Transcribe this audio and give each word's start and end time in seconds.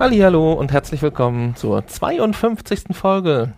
Hallo 0.00 0.54
und 0.54 0.72
herzlich 0.72 1.02
willkommen 1.02 1.56
zur 1.56 1.86
52. 1.86 2.96
Folge 2.96 3.52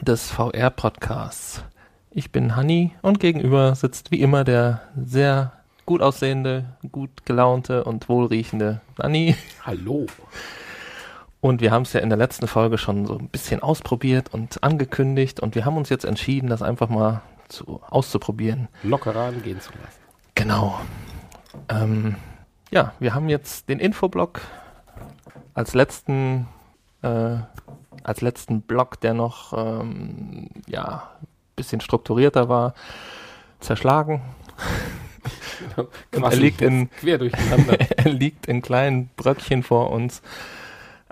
des 0.00 0.30
VR 0.30 0.70
Podcasts. 0.70 1.64
Ich 2.10 2.32
bin 2.32 2.56
Hanni 2.56 2.92
und 3.02 3.20
gegenüber 3.20 3.74
sitzt 3.74 4.10
wie 4.10 4.22
immer 4.22 4.42
der 4.42 4.80
sehr 4.96 5.52
gut 5.84 6.00
aussehende, 6.00 6.64
gut 6.92 7.26
gelaunte 7.26 7.84
und 7.84 8.08
wohlriechende 8.08 8.80
Nanni. 8.96 9.36
Hallo. 9.66 10.06
Und 11.42 11.60
wir 11.60 11.72
haben 11.72 11.82
es 11.82 11.92
ja 11.92 12.00
in 12.00 12.08
der 12.08 12.16
letzten 12.16 12.46
Folge 12.46 12.78
schon 12.78 13.04
so 13.04 13.18
ein 13.18 13.28
bisschen 13.28 13.62
ausprobiert 13.62 14.32
und 14.32 14.64
angekündigt 14.64 15.40
und 15.40 15.54
wir 15.54 15.66
haben 15.66 15.76
uns 15.76 15.90
jetzt 15.90 16.06
entschieden, 16.06 16.48
das 16.48 16.62
einfach 16.62 16.88
mal 16.88 17.20
zu, 17.48 17.82
auszuprobieren. 17.90 18.68
Locker 18.82 19.14
rangehen 19.14 19.60
zu 19.60 19.72
lassen. 19.72 20.00
Genau. 20.34 20.80
Ähm, 21.68 22.14
ja, 22.70 22.94
wir 22.98 23.12
haben 23.12 23.28
jetzt 23.28 23.68
den 23.68 23.78
Infoblog 23.78 24.40
als 25.56 25.74
letzten, 25.74 26.46
äh, 27.02 27.38
als 28.04 28.20
letzten 28.20 28.60
Block, 28.60 29.00
der 29.00 29.14
noch 29.14 29.52
ähm, 29.56 30.50
ja 30.68 31.10
bisschen 31.56 31.80
strukturierter 31.80 32.48
war, 32.48 32.74
zerschlagen. 33.60 34.20
Genau. 35.74 35.88
Er 36.12 36.36
liegt 36.36 36.60
in 36.60 36.90
quer 36.90 37.18
durcheinander. 37.18 37.78
er 37.96 38.10
liegt 38.10 38.46
in 38.46 38.60
kleinen 38.62 39.08
Bröckchen 39.16 39.62
vor 39.62 39.90
uns. 39.90 40.22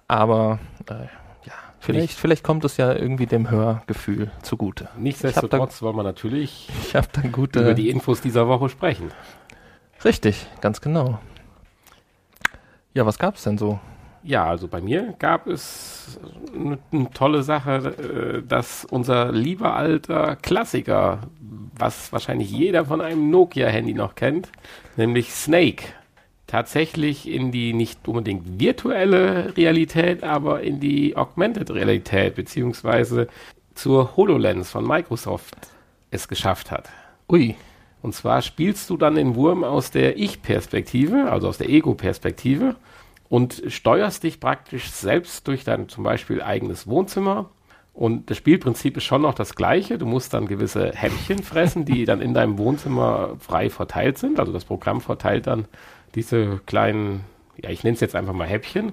Aber 0.06 0.58
äh, 0.88 1.06
ja, 1.46 1.54
vielleicht, 1.80 2.18
vielleicht 2.18 2.44
kommt 2.44 2.64
es 2.64 2.76
ja 2.76 2.92
irgendwie 2.92 3.26
dem 3.26 3.50
Hörgefühl 3.50 4.30
zugute. 4.42 4.88
Nichtsdestotrotz 4.98 5.80
wollen 5.80 5.96
wir 5.96 6.02
natürlich 6.02 6.68
Ich 6.82 6.94
habe 6.94 7.08
dann 7.12 7.32
gute. 7.32 7.60
über 7.60 7.74
die 7.74 7.88
Infos 7.88 8.20
dieser 8.20 8.46
Woche 8.46 8.68
sprechen. 8.68 9.10
Richtig, 10.04 10.46
ganz 10.60 10.82
genau. 10.82 11.18
Ja, 12.92 13.06
was 13.06 13.18
gab's 13.18 13.42
denn 13.44 13.56
so? 13.56 13.80
Ja, 14.26 14.46
also 14.46 14.68
bei 14.68 14.80
mir 14.80 15.14
gab 15.18 15.46
es 15.46 16.18
eine, 16.54 16.78
eine 16.90 17.10
tolle 17.10 17.42
Sache, 17.42 18.40
äh, 18.40 18.42
dass 18.48 18.86
unser 18.86 19.30
lieber 19.32 19.76
alter 19.76 20.36
Klassiker, 20.36 21.28
was 21.76 22.10
wahrscheinlich 22.10 22.50
jeder 22.50 22.86
von 22.86 23.02
einem 23.02 23.28
Nokia-Handy 23.30 23.92
noch 23.92 24.14
kennt, 24.14 24.50
nämlich 24.96 25.34
Snake, 25.34 25.84
tatsächlich 26.46 27.28
in 27.28 27.52
die 27.52 27.74
nicht 27.74 28.08
unbedingt 28.08 28.58
virtuelle 28.58 29.54
Realität, 29.58 30.24
aber 30.24 30.62
in 30.62 30.80
die 30.80 31.16
Augmented 31.16 31.70
Realität 31.70 32.34
beziehungsweise 32.34 33.28
zur 33.74 34.16
HoloLens 34.16 34.70
von 34.70 34.86
Microsoft 34.86 35.54
es 36.10 36.28
geschafft 36.28 36.70
hat. 36.70 36.88
Ui, 37.28 37.56
Und 38.00 38.14
zwar 38.14 38.40
spielst 38.40 38.88
du 38.88 38.96
dann 38.96 39.16
den 39.16 39.34
Wurm 39.34 39.64
aus 39.64 39.90
der 39.90 40.16
Ich-Perspektive, 40.16 41.30
also 41.30 41.48
aus 41.48 41.58
der 41.58 41.68
Ego-Perspektive 41.68 42.76
und 43.34 43.64
steuerst 43.66 44.22
dich 44.22 44.38
praktisch 44.38 44.92
selbst 44.92 45.48
durch 45.48 45.64
dein 45.64 45.88
zum 45.88 46.04
Beispiel 46.04 46.40
eigenes 46.40 46.86
Wohnzimmer. 46.86 47.50
Und 47.92 48.30
das 48.30 48.36
Spielprinzip 48.36 48.96
ist 48.96 49.02
schon 49.02 49.22
noch 49.22 49.34
das 49.34 49.56
gleiche. 49.56 49.98
Du 49.98 50.06
musst 50.06 50.34
dann 50.34 50.46
gewisse 50.46 50.92
Häppchen 50.92 51.42
fressen, 51.42 51.84
die 51.84 52.04
dann 52.04 52.20
in 52.20 52.32
deinem 52.32 52.58
Wohnzimmer 52.58 53.34
frei 53.40 53.70
verteilt 53.70 54.18
sind. 54.18 54.38
Also 54.38 54.52
das 54.52 54.64
Programm 54.64 55.00
verteilt 55.00 55.48
dann 55.48 55.64
diese 56.14 56.60
kleinen, 56.66 57.24
ja, 57.56 57.70
ich 57.70 57.82
nenne 57.82 57.94
es 57.94 58.00
jetzt 58.00 58.14
einfach 58.14 58.34
mal 58.34 58.46
Häppchen. 58.46 58.92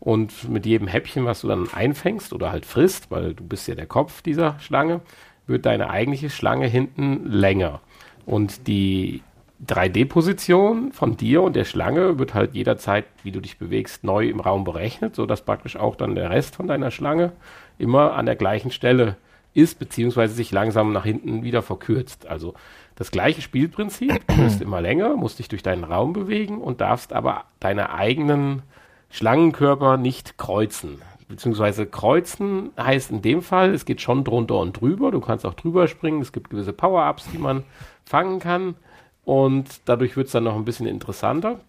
Und 0.00 0.48
mit 0.48 0.64
jedem 0.64 0.88
Häppchen, 0.88 1.26
was 1.26 1.42
du 1.42 1.48
dann 1.48 1.68
einfängst 1.70 2.32
oder 2.32 2.50
halt 2.50 2.64
frisst, 2.64 3.10
weil 3.10 3.34
du 3.34 3.44
bist 3.44 3.68
ja 3.68 3.74
der 3.74 3.84
Kopf 3.84 4.22
dieser 4.22 4.58
Schlange, 4.60 5.02
wird 5.46 5.66
deine 5.66 5.90
eigentliche 5.90 6.30
Schlange 6.30 6.66
hinten 6.66 7.26
länger. 7.30 7.82
Und 8.24 8.68
die 8.68 9.20
3D-Position 9.66 10.92
von 10.92 11.16
dir 11.16 11.42
und 11.42 11.54
der 11.54 11.64
Schlange 11.64 12.18
wird 12.18 12.34
halt 12.34 12.54
jederzeit, 12.54 13.04
wie 13.22 13.30
du 13.30 13.40
dich 13.40 13.58
bewegst, 13.58 14.02
neu 14.02 14.28
im 14.28 14.40
Raum 14.40 14.64
berechnet, 14.64 15.14
sodass 15.14 15.44
praktisch 15.44 15.76
auch 15.76 15.94
dann 15.94 16.16
der 16.16 16.30
Rest 16.30 16.56
von 16.56 16.66
deiner 16.66 16.90
Schlange 16.90 17.32
immer 17.78 18.14
an 18.14 18.26
der 18.26 18.36
gleichen 18.36 18.72
Stelle 18.72 19.16
ist, 19.54 19.78
beziehungsweise 19.78 20.34
sich 20.34 20.50
langsam 20.50 20.92
nach 20.92 21.04
hinten 21.04 21.44
wieder 21.44 21.62
verkürzt. 21.62 22.26
Also 22.26 22.54
das 22.96 23.10
gleiche 23.10 23.42
Spielprinzip, 23.42 24.26
du 24.26 24.38
wirst 24.38 24.60
immer 24.60 24.80
länger, 24.80 25.16
musst 25.16 25.38
dich 25.38 25.48
durch 25.48 25.62
deinen 25.62 25.84
Raum 25.84 26.12
bewegen 26.12 26.58
und 26.58 26.80
darfst 26.80 27.12
aber 27.12 27.44
deine 27.60 27.92
eigenen 27.94 28.62
Schlangenkörper 29.10 29.96
nicht 29.96 30.38
kreuzen. 30.38 31.00
Beziehungsweise 31.28 31.86
kreuzen 31.86 32.70
heißt 32.78 33.10
in 33.10 33.22
dem 33.22 33.42
Fall, 33.42 33.72
es 33.72 33.84
geht 33.84 34.00
schon 34.00 34.24
drunter 34.24 34.58
und 34.58 34.78
drüber. 34.80 35.10
Du 35.10 35.20
kannst 35.20 35.46
auch 35.46 35.54
drüber 35.54 35.88
springen. 35.88 36.20
Es 36.20 36.32
gibt 36.32 36.50
gewisse 36.50 36.72
Power-Ups, 36.72 37.28
die 37.32 37.38
man 37.38 37.62
fangen 38.04 38.38
kann. 38.38 38.74
Und 39.24 39.80
dadurch 39.84 40.16
wird 40.16 40.26
es 40.26 40.32
dann 40.32 40.44
noch 40.44 40.56
ein 40.56 40.64
bisschen 40.64 40.86
interessanter. 40.86 41.60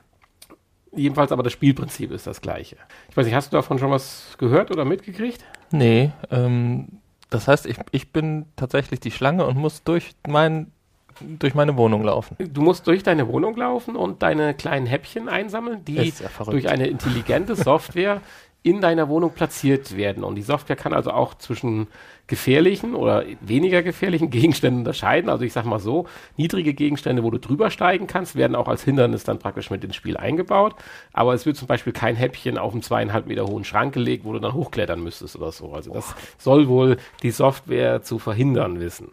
Jedenfalls 0.95 1.31
aber 1.31 1.43
das 1.43 1.53
Spielprinzip 1.53 2.11
ist 2.11 2.27
das 2.27 2.41
gleiche. 2.41 2.77
Ich 3.09 3.17
weiß 3.17 3.25
nicht, 3.25 3.35
hast 3.35 3.51
du 3.51 3.57
davon 3.57 3.79
schon 3.79 3.91
was 3.91 4.35
gehört 4.37 4.71
oder 4.71 4.85
mitgekriegt? 4.85 5.43
nee. 5.71 6.11
Ähm, 6.29 6.87
das 7.29 7.47
heißt, 7.47 7.65
ich, 7.65 7.77
ich 7.91 8.11
bin 8.11 8.45
tatsächlich 8.55 8.99
die 8.99 9.09
Schlange 9.09 9.47
und 9.47 9.57
muss 9.57 9.81
durch 9.83 10.11
mein 10.27 10.71
durch 11.19 11.53
meine 11.53 11.77
Wohnung 11.77 12.03
laufen. 12.03 12.35
Du 12.39 12.61
musst 12.61 12.87
durch 12.87 13.03
deine 13.03 13.27
Wohnung 13.27 13.55
laufen 13.55 13.95
und 13.95 14.23
deine 14.23 14.53
kleinen 14.53 14.85
Häppchen 14.85 15.29
einsammeln, 15.29 15.85
die 15.85 15.95
ja 15.95 16.29
durch 16.45 16.69
eine 16.69 16.87
intelligente 16.87 17.55
Software 17.55 18.21
in 18.63 18.79
deiner 18.79 19.09
Wohnung 19.09 19.31
platziert 19.31 19.95
werden. 19.97 20.23
Und 20.23 20.35
die 20.35 20.41
Software 20.41 20.77
kann 20.77 20.93
also 20.93 21.11
auch 21.11 21.35
zwischen 21.35 21.87
gefährlichen 22.27 22.95
oder 22.95 23.25
weniger 23.41 23.83
gefährlichen 23.83 24.29
Gegenständen 24.31 24.79
unterscheiden. 24.79 25.29
Also 25.29 25.43
ich 25.43 25.51
sag 25.51 25.65
mal 25.65 25.79
so, 25.79 26.07
niedrige 26.37 26.73
Gegenstände, 26.73 27.23
wo 27.23 27.29
du 27.29 27.39
drüber 27.39 27.69
steigen 27.69 28.07
kannst, 28.07 28.35
werden 28.35 28.55
auch 28.55 28.69
als 28.69 28.83
Hindernis 28.83 29.25
dann 29.25 29.39
praktisch 29.39 29.69
mit 29.69 29.83
ins 29.83 29.95
Spiel 29.95 30.15
eingebaut. 30.15 30.75
Aber 31.11 31.33
es 31.33 31.45
wird 31.45 31.57
zum 31.57 31.67
Beispiel 31.67 31.91
kein 31.91 32.15
Häppchen 32.15 32.57
auf 32.57 32.71
einen 32.71 32.81
zweieinhalb 32.81 33.27
Meter 33.27 33.45
hohen 33.45 33.65
Schrank 33.65 33.93
gelegt, 33.93 34.23
wo 34.23 34.31
du 34.31 34.39
dann 34.39 34.53
hochklettern 34.53 35.03
müsstest 35.03 35.35
oder 35.35 35.51
so. 35.51 35.73
Also 35.73 35.93
das 35.93 36.15
soll 36.37 36.69
wohl 36.69 36.97
die 37.21 37.31
Software 37.31 38.01
zu 38.01 38.17
verhindern 38.17 38.79
wissen. 38.79 39.09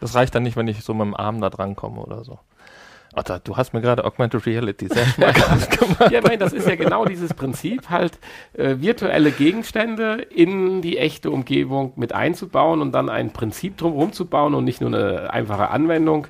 Das 0.00 0.14
reicht 0.14 0.34
dann 0.34 0.42
nicht, 0.42 0.56
wenn 0.56 0.68
ich 0.68 0.82
so 0.82 0.94
mit 0.94 1.06
dem 1.06 1.14
Arm 1.14 1.40
da 1.40 1.50
dran 1.50 1.76
komme 1.76 2.00
oder 2.00 2.24
so. 2.24 2.38
Alter, 3.14 3.38
du 3.38 3.56
hast 3.56 3.72
mir 3.72 3.80
gerade 3.80 4.04
Augmented 4.04 4.44
Reality 4.46 4.88
sehr 4.88 5.06
schmackhaft 5.06 5.78
gemacht. 5.78 6.10
Ja, 6.10 6.20
meine, 6.20 6.38
das 6.38 6.52
ist 6.52 6.66
ja 6.66 6.74
genau 6.74 7.04
dieses 7.04 7.32
Prinzip, 7.34 7.88
halt 7.90 8.18
äh, 8.54 8.76
virtuelle 8.78 9.30
Gegenstände 9.30 10.14
in 10.14 10.82
die 10.82 10.98
echte 10.98 11.30
Umgebung 11.30 11.92
mit 11.96 12.12
einzubauen 12.12 12.80
und 12.80 12.92
dann 12.92 13.08
ein 13.08 13.32
Prinzip 13.32 13.76
drumherum 13.76 14.12
zu 14.12 14.26
bauen 14.26 14.54
und 14.54 14.64
nicht 14.64 14.80
nur 14.80 14.94
eine 14.94 15.32
einfache 15.32 15.70
Anwendung, 15.70 16.26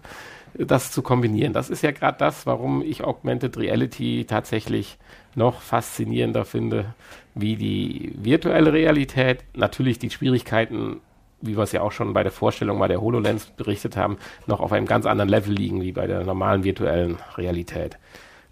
äh, 0.58 0.66
das 0.66 0.92
zu 0.92 1.02
kombinieren. 1.02 1.52
Das 1.52 1.70
ist 1.70 1.82
ja 1.82 1.90
gerade 1.90 2.18
das, 2.18 2.46
warum 2.46 2.82
ich 2.82 3.02
Augmented 3.02 3.56
Reality 3.56 4.26
tatsächlich 4.28 4.98
noch 5.34 5.60
faszinierender 5.60 6.44
finde, 6.44 6.94
wie 7.34 7.56
die 7.56 8.12
virtuelle 8.16 8.72
Realität. 8.72 9.44
Natürlich 9.54 9.98
die 9.98 10.10
Schwierigkeiten 10.10 11.00
wie 11.46 11.56
wir 11.56 11.62
es 11.62 11.72
ja 11.72 11.82
auch 11.82 11.92
schon 11.92 12.12
bei 12.12 12.22
der 12.22 12.32
Vorstellung 12.32 12.78
bei 12.78 12.88
der 12.88 13.00
HoloLens 13.00 13.46
berichtet 13.46 13.96
haben, 13.96 14.18
noch 14.46 14.60
auf 14.60 14.72
einem 14.72 14.86
ganz 14.86 15.06
anderen 15.06 15.28
Level 15.28 15.52
liegen 15.52 15.82
wie 15.82 15.92
bei 15.92 16.06
der 16.06 16.24
normalen 16.24 16.64
virtuellen 16.64 17.18
Realität, 17.36 17.98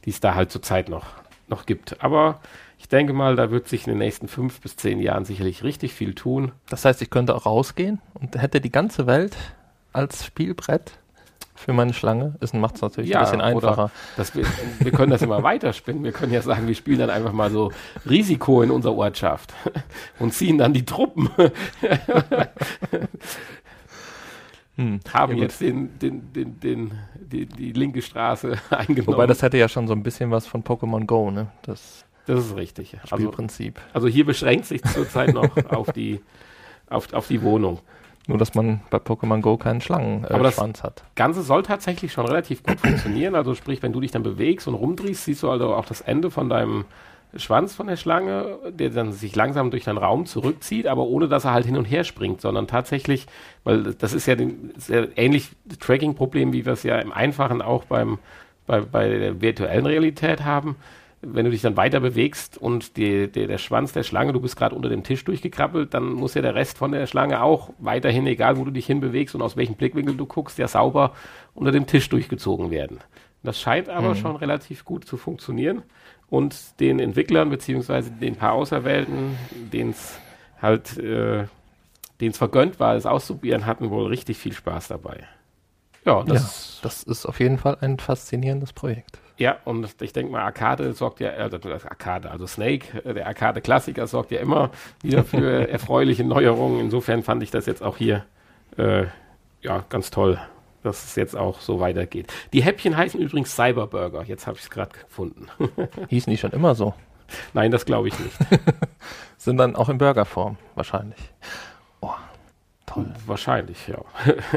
die 0.05 0.11
es 0.11 0.21
da 0.21 0.35
halt 0.35 0.51
zurzeit 0.51 0.89
noch, 0.89 1.07
noch 1.49 1.67
gibt. 1.67 2.03
Aber 2.03 2.41
ich 2.79 2.89
denke 2.89 3.13
mal, 3.13 3.37
da 3.37 3.51
wird 3.51 3.69
sich 3.69 3.87
in 3.87 3.93
den 3.93 3.99
nächsten 3.99 4.29
fünf 4.29 4.61
bis 4.61 4.77
zehn 4.77 5.01
Jahren 5.01 5.25
sicherlich 5.25 5.63
richtig 5.63 5.95
viel 5.95 6.15
tun. 6.15 6.53
Das 6.69 6.85
heißt, 6.85 7.01
ich 7.03 7.11
könnte 7.11 7.35
auch 7.35 7.47
rausgehen 7.47 8.01
und 8.15 8.41
hätte 8.41 8.61
die 8.61 8.73
ganze 8.73 9.07
Welt 9.07 9.37
als 9.93 10.25
Spielbrett 10.27 10.99
für 11.63 11.73
meine 11.73 11.95
Schlange. 11.95 12.35
Ist 12.41 12.55
macht 12.55 12.77
es 12.77 12.83
natürlich 12.83 13.17
ein 13.17 13.23
bisschen 13.23 13.41
einfacher. 13.41 13.91
Dass 14.17 14.35
wir, 14.35 14.45
wir 14.81 14.93
können 14.93 15.11
das 15.11 15.23
immer 15.23 15.43
weiterspinnen. 15.43 16.05
Wir 16.05 16.13
können 16.13 16.33
ja 16.33 16.43
sagen, 16.43 16.67
wir 16.67 16.75
spielen 16.75 16.99
dann 16.99 17.11
einfach 17.11 17.33
mal 17.33 17.51
so 17.51 17.73
Risiko 18.09 18.63
in 18.63 18.71
unserer 18.71 18.97
Ortschaft 18.97 19.53
und 20.19 20.33
ziehen 20.35 20.59
dann 20.59 20.73
die 20.73 20.85
Truppen. 20.85 21.31
Hm. 24.77 25.01
Haben 25.13 25.37
Ja, 25.37 25.43
jetzt 25.43 25.61
den, 25.61 25.99
den, 25.99 26.33
den, 26.33 26.59
den, 26.59 26.93
die, 27.15 27.45
die 27.45 27.73
linke 27.73 28.01
Straße 28.01 28.57
eingenommen. 28.71 29.07
Wobei 29.07 29.27
das 29.27 29.43
hätte 29.43 29.59
ja 29.59 29.69
schon 29.69 29.87
so 29.87 29.93
ein 29.93 30.03
bisschen 30.03 30.31
was 30.31 30.47
von 30.47 30.65
Pokémon 30.65 31.05
Go, 31.05 31.31
ne? 31.31 31.49
Das 31.63 32.07
das 32.27 32.47
ist 32.47 32.57
richtig. 32.57 32.97
Also, 33.03 33.17
Spielprinzip. 33.17 33.81
also 33.93 34.07
hier 34.07 34.25
beschränkt 34.25 34.67
sich 34.67 34.83
zurzeit 34.85 35.35
noch 35.35 35.57
auf 35.71 35.93
die, 35.93 36.21
auf, 36.89 37.13
auf 37.13 37.27
die 37.27 37.43
Wohnung. 37.43 37.81
Nur, 38.29 38.39
dass 38.39 38.55
man 38.55 38.81
bei 38.91 38.99
Pokémon 38.99 39.41
Go 39.41 39.57
keinen 39.57 39.81
Schlangenschwanz 39.81 40.31
äh, 40.31 40.35
Aber 40.35 40.45
das- 40.45 40.55
Schwanz 40.55 40.83
hat. 40.83 41.03
Ganze 41.17 41.43
soll 41.43 41.63
tatsächlich 41.63 42.13
schon 42.13 42.27
relativ 42.27 42.63
gut 42.63 42.79
funktionieren. 42.81 43.35
Also 43.35 43.55
sprich, 43.55 43.83
wenn 43.83 43.93
du 43.93 44.01
dich 44.01 44.13
dann 44.13 44.23
bewegst 44.23 44.69
und 44.69 44.75
rumdrehst, 44.75 45.25
siehst 45.25 45.43
du 45.43 45.51
also 45.51 45.75
auch 45.75 45.87
das 45.87 46.01
Ende 46.03 46.31
von 46.31 46.49
deinem 46.49 46.85
Schwanz 47.35 47.75
von 47.75 47.87
der 47.87 47.97
Schlange, 47.97 48.59
der 48.69 48.91
dann 48.91 49.13
sich 49.13 49.35
langsam 49.35 49.71
durch 49.71 49.85
deinen 49.85 49.97
Raum 49.99 50.27
zurückzieht, 50.27 50.87
aber 50.87 51.05
ohne 51.05 51.29
dass 51.29 51.45
er 51.47 51.53
halt 51.55 51.65
hin 51.65 51.79
und 51.79 51.87
her 51.87 52.05
springt, 52.05 52.43
sondern 52.43 52.67
tatsächlich, 52.67 53.27
weil 53.65 53.95
das 53.95 54.13
ist 54.13 54.27
ja 54.27 54.35
den, 54.35 54.71
sehr 54.77 55.09
ähnlich 55.17 55.51
Tracking-Problem, 55.81 56.53
wie 56.53 56.67
wir 56.67 56.75
es 56.75 56.83
ja 56.83 56.99
im 56.99 57.11
Einfachen 57.11 57.63
auch 57.63 57.85
beim, 57.87 58.19
bei, 58.67 58.83
bei 58.83 59.09
der 59.09 59.41
virtuellen 59.41 59.87
Realität 59.87 60.45
haben. 60.45 60.77
Wenn 61.25 61.45
du 61.45 61.53
dich 61.53 61.63
dann 61.63 61.77
weiter 61.77 62.01
bewegst 62.01 62.59
und 62.59 62.97
die, 62.97 63.29
der, 63.29 63.47
der 63.47 63.59
Schwanz 63.59 63.93
der 63.93 64.03
Schlange, 64.03 64.33
du 64.33 64.41
bist 64.41 64.57
gerade 64.57 64.75
unter 64.75 64.89
dem 64.89 65.05
Tisch 65.05 65.25
durchgekrabbelt, 65.25 65.95
dann 65.95 66.13
muss 66.13 66.35
ja 66.35 66.43
der 66.43 66.57
Rest 66.57 66.79
von 66.79 66.91
der 66.91 67.07
Schlange 67.07 67.43
auch 67.43 67.71
weiterhin, 67.79 68.27
egal 68.27 68.57
wo 68.57 68.65
du 68.65 68.73
dich 68.73 68.87
hinbewegst 68.87 69.35
und 69.37 69.43
aus 69.43 69.57
welchem 69.57 69.77
Blickwinkel 69.77 70.17
du 70.17 70.27
guckst, 70.27 70.59
ja 70.59 70.67
sauber 70.67 71.13
unter 71.55 71.71
dem 71.71 71.87
Tisch 71.87 72.09
durchgezogen 72.09 72.71
werden. 72.73 72.99
Das 73.45 73.61
scheint 73.61 73.89
aber 73.89 74.11
Mhm. 74.11 74.17
schon 74.17 74.37
relativ 74.37 74.85
gut 74.85 75.05
zu 75.05 75.17
funktionieren. 75.17 75.83
und 76.29 76.81
den 76.81 76.99
Entwicklern 76.99 77.51
beziehungsweise 77.51 78.11
den 78.11 78.37
paar 78.37 78.53
Auserwählten, 78.55 79.37
denen 79.71 79.91
es 79.91 80.19
halt, 80.63 80.97
äh, 80.97 81.45
denen 82.21 82.31
es 82.31 82.39
vergönnt 82.39 82.81
war, 82.81 82.95
es 82.97 83.05
auszuprobieren, 83.05 83.67
hatten 83.67 83.91
wohl 83.91 84.07
richtig 84.07 84.39
viel 84.39 84.55
Spaß 84.55 84.89
dabei. 84.89 85.25
Ja, 86.07 86.23
das, 86.23 86.81
ja, 86.83 86.89
das 86.89 87.03
ist 87.03 87.27
auf 87.27 87.39
jeden 87.39 87.59
Fall 87.59 87.77
ein 87.83 87.99
faszinierendes 87.99 88.73
Projekt. 88.73 89.19
Ja, 89.39 89.57
und 89.65 90.03
ich 90.03 90.13
denke 90.13 90.33
mal, 90.33 90.43
Arcade 90.43 90.93
sorgt 90.93 91.21
ja, 91.21 91.31
äh, 91.31 91.51
Arcade, 91.89 92.31
also 92.31 92.47
Snake, 92.47 93.03
äh, 93.05 93.15
der 93.15 93.27
Arcade-Klassiker 93.27 94.07
sorgt 94.07 94.31
ja 94.31 94.41
immer 94.41 94.71
wieder 95.03 95.25
für 95.25 95.69
erfreuliche 95.69 96.25
Neuerungen. 96.25 96.81
Insofern 96.81 97.23
fand 97.23 97.43
ich 97.43 97.51
das 97.51 97.67
jetzt 97.67 97.83
auch 97.83 97.97
hier 97.97 98.25
äh, 98.77 99.05
ja 99.63 99.85
ganz 99.89 100.11
toll, 100.11 100.39
dass 100.83 101.05
es 101.05 101.17
jetzt 101.17 101.37
auch 101.37 101.61
so 101.61 101.81
weitergeht. 101.81 102.33
Die 102.53 102.63
Häppchen 102.63 102.97
heißen 102.97 103.21
übrigens 103.21 103.55
Cyberburger. 103.55 104.25
Jetzt 104.25 104.47
habe 104.47 104.59
ich 104.59 104.65
es 104.65 104.71
gerade 104.71 104.93
gefunden. 104.93 105.49
Hießen 106.09 106.31
die 106.31 106.39
schon 106.39 106.53
immer 106.53 106.75
so? 106.75 106.95
Nein, 107.55 107.71
das 107.71 107.87
glaube 107.87 108.09
ich 108.09 108.19
nicht. 108.19 108.37
Sind 109.39 109.57
dann 109.57 109.75
auch 109.75 109.89
in 109.89 109.99
Burgerform 109.99 110.59
wahrscheinlich. 110.75 111.19
Oh, 112.01 112.11
toll. 112.87 113.07
Wahrscheinlich, 113.27 113.89
ja. 113.89 113.99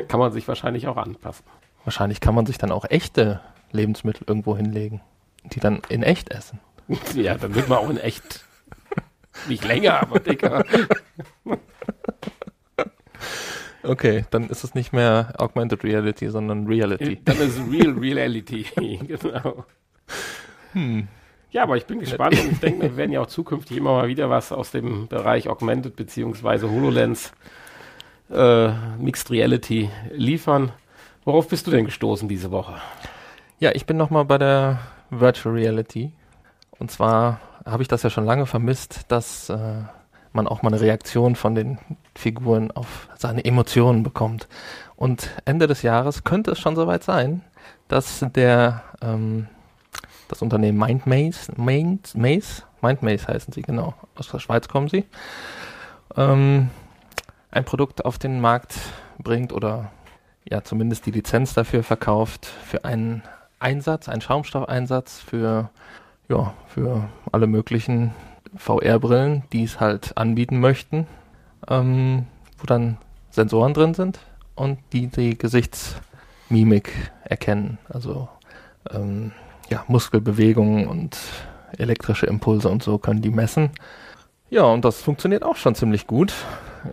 kann 0.07 0.19
man 0.19 0.31
sich 0.31 0.47
wahrscheinlich 0.47 0.87
auch 0.87 0.97
anpassen. 0.97 1.45
Wahrscheinlich 1.85 2.19
kann 2.19 2.35
man 2.35 2.45
sich 2.45 2.57
dann 2.57 2.71
auch 2.71 2.85
echte 2.89 3.39
Lebensmittel 3.75 4.25
irgendwo 4.27 4.57
hinlegen, 4.57 5.01
die 5.43 5.59
dann 5.59 5.81
in 5.89 6.03
echt 6.03 6.31
essen. 6.31 6.59
Ja, 7.15 7.35
dann 7.35 7.55
wird 7.55 7.67
man 7.67 7.79
auch 7.79 7.89
in 7.89 7.97
echt. 7.97 8.45
Nicht 9.47 9.65
länger, 9.65 10.01
aber 10.01 10.19
dicker. 10.19 10.63
Okay, 13.87 14.25
dann 14.31 14.49
ist 14.49 14.63
es 14.63 14.73
nicht 14.73 14.93
mehr 14.93 15.33
Augmented 15.37 15.83
Reality, 15.83 16.29
sondern 16.29 16.65
Reality. 16.65 17.19
Dann 17.23 17.37
ist 17.37 17.57
es 17.57 17.71
Real 17.71 17.93
Reality, 17.93 18.65
genau. 19.07 19.65
Hm. 20.73 21.07
Ja, 21.51 21.63
aber 21.63 21.77
ich 21.77 21.85
bin 21.85 21.99
gespannt 21.99 22.39
und 22.39 22.51
ich 22.51 22.59
denke, 22.59 22.81
wir 22.81 22.97
werden 22.97 23.11
ja 23.11 23.21
auch 23.21 23.27
zukünftig 23.27 23.77
immer 23.77 23.93
mal 23.93 24.07
wieder 24.07 24.29
was 24.29 24.51
aus 24.51 24.71
dem 24.71 25.07
Bereich 25.07 25.47
Augmented 25.47 25.95
bzw. 25.95 26.67
HoloLens 26.67 27.31
äh, 28.29 28.69
Mixed 28.97 29.31
Reality 29.31 29.89
liefern. 30.11 30.71
Worauf 31.23 31.47
bist 31.47 31.65
du 31.67 31.71
denn 31.71 31.85
gestoßen 31.85 32.27
diese 32.27 32.51
Woche? 32.51 32.75
Ja, 33.57 33.71
ich 33.73 33.85
bin 33.85 33.95
nochmal 33.95 34.25
bei 34.25 34.37
der 34.37 34.79
Virtual 35.09 35.55
Reality. 35.55 36.11
Und 36.77 36.91
zwar 36.91 37.39
habe 37.65 37.83
ich 37.83 37.87
das 37.87 38.03
ja 38.03 38.09
schon 38.09 38.25
lange 38.25 38.45
vermisst, 38.45 39.05
dass 39.07 39.49
äh, 39.49 39.83
man 40.33 40.45
auch 40.45 40.61
mal 40.61 40.73
eine 40.73 40.81
Reaktion 40.81 41.37
von 41.37 41.55
den 41.55 41.79
Figuren 42.15 42.71
auf 42.71 43.07
seine 43.17 43.45
Emotionen 43.45 44.03
bekommt. 44.03 44.49
Und 44.97 45.29
Ende 45.45 45.67
des 45.67 45.83
Jahres 45.83 46.25
könnte 46.25 46.51
es 46.51 46.59
schon 46.59 46.75
soweit 46.75 47.05
sein, 47.05 47.43
dass 47.87 48.25
der 48.35 48.83
ähm, 49.01 49.47
das 50.27 50.41
Unternehmen 50.41 50.77
MindMaze, 50.77 51.53
Mind 51.55 52.13
Maze, 52.13 52.63
MindMaze 52.81 53.27
heißen 53.27 53.53
sie 53.53 53.61
genau, 53.61 53.93
aus 54.15 54.27
der 54.27 54.39
Schweiz 54.39 54.67
kommen 54.67 54.89
sie, 54.89 55.05
ähm, 56.17 56.69
ein 57.51 57.63
Produkt 57.63 58.03
auf 58.03 58.17
den 58.17 58.41
Markt 58.41 58.75
bringt 59.17 59.53
oder 59.53 59.91
ja 60.43 60.61
zumindest 60.61 61.05
die 61.05 61.11
Lizenz 61.11 61.53
dafür 61.53 61.83
verkauft 61.83 62.45
für 62.45 62.83
einen 62.83 63.23
Einsatz, 63.65 64.07
einen 64.09 64.21
Schaumstoffeinsatz 64.21 65.19
für 65.19 65.71
ja 66.29 66.53
für 66.67 67.09
alle 67.31 67.47
möglichen 67.47 68.13
VR-Brillen, 68.55 69.43
die 69.51 69.63
es 69.63 69.79
halt 69.79 70.15
anbieten 70.15 70.59
möchten, 70.59 71.07
ähm, 71.67 72.27
wo 72.59 72.67
dann 72.67 72.97
Sensoren 73.31 73.73
drin 73.73 73.95
sind 73.95 74.19
und 74.53 74.77
die 74.93 75.07
die 75.07 75.35
Gesichtsmimik 75.35 76.91
erkennen. 77.23 77.79
Also 77.89 78.29
ähm, 78.91 79.31
ja, 79.69 79.83
Muskelbewegungen 79.87 80.87
und 80.87 81.17
elektrische 81.77 82.27
Impulse 82.27 82.69
und 82.69 82.83
so 82.83 82.99
können 82.99 83.23
die 83.23 83.31
messen. 83.31 83.71
Ja, 84.51 84.65
und 84.65 84.85
das 84.85 85.01
funktioniert 85.01 85.43
auch 85.43 85.55
schon 85.55 85.73
ziemlich 85.73 86.05
gut. 86.05 86.33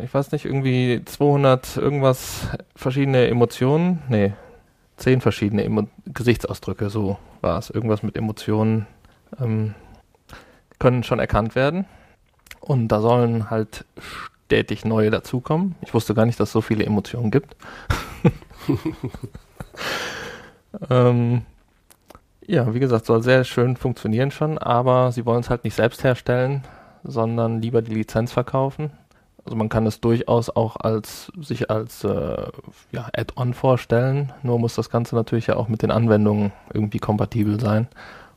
Ich 0.02 0.12
weiß 0.14 0.32
nicht, 0.32 0.46
irgendwie 0.46 1.02
200 1.04 1.76
irgendwas 1.76 2.48
verschiedene 2.74 3.28
Emotionen. 3.28 4.02
Nee, 4.08 4.32
10 5.02 5.20
verschiedene 5.20 5.64
Emo 5.64 5.88
Gesichtsausdrücke, 6.06 6.88
so 6.88 7.18
war 7.40 7.58
es. 7.58 7.70
Irgendwas 7.70 8.02
mit 8.02 8.16
Emotionen. 8.16 8.86
Ähm, 9.40 9.74
können 10.78 11.04
schon 11.04 11.18
erkannt 11.18 11.54
werden. 11.54 11.86
Und 12.60 12.88
da 12.88 13.00
sollen 13.00 13.50
halt 13.50 13.84
stetig 14.46 14.84
neue 14.84 15.10
dazukommen. 15.10 15.74
Ich 15.80 15.94
wusste 15.94 16.14
gar 16.14 16.26
nicht, 16.26 16.38
dass 16.38 16.50
es 16.50 16.52
so 16.52 16.60
viele 16.60 16.84
Emotionen 16.84 17.30
gibt. 17.30 17.56
ähm, 20.90 21.42
ja, 22.46 22.74
wie 22.74 22.80
gesagt, 22.80 23.06
soll 23.06 23.22
sehr 23.22 23.44
schön 23.44 23.76
funktionieren 23.76 24.30
schon, 24.30 24.58
aber 24.58 25.12
sie 25.12 25.24
wollen 25.24 25.40
es 25.40 25.50
halt 25.50 25.64
nicht 25.64 25.74
selbst 25.74 26.04
herstellen, 26.04 26.62
sondern 27.04 27.60
lieber 27.60 27.82
die 27.82 27.94
Lizenz 27.94 28.32
verkaufen. 28.32 28.90
Also 29.44 29.56
man 29.56 29.68
kann 29.68 29.86
es 29.86 30.00
durchaus 30.00 30.50
auch 30.50 30.76
als 30.76 31.32
sich 31.40 31.68
als 31.70 32.04
äh, 32.04 32.46
ja, 32.92 33.08
Add-on 33.12 33.54
vorstellen, 33.54 34.32
nur 34.42 34.58
muss 34.58 34.76
das 34.76 34.88
Ganze 34.88 35.16
natürlich 35.16 35.48
ja 35.48 35.56
auch 35.56 35.68
mit 35.68 35.82
den 35.82 35.90
Anwendungen 35.90 36.52
irgendwie 36.72 36.98
kompatibel 36.98 37.60
sein 37.60 37.88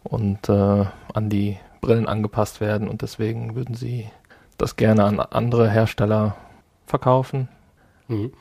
und 0.03 0.49
äh, 0.49 0.85
an 1.13 1.29
die 1.29 1.57
Brillen 1.81 2.07
angepasst 2.07 2.59
werden 2.59 2.87
und 2.87 3.03
deswegen 3.03 3.55
würden 3.55 3.75
sie 3.75 4.09
das 4.57 4.75
gerne 4.75 5.03
an 5.03 5.19
andere 5.19 5.69
Hersteller 5.69 6.35
verkaufen, 6.87 7.49
mhm. 8.07 8.31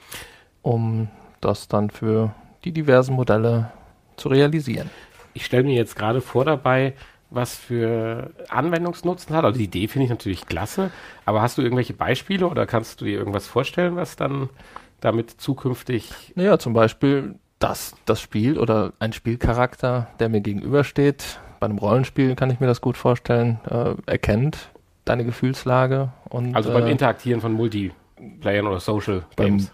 um 0.62 1.08
das 1.42 1.68
dann 1.68 1.90
für 1.90 2.34
die 2.64 2.72
diversen 2.72 3.14
Modelle 3.14 3.70
zu 4.16 4.28
realisieren. 4.28 4.90
Ich 5.34 5.44
stelle 5.44 5.64
mir 5.64 5.74
jetzt 5.74 5.96
gerade 5.96 6.20
vor 6.20 6.44
dabei, 6.44 6.94
was 7.34 7.54
für 7.54 8.30
Anwendungsnutzen 8.48 9.34
hat. 9.34 9.44
Also 9.44 9.58
die 9.58 9.64
Idee 9.64 9.88
finde 9.88 10.04
ich 10.04 10.10
natürlich 10.10 10.46
klasse, 10.46 10.90
aber 11.24 11.42
hast 11.42 11.58
du 11.58 11.62
irgendwelche 11.62 11.94
Beispiele 11.94 12.46
oder 12.46 12.66
kannst 12.66 13.00
du 13.00 13.04
dir 13.04 13.18
irgendwas 13.18 13.46
vorstellen, 13.46 13.96
was 13.96 14.16
dann 14.16 14.48
damit 15.00 15.30
zukünftig. 15.30 16.32
Naja, 16.34 16.58
zum 16.58 16.72
Beispiel, 16.72 17.34
dass 17.58 17.94
das 18.06 18.20
Spiel 18.20 18.58
oder 18.58 18.92
ein 18.98 19.12
Spielcharakter, 19.12 20.08
der 20.18 20.28
mir 20.28 20.40
gegenübersteht, 20.40 21.40
bei 21.60 21.66
einem 21.66 21.78
Rollenspiel 21.78 22.34
kann 22.34 22.50
ich 22.50 22.60
mir 22.60 22.66
das 22.66 22.80
gut 22.80 22.96
vorstellen, 22.96 23.58
äh, 23.70 23.94
erkennt 24.06 24.70
deine 25.04 25.24
Gefühlslage. 25.24 26.10
Und, 26.28 26.54
also 26.54 26.72
beim 26.72 26.86
äh, 26.86 26.90
Interagieren 26.90 27.40
von 27.40 27.52
Multiplayern 27.52 28.66
oder 28.66 28.80
Social 28.80 29.24
Games. 29.36 29.72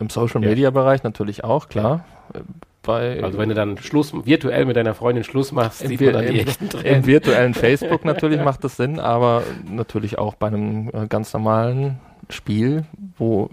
Im 0.00 0.10
Social 0.10 0.40
Media 0.40 0.70
Bereich 0.70 1.02
natürlich 1.02 1.42
auch, 1.42 1.68
klar. 1.68 2.04
Ja. 2.32 2.40
Bei, 2.88 3.22
also 3.22 3.36
wenn 3.36 3.50
du 3.50 3.54
dann 3.54 3.76
Schluss 3.76 4.14
virtuell 4.14 4.64
mit 4.64 4.74
deiner 4.74 4.94
Freundin 4.94 5.22
Schluss 5.22 5.52
machst, 5.52 5.80
sieht 5.80 6.00
man 6.00 6.14
dann 6.14 6.26
die 6.26 6.40
echten 6.40 6.70
Tränen. 6.70 6.86
Im 6.86 7.06
virtuellen 7.06 7.52
Facebook 7.66 8.06
natürlich 8.06 8.42
macht 8.42 8.64
das 8.64 8.78
Sinn, 8.78 8.98
aber 8.98 9.42
natürlich 9.70 10.16
auch 10.16 10.36
bei 10.36 10.46
einem 10.46 10.88
äh, 10.94 11.06
ganz 11.06 11.34
normalen 11.34 12.00
Spiel, 12.30 12.86
wo 13.18 13.50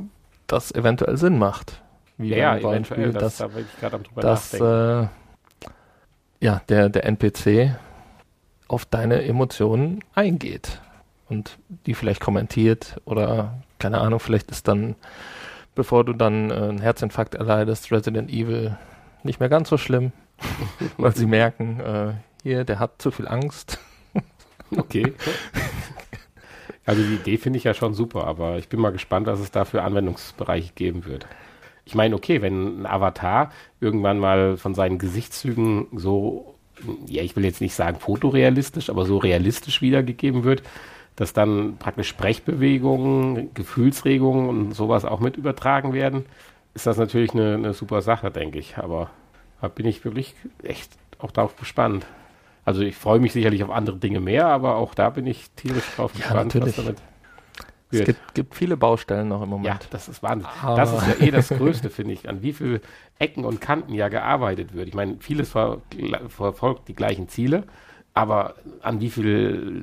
das 0.48 0.74
eventuell 0.74 1.18
Sinn 1.18 1.38
macht. 1.38 1.82
Wie 2.18 2.30
ja, 2.30 2.56
ja 2.56 2.70
eventuell, 2.70 3.12
das, 3.12 3.24
das, 3.24 3.38
da 3.40 3.54
will 3.54 3.66
ich 3.70 3.82
gerade 3.82 3.98
am 3.98 4.04
drüber 4.04 4.22
dass. 4.22 4.54
Äh, 4.54 5.08
ja, 6.40 6.62
der, 6.70 6.88
der 6.88 7.04
NPC 7.06 7.76
auf 8.70 8.86
deine 8.86 9.22
Emotionen 9.26 10.00
eingeht 10.14 10.80
und 11.28 11.58
die 11.86 11.94
vielleicht 11.94 12.22
kommentiert 12.22 13.02
oder 13.04 13.56
keine 13.80 14.00
Ahnung, 14.00 14.22
vielleicht 14.22 14.50
ist 14.50 14.70
dann, 14.70 14.96
bevor 15.76 16.06
du 16.06 16.14
dann 16.14 16.52
äh, 16.52 16.54
einen 16.54 16.80
Herzinfarkt 16.80 17.36
erleidest, 17.36 17.92
Resident 17.92 18.30
Evil 18.30 18.78
nicht 19.26 19.40
mehr 19.40 19.50
ganz 19.50 19.70
so 19.70 19.78
schlimm, 19.78 20.12
weil 20.98 21.16
sie 21.16 21.26
merken, 21.26 21.80
äh, 21.80 22.14
hier, 22.44 22.64
der 22.64 22.80
hat 22.80 23.02
zu 23.02 23.12
viel 23.12 23.28
Angst. 23.28 23.80
okay. 24.78 25.14
Also 26.86 27.02
die 27.02 27.16
Idee 27.16 27.38
finde 27.38 27.58
ich 27.58 27.64
ja 27.64 27.74
schon 27.74 27.94
super, 27.94 28.26
aber 28.26 28.58
ich 28.60 28.70
bin 28.70 28.80
mal 28.80 28.92
gespannt, 28.92 29.28
was 29.28 29.40
es 29.40 29.52
da 29.52 29.66
für 29.66 29.82
Anwendungsbereiche 29.82 30.74
geben 30.76 31.06
wird. 31.06 31.26
Ich 31.86 31.96
meine, 31.96 32.16
okay, 32.16 32.42
wenn 32.42 32.82
ein 32.82 32.86
Avatar 32.86 33.52
irgendwann 33.80 34.20
mal 34.20 34.58
von 34.58 34.76
seinen 34.76 35.00
Gesichtszügen 35.00 35.88
so, 35.94 36.56
ja, 37.08 37.24
ich 37.24 37.36
will 37.36 37.46
jetzt 37.46 37.62
nicht 37.62 37.76
sagen 37.76 38.00
fotorealistisch, 38.00 38.90
aber 38.90 39.06
so 39.06 39.18
realistisch 39.18 39.82
wiedergegeben 39.82 40.44
wird, 40.44 40.64
dass 41.16 41.34
dann 41.34 41.78
praktisch 41.78 42.10
Sprechbewegungen, 42.10 43.54
Gefühlsregungen 43.54 44.50
und 44.50 44.74
sowas 44.74 45.06
auch 45.06 45.20
mit 45.20 45.38
übertragen 45.38 45.94
werden, 45.94 46.26
ist 46.76 46.86
das 46.86 46.98
natürlich 46.98 47.34
eine, 47.34 47.56
eine 47.56 47.74
super 47.74 48.02
Sache, 48.02 48.30
denke 48.30 48.60
ich. 48.60 48.78
Aber 48.78 49.10
da 49.62 49.68
bin 49.68 49.88
ich 49.88 50.06
wirklich 50.06 50.36
echt 50.62 50.92
auch 51.18 51.32
darauf 51.32 51.56
gespannt. 51.56 52.06
Also 52.66 52.82
ich 52.82 52.96
freue 52.96 53.20
mich 53.20 53.34
sicherlich 53.34 53.64
auf 53.64 53.72
andere 53.72 53.98
Dinge 53.98 54.20
mehr, 54.20 54.48
aber 54.48 54.76
auch 54.76 54.94
da 54.94 55.10
bin 55.10 55.26
ich 55.26 55.50
tierisch 55.52 55.96
drauf 55.96 56.12
ja, 56.14 56.20
gespannt, 56.20 56.54
natürlich. 56.56 56.78
was 56.78 56.86
damit 56.86 56.98
es 57.92 58.04
gibt, 58.04 58.34
gibt, 58.34 58.56
viele 58.56 58.76
Baustellen 58.76 59.28
noch 59.28 59.42
im 59.42 59.50
Moment. 59.50 59.68
Ja, 59.68 59.80
das 59.90 60.10
ist 60.10 60.24
Wahnsinn. 60.24 60.50
Ah. 60.62 60.76
Das 60.76 60.92
ist 60.92 61.08
ja 61.08 61.26
eh 61.26 61.32
das 61.32 61.50
Größte, 61.58 61.90
finde 61.90 62.14
ich, 62.14 62.28
an 62.28 62.42
wie 62.42 62.52
viel 62.52 62.82
Ecken 63.20 63.46
und 63.46 63.62
Kanten 63.62 63.94
ja 63.94 64.10
gearbeitet 64.10 64.74
wird. 64.74 64.88
Ich 64.88 64.96
meine, 64.96 65.18
vieles 65.20 65.50
ver 65.50 65.82
verfolgt 66.28 66.88
die 66.88 66.96
gleichen 66.96 67.30
Ziele, 67.30 67.64
aber 68.16 68.56
an 68.82 69.02
wie 69.02 69.10
viel 69.10 69.28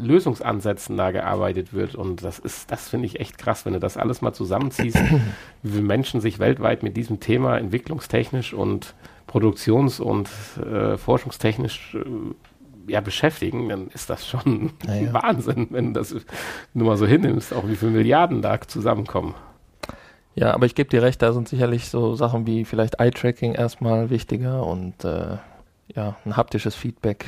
Lösungsansätzen 0.00 0.96
da 0.96 1.10
gearbeitet 1.10 1.74
wird. 1.74 1.94
Und 1.94 2.24
das 2.24 2.38
ist, 2.38 2.72
das 2.72 2.88
finde 2.88 3.06
ich 3.06 3.20
echt 3.20 3.36
krass, 3.36 3.66
wenn 3.66 3.74
du 3.74 3.78
das 3.78 3.98
alles 3.98 4.22
mal 4.22 4.32
zusammenziehst, 4.32 4.98
wie 5.62 5.70
viele 5.70 5.82
Menschen 5.82 6.22
sich 6.22 6.38
weltweit 6.38 6.82
mit 6.82 6.96
diesem 6.96 7.20
Thema 7.20 7.58
entwicklungstechnisch 7.58 8.54
und 8.54 8.94
produktions- 9.26 10.00
und 10.00 10.30
äh, 10.58 10.96
forschungstechnisch 10.96 11.94
äh, 11.94 12.90
ja, 12.90 13.02
beschäftigen, 13.02 13.68
dann 13.68 13.88
ist 13.88 14.08
das 14.08 14.26
schon 14.26 14.72
Naja. 14.86 15.12
Wahnsinn, 15.12 15.68
wenn 15.70 15.92
du 15.92 16.00
das 16.00 16.16
nur 16.72 16.86
mal 16.86 16.96
so 16.96 17.06
hinnimmst, 17.06 17.52
auch 17.52 17.68
wie 17.68 17.76
viele 17.76 17.92
Milliarden 17.92 18.40
da 18.40 18.58
zusammenkommen. 18.62 19.34
Ja, 20.34 20.54
aber 20.54 20.64
ich 20.64 20.74
gebe 20.74 20.88
dir 20.88 21.02
recht, 21.02 21.20
da 21.20 21.34
sind 21.34 21.48
sicherlich 21.48 21.90
so 21.90 22.14
Sachen 22.14 22.46
wie 22.46 22.64
vielleicht 22.64 22.98
Eye-Tracking 22.98 23.52
erstmal 23.52 24.08
wichtiger 24.08 24.66
und 24.66 25.04
äh, 25.04 25.36
ja, 25.94 26.16
ein 26.24 26.36
haptisches 26.38 26.74
Feedback, 26.74 27.26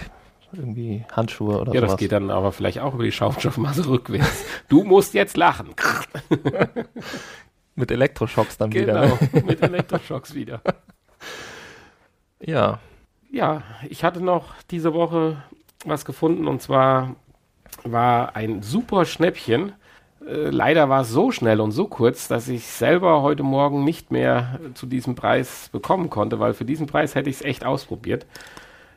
irgendwie 0.56 1.04
Handschuhe 1.12 1.58
oder 1.60 1.72
Ja, 1.74 1.80
das 1.80 1.90
sowas. 1.90 2.00
geht 2.00 2.12
dann 2.12 2.30
aber 2.30 2.52
vielleicht 2.52 2.80
auch 2.80 2.94
über 2.94 3.04
die 3.04 3.12
Schaumstoffmasse 3.12 3.86
rückwärts. 3.88 4.44
Du 4.68 4.84
musst 4.84 5.14
jetzt 5.14 5.36
lachen. 5.36 5.74
Mit 7.76 7.90
Elektroschocks 7.90 8.56
dann 8.56 8.72
wieder. 8.72 9.00
Genau, 9.02 9.18
Ne? 9.32 9.42
mit 9.46 9.62
Elektroschocks 9.62 10.34
wieder. 10.34 10.60
Ja, 12.40 12.78
Ja, 13.30 13.62
ich 13.88 14.04
hatte 14.04 14.20
noch 14.20 14.54
diese 14.70 14.92
Woche 14.94 15.42
was 15.84 16.04
gefunden 16.04 16.46
und 16.46 16.60
zwar 16.62 17.16
war 17.84 18.36
ein 18.36 18.62
super 18.62 19.04
Schnäppchen. 19.06 19.72
Äh, 20.26 20.50
leider 20.50 20.88
war 20.88 21.02
es 21.02 21.10
so 21.10 21.30
schnell 21.32 21.60
und 21.60 21.72
so 21.72 21.86
kurz, 21.86 22.28
dass 22.28 22.48
ich 22.48 22.66
selber 22.66 23.22
heute 23.22 23.42
Morgen 23.42 23.82
nicht 23.84 24.10
mehr 24.10 24.60
zu 24.74 24.86
diesem 24.86 25.14
Preis 25.14 25.68
bekommen 25.72 26.10
konnte, 26.10 26.38
weil 26.38 26.54
für 26.54 26.64
diesen 26.64 26.86
Preis 26.86 27.14
hätte 27.14 27.28
ich 27.30 27.36
es 27.36 27.42
echt 27.42 27.64
ausprobiert. 27.64 28.26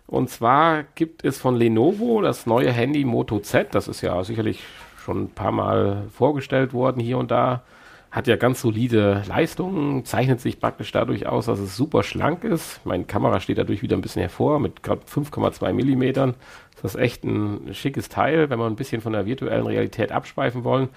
Und 0.07 0.29
zwar 0.29 0.83
gibt 0.95 1.25
es 1.25 1.37
von 1.37 1.55
Lenovo 1.55 2.21
das 2.21 2.45
neue 2.45 2.71
Handy 2.71 3.03
Moto 3.03 3.39
Z. 3.39 3.75
Das 3.75 3.89
ist 3.89 4.01
ja 4.01 4.23
sicherlich 4.23 4.63
schon 5.03 5.23
ein 5.23 5.29
paar 5.29 5.51
Mal 5.51 6.03
vorgestellt 6.11 6.73
worden 6.73 7.01
hier 7.01 7.17
und 7.17 7.29
da. 7.29 7.63
Hat 8.09 8.25
ja 8.25 8.37
ganz 8.37 8.61
solide 8.61 9.23
Leistungen, 9.27 10.05
zeichnet 10.05 10.39
sich 10.39 10.61
praktisch 10.61 10.93
dadurch 10.93 11.27
aus, 11.27 11.47
dass 11.47 11.59
es 11.59 11.75
super 11.75 12.03
schlank 12.03 12.45
ist. 12.45 12.79
Meine 12.85 13.03
Kamera 13.03 13.41
steht 13.41 13.57
dadurch 13.57 13.81
wieder 13.81 13.97
ein 13.97 14.01
bisschen 14.01 14.21
hervor 14.21 14.59
mit 14.59 14.81
gerade 14.81 15.01
5,2 15.01 15.73
Millimetern. 15.73 16.35
Das 16.81 16.95
ist 16.95 17.01
echt 17.01 17.25
ein 17.25 17.73
schickes 17.73 18.07
Teil, 18.07 18.49
wenn 18.49 18.59
wir 18.59 18.65
ein 18.65 18.77
bisschen 18.77 19.01
von 19.01 19.11
der 19.11 19.25
virtuellen 19.25 19.67
Realität 19.67 20.13
abschweifen 20.13 20.63
wollen. 20.63 20.87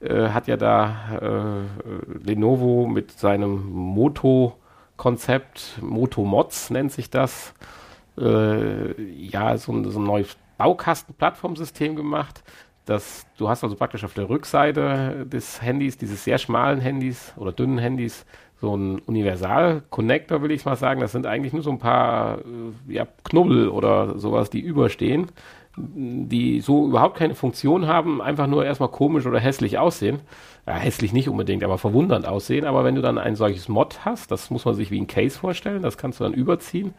Äh, 0.00 0.30
hat 0.30 0.48
ja 0.48 0.56
da 0.56 1.20
äh, 1.22 2.28
Lenovo 2.28 2.86
mit 2.86 3.12
seinem 3.12 3.72
Moto-Konzept, 3.72 5.78
Moto 5.80 6.24
Mods 6.24 6.70
nennt 6.70 6.90
sich 6.90 7.10
das, 7.10 7.54
äh, 8.18 9.00
ja, 9.02 9.56
so 9.56 9.72
ein, 9.72 9.90
so 9.90 9.98
ein 9.98 10.04
neues 10.04 10.36
Baukasten-Plattformsystem 10.58 11.96
gemacht. 11.96 12.42
Das, 12.84 13.26
du 13.36 13.48
hast 13.48 13.64
also 13.64 13.74
praktisch 13.74 14.04
auf 14.04 14.14
der 14.14 14.28
Rückseite 14.28 15.26
des 15.26 15.60
Handys, 15.60 15.98
dieses 15.98 16.22
sehr 16.24 16.38
schmalen 16.38 16.80
Handys 16.80 17.32
oder 17.36 17.52
dünnen 17.52 17.78
Handys, 17.78 18.24
so 18.60 18.74
ein 18.76 19.00
Universal-Connector, 19.00 20.40
will 20.42 20.50
ich 20.50 20.64
mal 20.64 20.76
sagen. 20.76 21.00
Das 21.00 21.12
sind 21.12 21.26
eigentlich 21.26 21.52
nur 21.52 21.62
so 21.62 21.70
ein 21.70 21.78
paar 21.78 22.38
äh, 22.38 22.92
ja, 22.92 23.06
Knubbel 23.24 23.68
oder 23.68 24.18
sowas, 24.18 24.50
die 24.50 24.60
überstehen, 24.60 25.30
die 25.76 26.60
so 26.60 26.86
überhaupt 26.86 27.18
keine 27.18 27.34
Funktion 27.34 27.86
haben, 27.86 28.22
einfach 28.22 28.46
nur 28.46 28.64
erstmal 28.64 28.88
komisch 28.88 29.26
oder 29.26 29.40
hässlich 29.40 29.78
aussehen. 29.78 30.20
Ja, 30.66 30.74
hässlich 30.74 31.12
nicht 31.12 31.28
unbedingt, 31.28 31.62
aber 31.64 31.76
verwundernd 31.78 32.26
aussehen. 32.26 32.64
Aber 32.64 32.82
wenn 32.82 32.94
du 32.94 33.02
dann 33.02 33.18
ein 33.18 33.36
solches 33.36 33.68
Mod 33.68 34.04
hast, 34.04 34.30
das 34.30 34.50
muss 34.50 34.64
man 34.64 34.74
sich 34.74 34.90
wie 34.90 35.00
ein 35.00 35.06
Case 35.06 35.38
vorstellen, 35.38 35.82
das 35.82 35.98
kannst 35.98 36.20
du 36.20 36.24
dann 36.24 36.32
überziehen. 36.34 36.94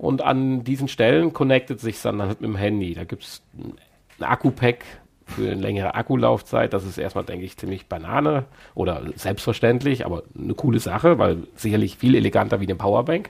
Und 0.00 0.22
an 0.22 0.64
diesen 0.64 0.88
Stellen 0.88 1.34
connectet 1.34 1.78
sich 1.78 2.00
dann 2.00 2.22
halt 2.22 2.40
mit 2.40 2.48
dem 2.48 2.56
Handy. 2.56 2.94
Da 2.94 3.04
gibt 3.04 3.22
es 3.22 3.42
ein 3.54 4.24
Akku-Pack 4.24 4.82
für 5.26 5.50
eine 5.50 5.60
längere 5.60 5.94
Akkulaufzeit. 5.94 6.72
Das 6.72 6.86
ist 6.86 6.96
erstmal, 6.96 7.24
denke 7.24 7.44
ich, 7.44 7.58
ziemlich 7.58 7.86
Banane 7.86 8.46
oder 8.74 9.02
selbstverständlich, 9.16 10.06
aber 10.06 10.22
eine 10.34 10.54
coole 10.54 10.78
Sache, 10.78 11.18
weil 11.18 11.42
sicherlich 11.54 11.98
viel 11.98 12.14
eleganter 12.14 12.60
wie 12.60 12.64
eine 12.64 12.76
Powerbank. 12.76 13.28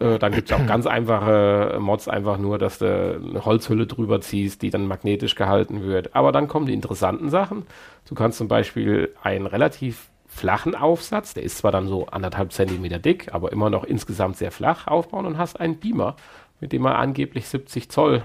Äh, 0.00 0.18
dann 0.18 0.32
gibt 0.32 0.50
es 0.50 0.54
auch 0.54 0.66
ganz 0.66 0.86
einfache 0.86 1.78
Mods, 1.80 2.08
einfach 2.08 2.36
nur, 2.36 2.58
dass 2.58 2.76
du 2.76 2.84
eine 3.14 3.46
Holzhülle 3.46 3.86
drüber 3.86 4.20
ziehst, 4.20 4.60
die 4.60 4.68
dann 4.68 4.86
magnetisch 4.86 5.34
gehalten 5.34 5.82
wird. 5.82 6.14
Aber 6.14 6.30
dann 6.30 6.46
kommen 6.46 6.66
die 6.66 6.74
interessanten 6.74 7.30
Sachen. 7.30 7.62
Du 8.06 8.14
kannst 8.14 8.36
zum 8.36 8.48
Beispiel 8.48 9.14
einen 9.22 9.46
relativ 9.46 10.10
flachen 10.34 10.74
Aufsatz, 10.74 11.34
der 11.34 11.42
ist 11.42 11.58
zwar 11.58 11.72
dann 11.72 11.86
so 11.86 12.06
anderthalb 12.06 12.52
Zentimeter 12.52 12.98
dick, 12.98 13.32
aber 13.32 13.52
immer 13.52 13.70
noch 13.70 13.84
insgesamt 13.84 14.36
sehr 14.36 14.50
flach 14.50 14.86
aufbauen 14.86 15.26
und 15.26 15.38
hast 15.38 15.60
einen 15.60 15.76
Beamer, 15.76 16.16
mit 16.60 16.72
dem 16.72 16.82
man 16.82 16.94
angeblich 16.94 17.48
70 17.48 17.90
Zoll 17.90 18.22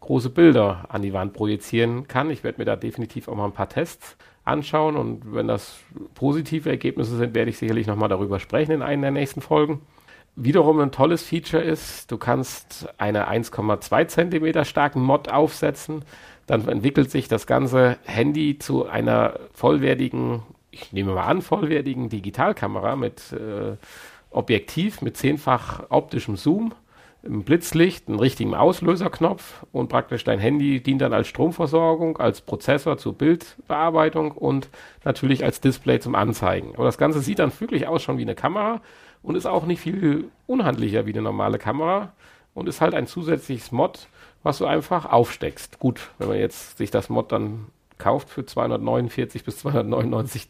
große 0.00 0.30
Bilder 0.30 0.86
an 0.88 1.02
die 1.02 1.12
Wand 1.12 1.34
projizieren 1.34 2.08
kann. 2.08 2.30
Ich 2.30 2.42
werde 2.42 2.58
mir 2.58 2.64
da 2.64 2.76
definitiv 2.76 3.28
auch 3.28 3.36
mal 3.36 3.44
ein 3.44 3.52
paar 3.52 3.68
Tests 3.68 4.16
anschauen 4.44 4.96
und 4.96 5.34
wenn 5.34 5.46
das 5.46 5.78
positive 6.14 6.70
Ergebnisse 6.70 7.16
sind, 7.16 7.34
werde 7.34 7.50
ich 7.50 7.58
sicherlich 7.58 7.86
nochmal 7.86 8.08
darüber 8.08 8.40
sprechen 8.40 8.72
in 8.72 8.82
einer 8.82 9.02
der 9.02 9.10
nächsten 9.10 9.42
Folgen. 9.42 9.82
Wiederum 10.36 10.80
ein 10.80 10.92
tolles 10.92 11.22
Feature 11.22 11.62
ist, 11.62 12.10
du 12.10 12.16
kannst 12.16 12.88
eine 12.98 13.28
1,2 13.28 14.06
Zentimeter 14.06 14.64
starken 14.64 15.02
Mod 15.02 15.28
aufsetzen. 15.28 16.04
Dann 16.46 16.66
entwickelt 16.66 17.10
sich 17.10 17.28
das 17.28 17.46
ganze 17.46 17.98
Handy 18.04 18.58
zu 18.58 18.86
einer 18.88 19.38
vollwertigen, 19.52 20.42
ich 20.70 20.92
nehme 20.92 21.12
mal 21.12 21.24
an, 21.24 21.42
vollwertigen 21.42 22.08
Digitalkamera 22.08 22.96
mit 22.96 23.32
äh, 23.32 23.76
Objektiv, 24.30 25.02
mit 25.02 25.16
zehnfach 25.16 25.84
optischem 25.90 26.36
Zoom, 26.36 26.72
einem 27.24 27.42
Blitzlicht, 27.42 28.08
einen 28.08 28.18
richtigen 28.18 28.54
Auslöserknopf 28.54 29.66
und 29.72 29.88
praktisch 29.88 30.24
dein 30.24 30.38
Handy 30.38 30.80
dient 30.82 31.02
dann 31.02 31.12
als 31.12 31.28
Stromversorgung, 31.28 32.18
als 32.18 32.40
Prozessor 32.40 32.96
zur 32.96 33.14
Bildbearbeitung 33.14 34.32
und 34.32 34.68
natürlich 35.04 35.44
als 35.44 35.60
Display 35.60 36.00
zum 36.00 36.14
Anzeigen. 36.14 36.72
Aber 36.74 36.84
das 36.84 36.96
Ganze 36.96 37.20
sieht 37.20 37.40
dann 37.40 37.52
wirklich 37.58 37.86
aus 37.88 38.02
schon 38.02 38.18
wie 38.18 38.22
eine 38.22 38.34
Kamera 38.34 38.80
und 39.22 39.34
ist 39.34 39.46
auch 39.46 39.66
nicht 39.66 39.80
viel 39.80 40.30
unhandlicher 40.46 41.04
wie 41.06 41.12
eine 41.12 41.22
normale 41.22 41.58
Kamera 41.58 42.12
und 42.54 42.68
ist 42.68 42.80
halt 42.80 42.94
ein 42.94 43.06
zusätzliches 43.06 43.70
Mod, 43.72 44.08
was 44.42 44.58
du 44.58 44.66
einfach 44.66 45.04
aufsteckst. 45.04 45.78
Gut, 45.78 46.10
wenn 46.18 46.28
man 46.28 46.38
jetzt 46.38 46.78
sich 46.78 46.90
das 46.90 47.10
Mod 47.10 47.32
dann 47.32 47.66
kauft 48.00 48.28
für 48.28 48.44
249 48.44 49.44
bis 49.44 49.58
299 49.58 50.48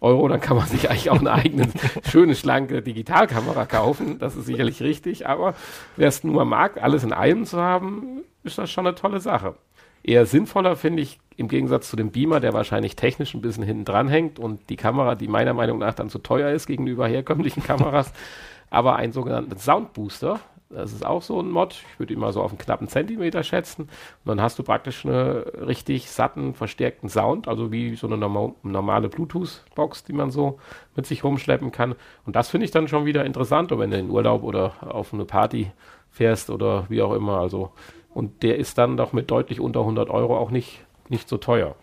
Euro, 0.00 0.28
dann 0.28 0.40
kann 0.40 0.56
man 0.56 0.68
sich 0.68 0.88
eigentlich 0.88 1.10
auch 1.10 1.18
eine 1.18 1.32
eigene 1.32 1.68
schöne, 2.08 2.36
schlanke 2.36 2.82
Digitalkamera 2.82 3.66
kaufen. 3.66 4.20
Das 4.20 4.36
ist 4.36 4.46
sicherlich 4.46 4.80
richtig, 4.80 5.26
aber 5.26 5.54
wer 5.96 6.06
es 6.06 6.22
nur 6.22 6.44
mag, 6.44 6.80
alles 6.80 7.02
in 7.02 7.12
einem 7.12 7.44
zu 7.44 7.58
haben, 7.60 8.22
ist 8.44 8.58
das 8.58 8.70
schon 8.70 8.86
eine 8.86 8.94
tolle 8.94 9.18
Sache. 9.18 9.56
Eher 10.02 10.24
sinnvoller 10.24 10.76
finde 10.76 11.02
ich 11.02 11.18
im 11.36 11.48
Gegensatz 11.48 11.90
zu 11.90 11.96
dem 11.96 12.10
Beamer, 12.10 12.40
der 12.40 12.52
wahrscheinlich 12.52 12.96
technisch 12.96 13.34
ein 13.34 13.42
bisschen 13.42 13.64
hinten 13.64 13.84
dran 13.84 14.08
hängt 14.08 14.38
und 14.38 14.70
die 14.70 14.76
Kamera, 14.76 15.14
die 15.14 15.28
meiner 15.28 15.54
Meinung 15.54 15.78
nach 15.78 15.94
dann 15.94 16.08
zu 16.08 16.18
teuer 16.18 16.50
ist 16.50 16.66
gegenüber 16.66 17.06
herkömmlichen 17.06 17.62
Kameras, 17.62 18.12
aber 18.70 18.96
einen 18.96 19.12
sogenannten 19.12 19.56
Soundbooster. 19.58 20.40
Das 20.72 20.92
ist 20.92 21.04
auch 21.04 21.20
so 21.20 21.40
ein 21.40 21.50
Mod. 21.50 21.72
Ich 21.72 21.98
würde 21.98 22.14
ihn 22.14 22.20
mal 22.20 22.32
so 22.32 22.40
auf 22.40 22.52
einen 22.52 22.58
knappen 22.58 22.86
Zentimeter 22.86 23.42
schätzen. 23.42 23.82
Und 23.82 24.26
dann 24.26 24.40
hast 24.40 24.56
du 24.56 24.62
praktisch 24.62 25.04
eine 25.04 25.44
richtig 25.66 26.08
satten, 26.08 26.54
verstärkten 26.54 27.08
Sound, 27.08 27.48
also 27.48 27.72
wie 27.72 27.96
so 27.96 28.06
eine 28.06 28.16
norma 28.16 28.54
normale 28.62 29.08
Bluetooth-Box, 29.08 30.04
die 30.04 30.12
man 30.12 30.30
so 30.30 30.60
mit 30.94 31.06
sich 31.06 31.24
rumschleppen 31.24 31.72
kann. 31.72 31.96
Und 32.24 32.36
das 32.36 32.50
finde 32.50 32.66
ich 32.66 32.70
dann 32.70 32.86
schon 32.86 33.04
wieder 33.04 33.24
interessant, 33.24 33.72
wenn 33.76 33.90
du 33.90 33.98
in 33.98 34.10
Urlaub 34.10 34.44
oder 34.44 34.74
auf 34.80 35.12
eine 35.12 35.24
Party 35.24 35.72
fährst 36.08 36.50
oder 36.50 36.86
wie 36.88 37.02
auch 37.02 37.14
immer. 37.14 37.40
Also, 37.40 37.72
und 38.14 38.44
der 38.44 38.56
ist 38.56 38.78
dann 38.78 38.96
doch 38.96 39.12
mit 39.12 39.28
deutlich 39.28 39.58
unter 39.58 39.80
100 39.80 40.08
Euro 40.08 40.38
auch 40.38 40.52
nicht, 40.52 40.84
nicht 41.08 41.28
so 41.28 41.36
teuer. 41.36 41.74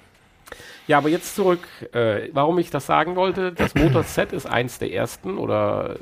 Ja, 0.88 1.00
aber 1.00 1.10
jetzt 1.10 1.36
zurück, 1.36 1.68
äh, 1.92 2.30
warum 2.32 2.58
ich 2.58 2.70
das 2.70 2.86
sagen 2.86 3.18
wollte. 3.18 3.52
Das 3.52 3.76
Motor 3.76 4.06
Z 4.06 4.32
ist 4.32 4.46
eins 4.46 4.80
der 4.80 4.94
ersten 4.94 5.38
oder 5.38 5.98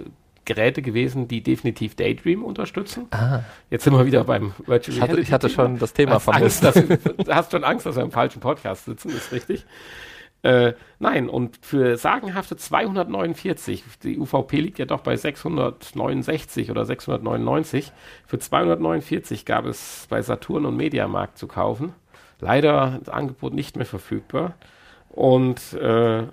Geräte 0.46 0.82
gewesen, 0.82 1.28
die 1.28 1.42
definitiv 1.42 1.96
Daydream 1.96 2.44
unterstützen. 2.44 3.08
Ah. 3.12 3.42
Jetzt 3.70 3.84
sind 3.84 3.94
wir 3.94 4.06
wieder 4.06 4.24
beim 4.24 4.54
Virtual 4.66 4.96
Ich 4.96 5.02
hatte, 5.02 5.20
ich 5.20 5.32
hatte 5.32 5.50
schon 5.50 5.80
das 5.80 5.94
Thema 5.94 6.16
hast 6.16 6.30
Angst, 6.30 6.64
dass, 6.64 6.76
du 6.76 6.98
hast 7.30 7.52
schon 7.52 7.64
Angst, 7.64 7.86
dass 7.86 7.96
wir 7.96 8.04
im 8.04 8.12
falschen 8.12 8.40
Podcast 8.40 8.86
sitzen, 8.86 9.10
ist 9.10 9.32
richtig. 9.32 9.66
Äh, 10.46 10.74
nein, 11.00 11.28
und 11.28 11.58
für 11.66 11.98
sagenhafte 11.98 12.56
249, 12.56 13.84
die 14.04 14.20
UVP 14.20 14.60
liegt 14.60 14.78
ja 14.78 14.86
doch 14.86 15.02
bei 15.02 15.18
669 15.18 16.70
oder 16.70 16.86
699, 16.86 17.92
für 18.28 18.38
249 18.38 19.46
gab 19.46 19.66
es 19.66 20.06
bei 20.08 20.22
Saturn 20.22 20.68
und 20.68 20.78
Mediamarkt 20.78 21.40
zu 21.40 21.48
kaufen. 21.48 21.94
Leider 22.40 23.00
das 23.00 23.12
Angebot 23.12 23.56
nicht 23.56 23.76
mehr 23.76 23.88
verfügbar. 23.88 24.54
Und 25.10 25.74
äh, 25.74 26.24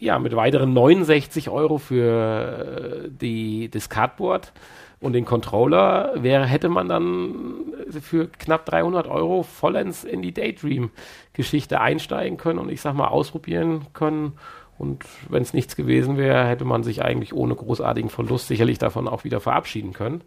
ja, 0.00 0.18
mit 0.18 0.34
weiteren 0.34 0.72
69 0.72 1.50
Euro 1.50 1.78
für 1.78 3.04
äh, 3.04 3.08
die, 3.10 3.70
das 3.70 3.88
Cardboard 3.88 4.52
und 4.98 5.12
den 5.12 5.24
Controller 5.24 6.12
wäre, 6.16 6.46
hätte 6.46 6.68
man 6.68 6.88
dann 6.88 7.72
für 8.02 8.28
knapp 8.28 8.66
300 8.66 9.06
Euro 9.06 9.42
vollends 9.42 10.04
in 10.04 10.22
die 10.22 10.32
Daydream-Geschichte 10.32 11.80
einsteigen 11.80 12.38
können 12.38 12.58
und 12.58 12.70
ich 12.70 12.80
sag 12.80 12.94
mal 12.94 13.08
ausprobieren 13.08 13.86
können. 13.92 14.32
Und 14.78 15.04
wenn 15.28 15.42
es 15.42 15.52
nichts 15.52 15.76
gewesen 15.76 16.16
wäre, 16.16 16.46
hätte 16.46 16.64
man 16.64 16.82
sich 16.82 17.02
eigentlich 17.02 17.34
ohne 17.34 17.54
großartigen 17.54 18.08
Verlust 18.08 18.48
sicherlich 18.48 18.78
davon 18.78 19.08
auch 19.08 19.24
wieder 19.24 19.40
verabschieden 19.40 19.92
können. 19.92 20.22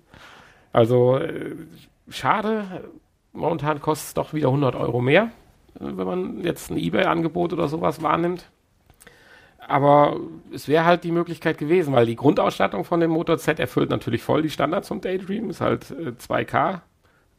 Also 0.72 1.18
äh, 1.18 1.56
schade, 2.10 2.84
momentan 3.32 3.82
kostet 3.82 4.08
es 4.10 4.13
doch 4.13 4.34
wieder 4.34 4.48
100 4.48 4.75
Euro 4.75 5.01
mehr, 5.01 5.32
äh, 5.80 5.82
wenn 5.82 6.08
man 6.08 6.44
jetzt 6.44 6.70
ein 6.70 6.77
Ebay-Angebot 6.77 7.53
oder 7.53 7.68
sowas 7.68 8.03
wahrnimmt. 8.03 8.51
Aber 9.67 10.20
es 10.51 10.67
wäre 10.67 10.86
halt 10.86 11.03
die 11.03 11.12
Möglichkeit 11.12 11.58
gewesen, 11.58 11.93
weil 11.93 12.05
die 12.05 12.15
Grundausstattung 12.15 12.84
von 12.84 13.00
dem 13.00 13.12
Motor 13.12 13.38
Z 13.38 13.60
erfüllt 13.60 13.89
natürlich 13.89 14.24
voll 14.24 14.41
die 14.41 14.50
Standards 14.50 14.88
vom 14.88 15.01
Daydream, 15.01 15.50
ist 15.50 15.62
halt 15.62 15.91
äh, 15.91 16.12
2K 16.12 16.82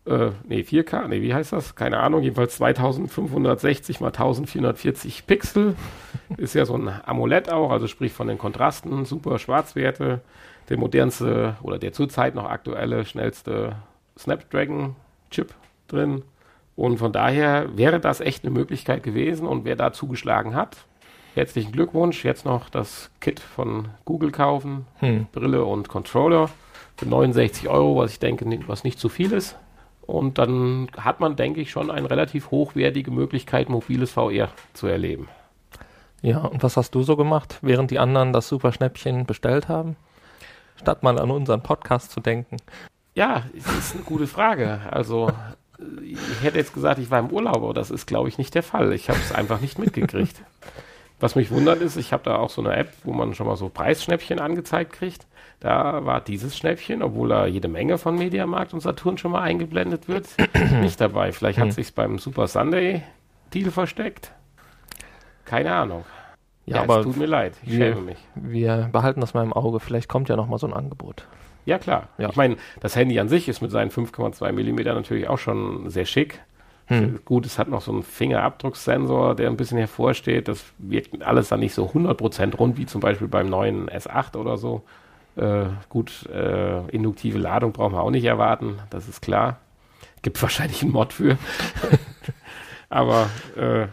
äh, 0.06 0.30
nee, 0.46 0.60
4K, 0.60 1.08
nee, 1.08 1.22
wie 1.22 1.34
heißt 1.34 1.52
das? 1.52 1.74
Keine 1.76 1.98
Ahnung, 2.00 2.22
jedenfalls 2.22 2.56
2560 2.56 4.00
mal 4.00 4.08
1440 4.08 5.26
Pixel. 5.26 5.76
Ist 6.36 6.54
ja 6.54 6.66
so 6.66 6.74
ein 6.76 6.88
AMOLED 6.88 7.50
auch, 7.50 7.70
also 7.70 7.86
sprich 7.86 8.12
von 8.12 8.28
den 8.28 8.38
Kontrasten, 8.38 9.04
super 9.04 9.38
Schwarzwerte, 9.38 10.20
der 10.68 10.76
modernste 10.76 11.56
oder 11.62 11.78
der 11.78 11.92
zurzeit 11.92 12.34
noch 12.34 12.44
aktuelle, 12.44 13.04
schnellste 13.04 13.76
Snapdragon-Chip 14.18 15.54
drin. 15.88 16.22
Und 16.76 16.98
von 16.98 17.12
daher 17.12 17.76
wäre 17.76 18.00
das 18.00 18.20
echt 18.20 18.44
eine 18.44 18.52
Möglichkeit 18.52 19.02
gewesen 19.02 19.46
und 19.46 19.64
wer 19.64 19.76
da 19.76 19.92
zugeschlagen 19.92 20.54
hat, 20.54 20.76
herzlichen 21.34 21.72
Glückwunsch. 21.72 22.24
Jetzt 22.24 22.44
noch 22.44 22.68
das 22.68 23.10
Kit 23.20 23.40
von 23.40 23.88
Google 24.04 24.30
kaufen, 24.30 24.86
hm. 25.00 25.26
Brille 25.32 25.64
und 25.64 25.88
Controller 25.88 26.48
für 26.96 27.06
69 27.06 27.68
Euro, 27.68 27.96
was 27.96 28.12
ich 28.12 28.18
denke, 28.18 28.46
was 28.66 28.84
nicht 28.84 28.98
zu 28.98 29.08
viel 29.08 29.32
ist. 29.32 29.56
Und 30.02 30.38
dann 30.38 30.88
hat 30.98 31.20
man, 31.20 31.36
denke 31.36 31.60
ich, 31.60 31.70
schon 31.70 31.90
eine 31.90 32.10
relativ 32.10 32.50
hochwertige 32.50 33.10
Möglichkeit, 33.10 33.68
mobiles 33.68 34.12
VR 34.12 34.48
zu 34.74 34.86
erleben. 34.86 35.28
Ja, 36.20 36.38
und 36.40 36.62
was 36.62 36.76
hast 36.76 36.94
du 36.94 37.02
so 37.02 37.16
gemacht, 37.16 37.58
während 37.62 37.90
die 37.90 37.98
anderen 37.98 38.32
das 38.32 38.48
Superschnäppchen 38.48 39.26
bestellt 39.26 39.68
haben? 39.68 39.96
Statt 40.76 41.02
mal 41.02 41.18
an 41.18 41.30
unseren 41.30 41.62
Podcast 41.62 42.10
zu 42.10 42.20
denken. 42.20 42.56
Ja, 43.14 43.44
das 43.54 43.78
ist 43.78 43.94
eine 43.94 44.04
gute 44.04 44.26
Frage. 44.26 44.80
Also, 44.90 45.30
ich 46.02 46.18
hätte 46.42 46.58
jetzt 46.58 46.74
gesagt, 46.74 46.98
ich 46.98 47.10
war 47.10 47.20
im 47.20 47.30
Urlaub, 47.30 47.56
aber 47.56 47.74
das 47.74 47.90
ist, 47.90 48.06
glaube 48.06 48.28
ich, 48.28 48.38
nicht 48.38 48.54
der 48.54 48.62
Fall. 48.62 48.92
Ich 48.92 49.08
habe 49.08 49.18
es 49.18 49.32
einfach 49.32 49.60
nicht 49.60 49.78
mitgekriegt. 49.78 50.42
Was 51.21 51.37
mich 51.37 51.50
wundert 51.50 51.80
ist, 51.80 51.97
ich 51.97 52.12
habe 52.12 52.25
da 52.25 52.37
auch 52.37 52.50
so 52.50 52.61
eine 52.61 52.76
App, 52.76 52.92
wo 53.04 53.12
man 53.12 53.35
schon 53.35 53.47
mal 53.47 53.56
so 53.56 53.68
Preisschnäppchen 53.68 54.40
angezeigt 54.40 54.92
kriegt. 54.92 55.26
Da 55.61 56.04
war 56.04 56.21
dieses 56.21 56.56
Schnäppchen, 56.56 57.02
obwohl 57.02 57.28
da 57.28 57.47
jede 57.47 57.68
Menge 57.68 57.99
von 57.99 58.16
Mediamarkt 58.18 58.75
und 58.75 58.80
Saturn 58.80 59.16
schon 59.16 59.30
mal 59.30 59.42
eingeblendet 59.42 60.09
wird, 60.09 60.26
nicht 60.80 61.00
dabei. 61.00 61.33
Vielleicht 61.33 61.59
hat 61.59 61.66
hm. 61.66 61.73
sich 61.73 61.94
beim 61.94 62.18
Super 62.18 62.49
Sunday 62.49 63.02
Deal 63.54 63.71
versteckt. 63.71 64.33
Keine 65.44 65.73
Ahnung. 65.73 66.04
Ja, 66.66 66.76
ja 66.76 66.83
aber 66.83 67.02
tut 67.02 67.16
mir 67.16 67.26
leid. 67.26 67.54
Ich 67.62 67.73
wir, 67.73 67.94
schäme 67.94 68.00
mich. 68.02 68.18
Wir 68.35 68.88
behalten 68.92 69.21
das 69.21 69.35
mal 69.35 69.44
im 69.44 69.52
Auge. 69.52 69.80
Vielleicht 69.80 70.09
kommt 70.09 70.28
ja 70.28 70.37
noch 70.37 70.49
mal 70.49 70.59
so 70.59 70.66
ein 70.66 70.73
Angebot. 70.73 71.26
Ja, 71.66 71.78
klar. 71.78 72.09
Ja. 72.18 72.28
Ich 72.30 72.37
meine, 72.37 72.56
das 72.80 72.97
Handy 72.97 73.18
an 73.18 73.28
sich 73.28 73.49
ist 73.49 73.62
mit 73.62 73.71
seinen 73.71 73.90
5,2 73.90 74.52
Millimeter 74.52 74.94
natürlich 74.94 75.28
auch 75.28 75.38
schon 75.38 75.88
sehr 75.88 76.04
schick. 76.04 76.40
Hm. 76.86 77.20
Gut, 77.24 77.46
es 77.46 77.58
hat 77.58 77.68
noch 77.68 77.80
so 77.80 77.92
einen 77.92 78.02
Fingerabdrucksensor, 78.02 79.34
der 79.34 79.48
ein 79.48 79.56
bisschen 79.56 79.78
hervorsteht. 79.78 80.48
Das 80.48 80.64
wirkt 80.78 81.22
alles 81.22 81.48
dann 81.48 81.60
nicht 81.60 81.74
so 81.74 81.86
100% 81.86 82.56
rund, 82.56 82.76
wie 82.76 82.86
zum 82.86 83.00
Beispiel 83.00 83.28
beim 83.28 83.48
neuen 83.48 83.88
S8 83.88 84.36
oder 84.36 84.58
so. 84.58 84.82
Äh, 85.36 85.66
gut, 85.88 86.26
äh, 86.26 86.86
induktive 86.88 87.38
Ladung 87.38 87.72
brauchen 87.72 87.94
wir 87.94 88.02
auch 88.02 88.10
nicht 88.10 88.24
erwarten, 88.24 88.78
das 88.90 89.08
ist 89.08 89.20
klar. 89.20 89.58
Gibt 90.22 90.40
wahrscheinlich 90.42 90.82
einen 90.82 90.92
Mod 90.92 91.12
für. 91.12 91.38
Aber 92.88 93.28
äh, 93.56 93.88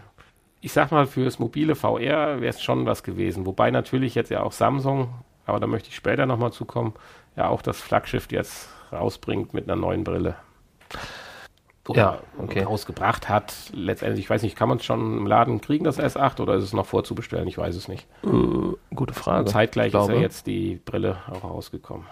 ich 0.59 0.73
sag 0.73 0.91
mal, 0.91 1.07
fürs 1.07 1.39
mobile 1.39 1.75
VR 1.75 2.41
wäre 2.41 2.53
es 2.53 2.61
schon 2.61 2.85
was 2.85 3.03
gewesen. 3.03 3.45
Wobei 3.45 3.71
natürlich 3.71 4.13
jetzt 4.13 4.29
ja 4.29 4.43
auch 4.43 4.51
Samsung, 4.51 5.09
aber 5.47 5.59
da 5.59 5.65
möchte 5.65 5.89
ich 5.89 5.95
später 5.95 6.27
nochmal 6.27 6.53
zukommen, 6.53 6.93
ja 7.35 7.47
auch 7.47 7.63
das 7.63 7.81
Flaggschiff 7.81 8.31
jetzt 8.31 8.69
rausbringt 8.91 9.55
mit 9.55 9.63
einer 9.63 9.75
neuen 9.75 10.03
Brille. 10.03 10.35
Ja, 11.89 12.19
okay. 12.37 12.63
rausgebracht 12.63 13.27
hat. 13.27 13.53
Letztendlich, 13.73 14.25
ich 14.25 14.29
weiß 14.29 14.43
nicht, 14.43 14.55
kann 14.55 14.69
man 14.69 14.77
es 14.77 14.85
schon 14.85 15.17
im 15.17 15.27
Laden 15.27 15.61
kriegen, 15.61 15.83
das 15.83 15.99
S8, 15.99 16.39
oder 16.39 16.55
ist 16.55 16.63
es 16.63 16.73
noch 16.73 16.85
vorzubestellen? 16.85 17.47
Ich 17.47 17.57
weiß 17.57 17.75
es 17.75 17.87
nicht. 17.87 18.07
Uh, 18.23 18.75
gute 18.93 19.13
Frage. 19.13 19.49
Zeitgleich 19.49 19.93
ist 19.93 20.07
ja 20.09 20.15
jetzt 20.15 20.47
die 20.47 20.79
Brille 20.85 21.17
auch 21.29 21.43
rausgekommen. 21.43 22.05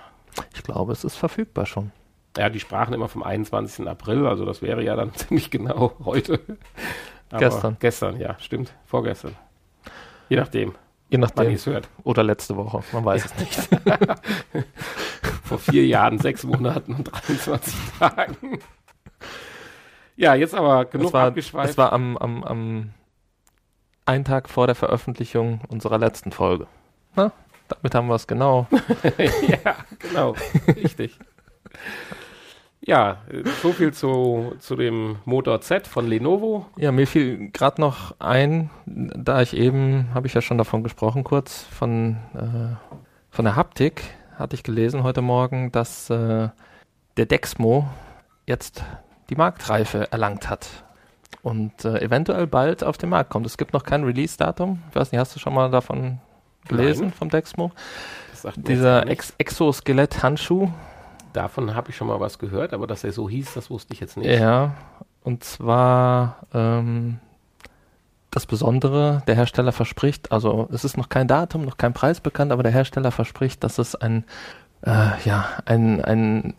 Ich 0.54 0.64
glaube, 0.64 0.92
es 0.92 1.04
ist 1.04 1.16
verfügbar 1.16 1.66
schon. 1.66 1.92
Ja, 2.38 2.50
die 2.50 2.60
sprachen 2.60 2.94
immer 2.94 3.08
vom 3.08 3.24
21. 3.24 3.88
April, 3.88 4.26
also 4.26 4.46
das 4.46 4.62
wäre 4.62 4.84
ja 4.84 4.96
dann 4.96 5.14
ziemlich 5.16 5.52
genau 5.52 5.94
heute. 6.04 6.40
Aber 7.30 7.40
gestern. 7.40 7.78
Gestern, 7.80 8.20
ja, 8.20 8.38
stimmt. 8.40 8.74
Vorgestern. 8.86 9.36
Je 10.30 10.38
nachdem. 10.38 10.74
Je 11.10 11.18
nachdem. 11.18 11.48
Wann 11.48 11.74
hört. 11.74 11.90
Oder 12.04 12.24
letzte 12.24 12.56
Woche, 12.56 12.84
man 12.92 13.06
weiß 13.06 13.26
ja. 13.26 13.32
es 13.36 13.70
nicht. 13.70 13.82
Vor 15.44 15.58
vier 15.58 15.86
Jahren, 15.88 16.20
sechs 16.20 16.44
Monaten 16.44 16.94
und 16.94 17.12
23 17.12 17.74
Tagen. 18.00 18.60
Ja, 20.20 20.36
jetzt 20.36 20.54
aber 20.54 20.84
genug 20.84 21.08
es 21.08 21.14
war, 21.14 21.28
abgeschweift. 21.28 21.70
Es 21.70 21.78
war 21.78 21.94
am, 21.94 22.18
am, 22.18 22.44
am 22.44 22.90
einen 24.06 24.26
Tag 24.26 24.50
vor 24.50 24.68
der 24.68 24.76
Veröffentlichung 24.76 25.62
unserer 25.70 25.98
letzten 25.98 26.34
Folge. 26.34 26.68
Na, 27.16 27.32
damit 27.70 27.96
haben 27.96 28.08
wir 28.08 28.16
es 28.16 28.28
genau. 28.28 28.68
ja, 29.18 29.76
genau. 29.98 30.36
Richtig. 30.68 31.18
Ja, 32.82 33.22
so 33.62 33.72
viel 33.72 33.94
zu, 33.94 34.56
zu 34.60 34.76
dem 34.76 35.20
Motor 35.24 35.62
Z 35.62 35.88
von 35.88 36.06
Lenovo. 36.06 36.66
Ja, 36.76 36.92
mir 36.92 37.08
fiel 37.08 37.50
gerade 37.52 37.80
noch 37.80 38.14
ein, 38.20 38.70
da 38.86 39.42
ich 39.42 39.56
eben, 39.56 40.10
habe 40.14 40.28
ich 40.28 40.34
ja 40.34 40.42
schon 40.42 40.58
davon 40.58 40.84
gesprochen 40.84 41.24
kurz, 41.24 41.64
von, 41.64 42.18
äh, 42.34 42.76
von 43.30 43.46
der 43.46 43.56
Haptik 43.56 44.04
hatte 44.36 44.58
ich 44.58 44.64
gelesen 44.64 45.04
heute 45.04 45.22
Morgen, 45.22 45.72
dass 45.72 46.10
äh, 46.10 46.50
der 47.16 47.26
Dexmo 47.26 47.88
jetzt 48.46 48.84
die 49.30 49.36
Marktreife 49.36 50.12
erlangt 50.12 50.50
hat 50.50 50.68
und 51.42 51.86
äh, 51.86 52.02
eventuell 52.02 52.48
bald 52.48 52.84
auf 52.84 52.98
den 52.98 53.10
Markt 53.10 53.30
kommt. 53.30 53.46
Es 53.46 53.58
gibt 53.58 53.74
noch 53.74 53.84
kein 53.84 54.04
Release-Datum. 54.04 54.82
Ich 54.90 54.96
weiß 54.96 55.12
nicht, 55.12 55.20
hast 55.20 55.36
du 55.36 55.40
schon 55.40 55.54
mal 55.54 55.70
davon 55.70 56.20
gelesen 56.68 57.08
Nein. 57.08 57.14
vom 57.14 57.30
Dexmo? 57.30 57.72
Dieser 58.56 59.08
Ex 59.08 59.34
Exoskelett-Handschuh. 59.38 60.70
Davon 61.34 61.76
habe 61.76 61.90
ich 61.90 61.96
schon 61.96 62.08
mal 62.08 62.20
was 62.20 62.40
gehört, 62.40 62.74
aber 62.74 62.88
dass 62.88 63.04
er 63.04 63.12
so 63.12 63.30
hieß, 63.30 63.54
das 63.54 63.70
wusste 63.70 63.94
ich 63.94 64.00
jetzt 64.00 64.18
nicht. 64.18 64.28
Ja, 64.28 64.74
und 65.24 65.44
zwar 65.44 66.38
ähm, 66.54 67.20
das 68.32 68.46
Besondere, 68.46 69.24
der 69.28 69.36
Hersteller 69.36 69.72
verspricht, 69.72 70.32
also 70.32 70.68
es 70.72 70.84
ist 70.84 70.98
noch 70.98 71.10
kein 71.10 71.28
Datum, 71.28 71.66
noch 71.66 71.78
kein 71.78 71.94
Preis 71.94 72.20
bekannt, 72.22 72.52
aber 72.52 72.64
der 72.64 72.72
Hersteller 72.72 73.12
verspricht, 73.12 73.64
dass 73.64 73.78
es 73.78 73.96
ein, 73.96 74.24
äh, 74.82 75.10
ja, 75.26 75.46
ein, 75.66 76.04
ein 76.04 76.54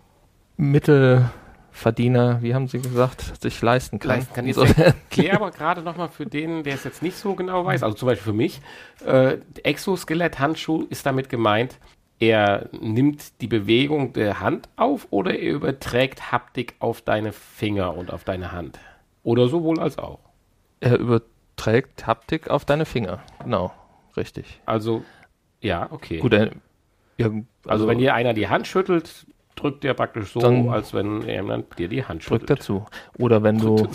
Mittel 0.57 1.31
Verdiener, 1.73 2.43
wie 2.43 2.55
haben 2.55 2.69
Sie 2.69 2.81
gesagt, 2.81 3.41
sich 3.41 3.61
leisten 3.63 3.99
kann. 3.99 4.11
Leisten 4.11 4.35
kann. 4.35 4.47
Jetzt 4.47 4.57
so. 4.57 4.63
erklär 4.63 5.35
aber 5.37 5.51
gerade 5.51 5.83
nochmal 5.83 6.09
für 6.09 6.27
den, 6.27 6.63
der 6.65 6.75
es 6.75 6.85
jetzt 6.85 7.03
nicht 7.03 7.17
so 7.17 7.35
genau 7.35 7.65
weiß, 7.65 7.83
also 7.83 7.97
zum 7.97 8.07
Beispiel 8.07 8.33
für 8.33 8.37
mich, 8.37 8.61
äh, 9.05 9.39
Exoskelett-Handschuh 9.63 10.87
ist 10.91 11.07
damit 11.07 11.29
gemeint, 11.29 11.79
er 12.19 12.69
nimmt 12.73 13.41
die 13.41 13.47
Bewegung 13.47 14.13
der 14.13 14.41
Hand 14.41 14.69
auf 14.77 15.07
oder 15.11 15.39
er 15.39 15.53
überträgt 15.53 16.33
Haptik 16.33 16.75
auf 16.79 17.01
deine 17.01 17.33
Finger 17.33 17.97
und 17.97 18.13
auf 18.13 18.25
deine 18.25 18.53
Hand. 18.53 18.79
Oder 19.23 19.49
sowohl 19.49 19.81
als 19.81 19.97
auch. 19.97 20.19
Er 20.81 20.99
überträgt 20.99 22.07
Haptik 22.07 22.51
auf 22.51 22.65
deine 22.65 22.85
Finger, 22.85 23.23
genau, 23.43 23.73
richtig. 24.17 24.61
Also, 24.67 25.03
ja, 25.61 25.89
okay. 25.91 26.19
Gut, 26.19 26.35
er, 26.35 26.51
ja, 27.17 27.27
also, 27.27 27.45
also 27.67 27.87
wenn 27.87 27.99
dir 27.99 28.15
einer 28.15 28.35
die 28.35 28.49
Hand 28.49 28.67
schüttelt, 28.67 29.27
drückt 29.61 29.85
er 29.85 29.95
praktisch 29.95 30.33
so, 30.33 30.41
dann 30.41 30.69
als 30.69 30.95
wenn 30.95 31.23
jemand 31.23 31.79
dir 31.79 31.89
die 31.89 32.05
Hand 32.05 32.23
schüttelt. 32.23 32.49
Drückt 32.49 32.61
dazu. 32.61 32.87
Oder 33.19 33.43
wenn 33.43 33.59
du. 33.59 33.87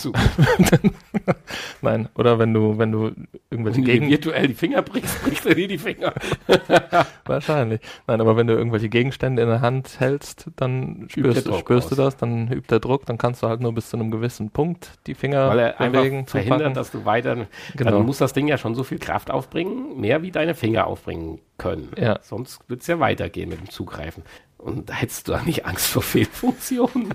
Nein, 1.81 2.09
oder 2.15 2.39
wenn 2.39 2.53
du, 2.53 2.77
wenn 2.77 2.91
du 2.91 3.11
irgendwelche 3.49 3.79
wenn 3.79 3.85
Gegen 3.85 4.09
virtuell 4.09 4.47
die 4.47 4.53
Finger 4.53 4.81
brichst, 4.81 5.23
brichst 5.23 5.45
er 5.45 5.55
dir 5.55 5.67
die 5.67 5.77
Finger. 5.77 6.13
Wahrscheinlich. 7.25 7.81
Nein, 8.07 8.21
aber 8.21 8.37
wenn 8.37 8.47
du 8.47 8.53
irgendwelche 8.53 8.89
Gegenstände 8.89 9.41
in 9.41 9.47
der 9.47 9.61
Hand 9.61 9.99
hältst, 9.99 10.49
dann 10.55 11.07
spürst, 11.09 11.47
spürst 11.59 11.91
du 11.91 11.95
das, 11.95 12.17
dann 12.17 12.51
übt 12.51 12.67
der 12.69 12.79
Druck, 12.79 13.05
dann 13.05 13.17
kannst 13.17 13.43
du 13.43 13.47
halt 13.47 13.61
nur 13.61 13.73
bis 13.73 13.89
zu 13.89 13.97
einem 13.97 14.11
gewissen 14.11 14.49
Punkt 14.49 14.91
die 15.07 15.15
Finger 15.15 15.49
Weil 15.49 15.59
er 15.59 15.89
bewegen, 15.91 16.25
verhindert, 16.27 16.75
dass 16.77 16.91
du 16.91 17.05
weiter. 17.05 17.47
Genau. 17.75 17.91
Dann 17.91 18.05
muss 18.05 18.17
das 18.17 18.33
Ding 18.33 18.47
ja 18.47 18.57
schon 18.57 18.75
so 18.75 18.83
viel 18.83 18.99
Kraft 18.99 19.31
aufbringen, 19.31 19.99
mehr 19.99 20.21
wie 20.21 20.31
deine 20.31 20.55
Finger 20.55 20.87
aufbringen 20.87 21.39
können. 21.57 21.91
Ja. 21.97 22.19
Sonst 22.21 22.59
wird 22.67 22.81
es 22.81 22.87
ja 22.87 22.99
weitergehen 22.99 23.49
mit 23.49 23.59
dem 23.59 23.69
Zugreifen. 23.69 24.23
Und 24.57 24.91
hättest 24.91 25.27
du 25.27 25.33
da 25.33 25.43
nicht 25.43 25.65
Angst 25.65 25.87
vor 25.87 26.01
Fehlfunktionen? 26.01 27.13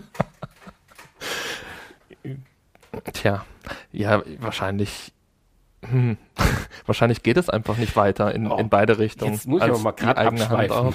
Tja, 3.13 3.45
ja, 3.93 4.23
wahrscheinlich. 4.39 5.13
Hm. 5.83 6.19
wahrscheinlich 6.87 7.23
geht 7.23 7.39
es 7.39 7.49
einfach 7.49 7.79
nicht 7.79 7.97
weiter 7.97 8.35
in, 8.35 8.51
oh, 8.51 8.59
in 8.59 8.69
beide 8.69 8.99
Richtungen. 8.99 9.33
Jetzt 9.33 9.47
muss 9.47 9.63
ich 9.63 9.69
aber 9.71 9.79
mal 9.79 9.93
gerade 9.93 10.21
abschweifen. 10.21 10.95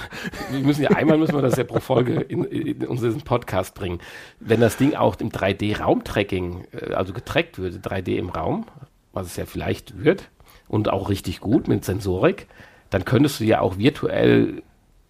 Wir 0.50 0.60
müssen 0.60 0.82
ja 0.82 0.90
einmal 0.90 1.18
müssen 1.18 1.34
wir 1.34 1.42
das 1.42 1.56
ja 1.56 1.64
pro 1.64 1.80
Folge 1.80 2.20
in, 2.20 2.44
in 2.44 2.86
unseren 2.86 3.20
Podcast 3.22 3.74
bringen. 3.74 3.98
Wenn 4.38 4.60
das 4.60 4.76
Ding 4.76 4.94
auch 4.94 5.16
im 5.16 5.30
3D-Raumtracking, 5.30 6.66
äh, 6.72 6.94
also 6.94 7.12
getrackt 7.12 7.58
würde, 7.58 7.78
3D 7.78 8.16
im 8.16 8.28
Raum, 8.28 8.66
was 9.12 9.26
es 9.26 9.36
ja 9.36 9.44
vielleicht 9.44 10.04
wird, 10.04 10.30
und 10.68 10.88
auch 10.88 11.08
richtig 11.08 11.40
gut 11.40 11.66
mit 11.66 11.84
Sensorik, 11.84 12.46
dann 12.90 13.04
könntest 13.04 13.40
du 13.40 13.44
ja 13.44 13.60
auch 13.60 13.78
virtuell 13.78 14.62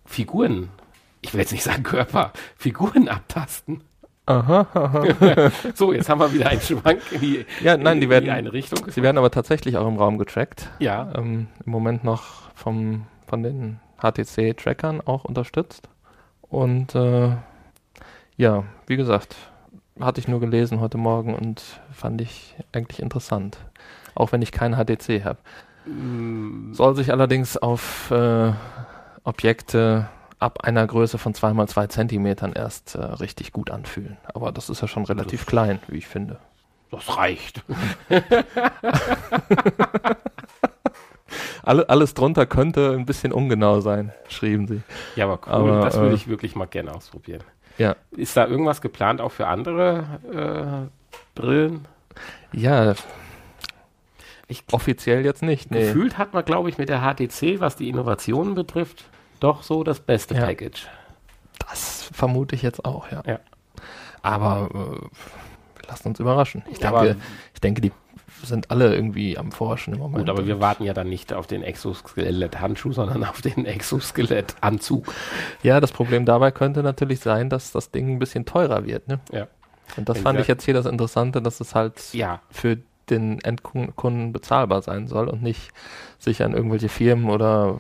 Figuren 0.07 0.71
ich 1.27 1.35
will 1.35 1.41
jetzt 1.41 1.53
nicht 1.53 1.65
sagen 1.65 1.83
Körper, 1.83 2.33
Figuren 2.57 3.09
abtasten. 3.09 3.83
Aha, 4.27 4.67
aha. 4.75 5.51
so, 5.75 5.93
jetzt 5.93 6.09
haben 6.09 6.21
wir 6.21 6.33
wieder 6.33 6.49
einen 6.49 6.61
Schwank 6.61 7.01
in 7.11 7.21
die, 7.21 7.47
ja, 7.63 7.77
nein, 7.77 8.01
die 8.01 8.09
werden, 8.09 8.31
eine 8.31 8.53
Richtung. 8.53 8.79
Sie 8.89 9.03
werden 9.03 9.19
aber 9.19 9.31
tatsächlich 9.31 9.77
auch 9.77 9.87
im 9.87 9.97
Raum 9.97 10.19
getrackt. 10.19 10.69
Ja. 10.79 11.13
Ähm, 11.17 11.49
Im 11.65 11.73
Moment 11.73 12.05
noch 12.05 12.53
vom, 12.55 13.07
von 13.27 13.43
den 13.43 13.81
HTC-Trackern 14.01 15.01
auch 15.01 15.25
unterstützt. 15.25 15.89
Und 16.43 16.95
äh, 16.95 17.31
ja, 18.37 18.65
wie 18.87 18.97
gesagt, 18.97 19.37
hatte 20.01 20.21
ich 20.21 20.29
nur 20.29 20.41
gelesen 20.41 20.81
heute 20.81 20.99
Morgen 20.99 21.35
und 21.35 21.63
fand 21.93 22.21
ich 22.21 22.55
eigentlich 22.73 23.01
interessant. 23.01 23.59
Auch 24.15 24.33
wenn 24.33 24.43
ich 24.43 24.53
kein 24.53 24.75
HTC 24.75 25.25
habe. 25.25 25.39
Mm. 25.87 26.73
Soll 26.73 26.97
sich 26.97 27.13
allerdings 27.13 27.57
auf 27.57 28.11
äh, 28.11 28.53
Objekte 29.25 30.09
ab 30.39 30.65
einer 30.65 30.87
Größe 30.87 31.19
von 31.19 31.35
2x2 31.35 31.89
Zentimetern 31.89 32.53
erst 32.53 32.95
äh, 32.95 33.05
richtig 33.05 33.53
gut 33.53 33.71
anfühlen. 33.71 34.17
Aber 34.35 34.53
das 34.53 34.69
ist 34.71 34.83
ja 34.83 34.89
schon 34.89 35.05
relativ 35.05 35.41
das, 35.41 35.47
klein, 35.49 35.81
wie 35.89 35.99
ich 35.99 36.07
finde. 36.07 36.39
Das 36.91 37.17
reicht. 37.17 37.63
Alle, 41.63 41.89
alles 41.89 42.15
drunter 42.15 42.47
könnte 42.47 42.93
ein 42.93 43.07
bisschen 43.07 43.33
ungenau 43.33 43.81
sein, 43.81 44.13
schrieben 44.29 44.69
sie. 44.69 44.83
Ja, 45.17 45.25
aber 45.25 45.41
cool, 45.47 45.73
aber, 45.73 45.81
das 45.81 45.97
würde 45.97 46.13
äh, 46.13 46.15
ich 46.15 46.29
wirklich 46.29 46.55
mal 46.55 46.67
gerne 46.67 46.95
ausprobieren. 46.95 47.43
Ja. 47.77 47.97
Ist 48.13 48.37
da 48.37 48.47
irgendwas 48.47 48.81
geplant 48.81 49.21
auch 49.21 49.33
für 49.33 49.49
andere 49.49 50.05
äh, 50.33 51.39
Brillen? 51.39 51.87
Ja, 52.53 52.95
ich, 54.47 54.63
offiziell 54.71 55.25
jetzt 55.25 55.43
nicht. 55.43 55.73
Nee. 55.73 55.87
Gefühlt 55.87 56.19
hat 56.19 56.33
man, 56.35 56.45
glaube 56.45 56.69
ich, 56.69 56.79
mit 56.79 56.89
der 56.89 57.01
HTC, 57.01 57.59
was 57.59 57.75
die 57.75 57.89
Innovationen 57.89 58.55
betrifft, 58.55 59.05
doch 59.41 59.63
so 59.63 59.85
das 59.85 60.01
beste 60.01 60.35
ja. 60.35 60.45
Package. 60.45 60.87
Das 61.69 62.11
vermute 62.13 62.55
ich 62.55 62.63
jetzt 62.63 62.85
auch, 62.85 63.11
ja. 63.11 63.23
ja. 63.27 63.41
Aber 64.23 64.69
äh, 64.75 65.87
lasst 65.89 66.07
uns 66.07 66.21
überraschen. 66.21 66.63
Ich 66.71 66.79
denke, 66.79 67.17
ich 67.55 67.61
denke, 67.61 67.81
die 67.81 67.93
sind 68.43 68.71
alle 68.71 68.95
irgendwie 68.95 69.39
am 69.39 69.53
Forschen 69.53 69.95
im 69.95 70.01
Moment. 70.01 70.27
Gut, 70.27 70.31
aber 70.31 70.47
wir 70.47 70.61
warten 70.61 70.85
ja 70.85 70.95
dann 70.95 71.09
nicht 71.09 71.33
auf 71.33 71.47
den 71.47 71.63
Exoskelett-Handschuh, 71.63 72.93
sondern 72.93 73.25
auf 73.25 73.41
den 73.41 73.65
Exoskelett-Anzug. 73.65 75.13
Ja, 75.63 75.81
das 75.81 75.93
Problem 75.93 76.25
dabei 76.25 76.51
könnte 76.51 76.83
natürlich 76.83 77.21
sein, 77.21 77.51
dass 77.51 77.73
das 77.73 77.91
Ding 77.91 78.11
ein 78.11 78.19
bisschen 78.19 78.45
teurer 78.45 78.85
wird. 78.85 79.09
Ne? 79.09 79.21
Ja. 79.33 79.49
Und 79.97 80.09
das 80.09 80.19
Wenn 80.19 80.25
fand 80.25 80.41
ich 80.41 80.49
jetzt 80.49 80.65
hier 80.65 80.75
das 80.75 80.87
Interessante, 80.87 81.41
dass 81.41 81.61
es 81.61 81.75
halt 81.75 82.13
ja. 82.13 82.41
für 82.51 82.79
den 83.09 83.41
Endkunden 83.41 84.33
bezahlbar 84.33 84.83
sein 84.83 85.07
soll 85.07 85.29
und 85.29 85.43
nicht 85.43 85.71
sich 86.19 86.43
an 86.43 86.55
irgendwelche 86.55 86.89
Firmen 86.89 87.31
oder 87.31 87.79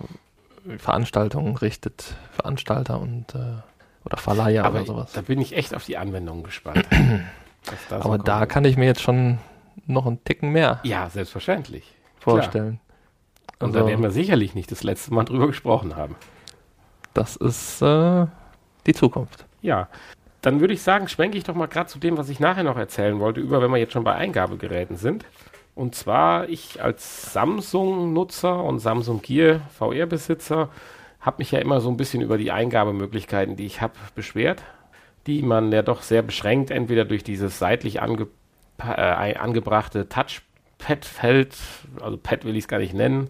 Veranstaltungen 0.78 1.56
richtet, 1.56 2.14
Veranstalter 2.32 3.00
und 3.00 3.34
äh, 3.34 3.62
oder 4.04 4.16
Verleiher 4.16 4.64
Aber 4.64 4.76
oder 4.76 4.86
sowas. 4.86 5.12
Da 5.12 5.20
bin 5.20 5.40
ich 5.40 5.56
echt 5.56 5.74
auf 5.74 5.84
die 5.84 5.96
Anwendung 5.96 6.42
gespannt. 6.42 6.86
da 7.88 8.00
Aber 8.00 8.18
da 8.18 8.46
kann 8.46 8.64
ich 8.64 8.76
mir 8.76 8.86
jetzt 8.86 9.02
schon 9.02 9.38
noch 9.86 10.06
einen 10.06 10.22
Ticken 10.24 10.50
mehr. 10.50 10.80
Ja, 10.84 11.10
selbstverständlich. 11.10 11.92
Vorstellen. 12.20 12.80
Und 13.58 13.68
also, 13.68 13.80
da 13.80 13.86
werden 13.86 14.02
wir 14.02 14.10
sicherlich 14.10 14.54
nicht 14.54 14.70
das 14.70 14.82
letzte 14.82 15.12
Mal 15.14 15.24
drüber 15.24 15.46
gesprochen 15.46 15.96
haben. 15.96 16.16
Das 17.14 17.36
ist 17.36 17.80
äh, 17.82 18.26
die 18.86 18.94
Zukunft. 18.94 19.46
Ja. 19.62 19.88
Dann 20.42 20.60
würde 20.60 20.74
ich 20.74 20.82
sagen, 20.82 21.08
schwenke 21.08 21.38
ich 21.38 21.44
doch 21.44 21.54
mal 21.54 21.66
gerade 21.66 21.88
zu 21.88 21.98
dem, 21.98 22.18
was 22.18 22.28
ich 22.28 22.38
nachher 22.38 22.62
noch 22.62 22.76
erzählen 22.76 23.18
wollte, 23.18 23.40
über, 23.40 23.60
wenn 23.62 23.70
wir 23.70 23.78
jetzt 23.78 23.92
schon 23.92 24.04
bei 24.04 24.14
Eingabegeräten 24.14 24.96
sind. 24.96 25.24
Und 25.76 25.94
zwar, 25.94 26.48
ich 26.48 26.82
als 26.82 27.34
Samsung-Nutzer 27.34 28.64
und 28.64 28.78
Samsung 28.78 29.20
Gear 29.20 29.60
VR-Besitzer 29.78 30.70
habe 31.20 31.36
mich 31.38 31.50
ja 31.50 31.58
immer 31.58 31.82
so 31.82 31.90
ein 31.90 31.98
bisschen 31.98 32.22
über 32.22 32.38
die 32.38 32.50
Eingabemöglichkeiten, 32.50 33.56
die 33.56 33.66
ich 33.66 33.82
habe, 33.82 33.92
beschwert, 34.14 34.62
die 35.26 35.42
man 35.42 35.70
ja 35.70 35.82
doch 35.82 36.00
sehr 36.00 36.22
beschränkt, 36.22 36.70
entweder 36.70 37.04
durch 37.04 37.24
dieses 37.24 37.58
seitlich 37.58 38.00
ange 38.00 38.26
äh, 38.78 39.34
angebrachte 39.34 40.08
Touchpad-Feld, 40.08 41.54
also 42.00 42.16
Pad 42.16 42.46
will 42.46 42.56
ich 42.56 42.64
es 42.64 42.68
gar 42.68 42.78
nicht 42.78 42.94
nennen, 42.94 43.28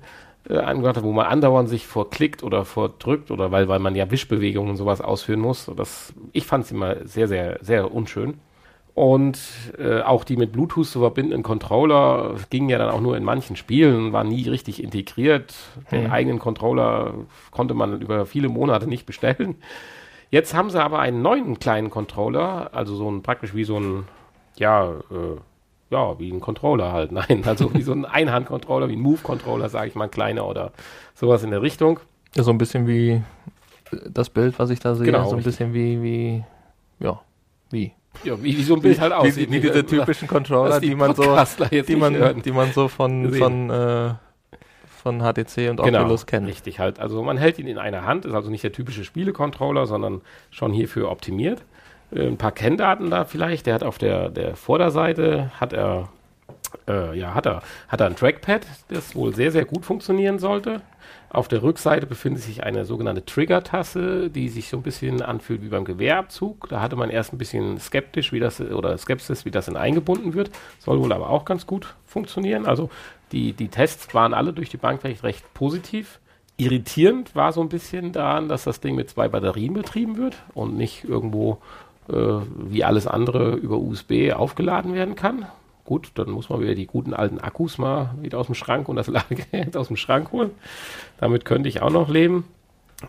äh, 0.48 0.58
angebracht, 0.58 1.02
wo 1.02 1.10
man 1.10 1.26
andauernd 1.26 1.68
sich 1.68 1.88
vorklickt 1.88 2.44
oder 2.44 2.64
vordrückt 2.64 3.32
oder 3.32 3.50
weil, 3.50 3.66
weil 3.66 3.80
man 3.80 3.96
ja 3.96 4.08
Wischbewegungen 4.12 4.70
und 4.70 4.76
sowas 4.76 5.00
ausführen 5.00 5.40
muss. 5.40 5.68
Das, 5.76 6.14
ich 6.32 6.46
fand 6.46 6.64
es 6.64 6.70
immer 6.70 7.04
sehr, 7.08 7.26
sehr, 7.26 7.58
sehr 7.60 7.92
unschön. 7.92 8.38
Und 8.96 9.38
äh, 9.76 10.00
auch 10.00 10.24
die 10.24 10.38
mit 10.38 10.52
Bluetooth 10.52 10.86
zu 10.86 11.00
verbindenden 11.00 11.42
Controller 11.42 12.34
gingen 12.48 12.70
ja 12.70 12.78
dann 12.78 12.88
auch 12.88 13.02
nur 13.02 13.14
in 13.14 13.24
manchen 13.24 13.54
Spielen, 13.54 14.14
waren 14.14 14.28
nie 14.28 14.48
richtig 14.48 14.82
integriert. 14.82 15.54
Den 15.90 16.04
mhm. 16.04 16.10
eigenen 16.10 16.38
Controller 16.38 17.12
konnte 17.50 17.74
man 17.74 18.00
über 18.00 18.24
viele 18.24 18.48
Monate 18.48 18.86
nicht 18.86 19.04
bestellen. 19.04 19.56
Jetzt 20.30 20.54
haben 20.54 20.70
sie 20.70 20.82
aber 20.82 20.98
einen 20.98 21.20
neuen 21.20 21.58
kleinen 21.58 21.90
Controller, 21.90 22.70
also 22.72 22.96
so 22.96 23.10
ein 23.10 23.22
praktisch 23.22 23.54
wie 23.54 23.64
so 23.64 23.78
ein 23.78 24.04
ja, 24.56 24.90
äh, 25.10 25.36
ja, 25.90 26.18
wie 26.18 26.30
ein 26.30 26.40
Controller 26.40 26.90
halt. 26.90 27.12
Nein, 27.30 27.42
also 27.44 27.74
wie 27.74 27.82
so 27.82 27.92
ein 27.92 28.06
Einhand-Controller, 28.06 28.88
wie 28.88 28.96
ein 28.96 29.02
Move-Controller, 29.02 29.68
sage 29.68 29.88
ich 29.88 29.94
mal, 29.94 30.04
ein 30.04 30.10
kleiner 30.10 30.46
oder 30.46 30.72
sowas 31.14 31.42
in 31.42 31.50
der 31.50 31.60
Richtung. 31.60 32.00
Ja, 32.34 32.44
so 32.44 32.50
ein 32.50 32.56
bisschen 32.56 32.86
wie 32.86 33.20
das 34.08 34.30
Bild, 34.30 34.58
was 34.58 34.70
ich 34.70 34.80
da 34.80 34.94
sehe, 34.94 35.04
genau, 35.04 35.24
so 35.24 35.32
ein 35.32 35.36
richtig. 35.36 35.58
bisschen 35.58 35.74
wie, 35.74 36.02
wie, 36.02 36.44
ja, 36.98 37.20
wie. 37.68 37.92
Ja, 38.24 38.42
wie, 38.42 38.56
wie 38.56 38.62
so 38.62 38.74
ein 38.74 38.80
Bild 38.80 39.00
halt 39.00 39.12
aussieht. 39.12 39.50
Wie, 39.50 39.56
wie 39.56 39.60
diese 39.60 39.84
typischen 39.84 40.28
Controller, 40.28 40.80
die, 40.80 40.90
die, 40.90 40.94
man 40.94 41.14
so, 41.14 41.36
die 41.70 41.96
man, 41.96 42.42
die 42.42 42.52
man 42.52 42.72
so 42.72 42.88
von, 42.88 43.32
von, 43.32 43.70
äh, 43.70 44.14
von 45.02 45.20
HTC 45.20 45.70
und 45.70 45.82
genau, 45.82 46.00
Oculus 46.00 46.26
kennt. 46.26 46.46
Richtig 46.46 46.78
halt. 46.80 46.98
Also 46.98 47.22
man 47.22 47.36
hält 47.36 47.58
ihn 47.58 47.66
in 47.66 47.78
einer 47.78 48.04
Hand, 48.04 48.24
ist 48.24 48.34
also 48.34 48.50
nicht 48.50 48.64
der 48.64 48.72
typische 48.72 49.04
Spiele-Controller, 49.04 49.86
sondern 49.86 50.22
schon 50.50 50.72
hierfür 50.72 51.10
optimiert. 51.10 51.62
Äh, 52.10 52.26
ein 52.26 52.36
paar 52.36 52.52
Kenndaten 52.52 53.10
da 53.10 53.24
vielleicht. 53.24 53.66
Der 53.66 53.74
hat 53.74 53.84
auf 53.84 53.98
der, 53.98 54.30
der 54.30 54.56
Vorderseite 54.56 55.50
hat 55.60 55.72
er 55.72 56.08
äh, 56.88 57.18
ja, 57.18 57.34
hat 57.34 57.46
er, 57.46 57.62
hat 57.88 58.00
er 58.00 58.06
ein 58.06 58.16
Trackpad, 58.16 58.66
das 58.88 59.14
wohl 59.14 59.34
sehr, 59.34 59.52
sehr 59.52 59.64
gut 59.64 59.84
funktionieren 59.84 60.38
sollte. 60.38 60.82
Auf 61.28 61.48
der 61.48 61.62
Rückseite 61.62 62.06
befindet 62.06 62.42
sich 62.42 62.62
eine 62.62 62.84
sogenannte 62.84 63.24
Trigger-Tasse, 63.24 64.30
die 64.30 64.48
sich 64.48 64.68
so 64.68 64.76
ein 64.76 64.82
bisschen 64.82 65.22
anfühlt 65.22 65.62
wie 65.62 65.68
beim 65.68 65.84
Gewehrabzug. 65.84 66.68
Da 66.68 66.80
hatte 66.80 66.96
man 66.96 67.10
erst 67.10 67.32
ein 67.32 67.38
bisschen 67.38 67.78
skeptisch, 67.78 68.32
wie 68.32 68.40
das 68.40 68.60
oder 68.60 68.96
Skepsis, 68.96 69.44
wie 69.44 69.50
das 69.50 69.66
denn 69.66 69.76
eingebunden 69.76 70.34
wird. 70.34 70.50
Soll 70.78 71.00
wohl 71.00 71.12
aber 71.12 71.30
auch 71.30 71.44
ganz 71.44 71.66
gut 71.66 71.94
funktionieren. 72.06 72.64
Also 72.64 72.90
die, 73.32 73.52
die 73.52 73.68
Tests 73.68 74.14
waren 74.14 74.34
alle 74.34 74.52
durch 74.52 74.70
die 74.70 74.76
Bank 74.76 75.04
recht, 75.04 75.24
recht 75.24 75.52
positiv. 75.52 76.20
Irritierend 76.58 77.34
war 77.34 77.52
so 77.52 77.60
ein 77.60 77.68
bisschen 77.68 78.12
daran, 78.12 78.48
dass 78.48 78.64
das 78.64 78.80
Ding 78.80 78.94
mit 78.94 79.10
zwei 79.10 79.28
Batterien 79.28 79.74
betrieben 79.74 80.16
wird 80.16 80.36
und 80.54 80.76
nicht 80.76 81.04
irgendwo 81.04 81.58
äh, 82.08 82.14
wie 82.14 82.84
alles 82.84 83.06
andere 83.06 83.54
über 83.56 83.78
USB 83.78 84.32
aufgeladen 84.32 84.94
werden 84.94 85.16
kann. 85.16 85.46
Gut, 85.86 86.10
dann 86.14 86.30
muss 86.30 86.50
man 86.50 86.60
wieder 86.60 86.74
die 86.74 86.86
guten 86.86 87.14
alten 87.14 87.38
Akkus 87.38 87.78
mal 87.78 88.14
wieder 88.20 88.38
aus 88.38 88.46
dem 88.46 88.54
Schrank 88.54 88.88
und 88.88 88.96
das 88.96 89.06
Ladegerät 89.06 89.76
aus 89.76 89.86
dem 89.86 89.96
Schrank 89.96 90.32
holen. 90.32 90.50
Damit 91.18 91.44
könnte 91.44 91.68
ich 91.68 91.80
auch 91.80 91.90
noch 91.90 92.08
leben. 92.08 92.44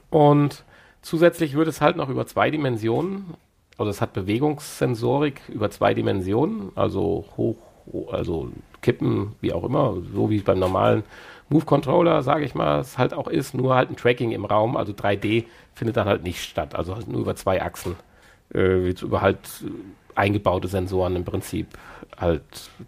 Und 0.09 0.63
zusätzlich 1.01 1.55
wird 1.55 1.67
es 1.67 1.81
halt 1.81 1.97
noch 1.97 2.09
über 2.09 2.25
zwei 2.27 2.51
Dimensionen, 2.51 3.33
also 3.77 3.89
es 3.89 4.01
hat 4.01 4.13
Bewegungssensorik 4.13 5.41
über 5.49 5.69
zwei 5.69 5.93
Dimensionen, 5.93 6.71
also 6.75 7.25
hoch, 7.37 7.57
also 8.11 8.49
kippen, 8.81 9.35
wie 9.39 9.53
auch 9.53 9.63
immer, 9.63 9.95
so 10.13 10.29
wie 10.29 10.39
beim 10.39 10.59
normalen 10.59 11.03
Move-Controller, 11.49 12.23
sage 12.23 12.43
ich 12.43 12.55
mal, 12.55 12.79
es 12.79 12.97
halt 12.97 13.13
auch 13.13 13.27
ist, 13.27 13.53
nur 13.53 13.75
halt 13.75 13.89
ein 13.89 13.95
Tracking 13.95 14.31
im 14.31 14.45
Raum, 14.45 14.75
also 14.75 14.93
3D 14.93 15.45
findet 15.73 15.97
dann 15.97 16.07
halt 16.07 16.23
nicht 16.23 16.43
statt, 16.43 16.75
also 16.75 16.95
halt 16.95 17.07
nur 17.07 17.21
über 17.21 17.35
zwei 17.35 17.61
Achsen 17.61 17.95
äh, 18.53 18.89
über 18.89 19.21
halt 19.21 19.39
eingebaute 20.17 20.67
Sensoren 20.67 21.15
im 21.15 21.25
Prinzip 21.25 21.67
halt 22.17 22.43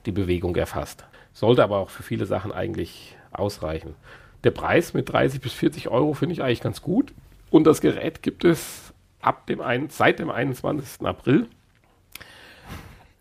die 0.06 0.12
Bewegung 0.12 0.56
erfasst. 0.56 1.06
Sollte 1.34 1.64
aber 1.64 1.78
auch 1.78 1.90
für 1.90 2.04
viele 2.04 2.26
Sachen 2.26 2.52
eigentlich 2.52 3.16
ausreichen. 3.32 3.96
Der 4.44 4.52
Preis 4.52 4.94
mit 4.94 5.12
30 5.12 5.42
bis 5.42 5.54
40 5.54 5.90
Euro 5.90 6.14
finde 6.14 6.34
ich 6.34 6.44
eigentlich 6.44 6.62
ganz 6.62 6.82
gut. 6.82 7.14
Und 7.52 7.66
das 7.66 7.82
Gerät 7.82 8.22
gibt 8.22 8.46
es 8.46 8.94
ab 9.22 9.48
dem 9.48 9.62
ein, 9.62 9.90
seit 9.90 10.20
dem 10.20 10.30
21. 10.30 11.06
April. 11.06 11.48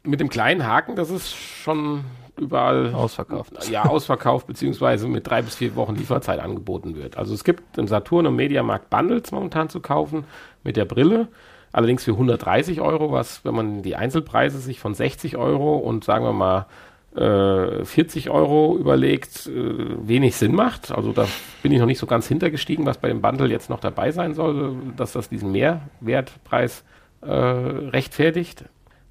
Mit 0.04 0.20
dem 0.20 0.28
kleinen 0.28 0.66
Haken, 0.66 0.96
das 0.96 1.10
ist 1.10 1.34
schon 1.34 2.04
überall 2.38 2.94
ausverkauft. 2.94 3.68
Ja, 3.68 3.84
ausverkauft, 3.84 4.46
beziehungsweise 4.46 5.08
mit 5.08 5.26
drei 5.26 5.42
bis 5.42 5.56
vier 5.56 5.74
Wochen 5.74 5.96
Lieferzeit 5.96 6.38
angeboten 6.38 6.94
wird. 6.94 7.16
Also 7.16 7.34
es 7.34 7.44
gibt 7.44 7.76
im 7.76 7.88
Saturn 7.88 8.26
und 8.26 8.36
Mediamarkt 8.36 8.90
Bundles 8.90 9.32
momentan 9.32 9.68
zu 9.68 9.80
kaufen 9.80 10.24
mit 10.62 10.76
der 10.76 10.84
Brille. 10.84 11.28
Allerdings 11.72 12.04
für 12.04 12.12
130 12.12 12.80
Euro, 12.80 13.12
was, 13.12 13.44
wenn 13.44 13.54
man 13.54 13.82
die 13.82 13.96
Einzelpreise 13.96 14.58
sich 14.58 14.80
von 14.80 14.94
60 14.94 15.36
Euro 15.36 15.76
und 15.76 16.04
sagen 16.04 16.24
wir 16.24 16.32
mal 16.32 16.66
äh, 17.14 17.84
40 17.84 18.30
Euro 18.30 18.76
überlegt, 18.78 19.46
äh, 19.46 20.08
wenig 20.08 20.36
Sinn 20.36 20.54
macht. 20.54 20.92
Also 20.92 21.12
da 21.12 21.26
bin 21.62 21.72
ich 21.72 21.78
noch 21.78 21.86
nicht 21.86 21.98
so 21.98 22.06
ganz 22.06 22.26
hintergestiegen, 22.26 22.86
was 22.86 22.98
bei 22.98 23.08
dem 23.08 23.20
Bundle 23.20 23.48
jetzt 23.48 23.70
noch 23.70 23.80
dabei 23.80 24.12
sein 24.12 24.34
soll, 24.34 24.76
dass 24.96 25.12
das 25.12 25.28
diesen 25.28 25.52
Mehrwertpreis 25.52 26.84
äh, 27.20 27.30
rechtfertigt. 27.30 28.64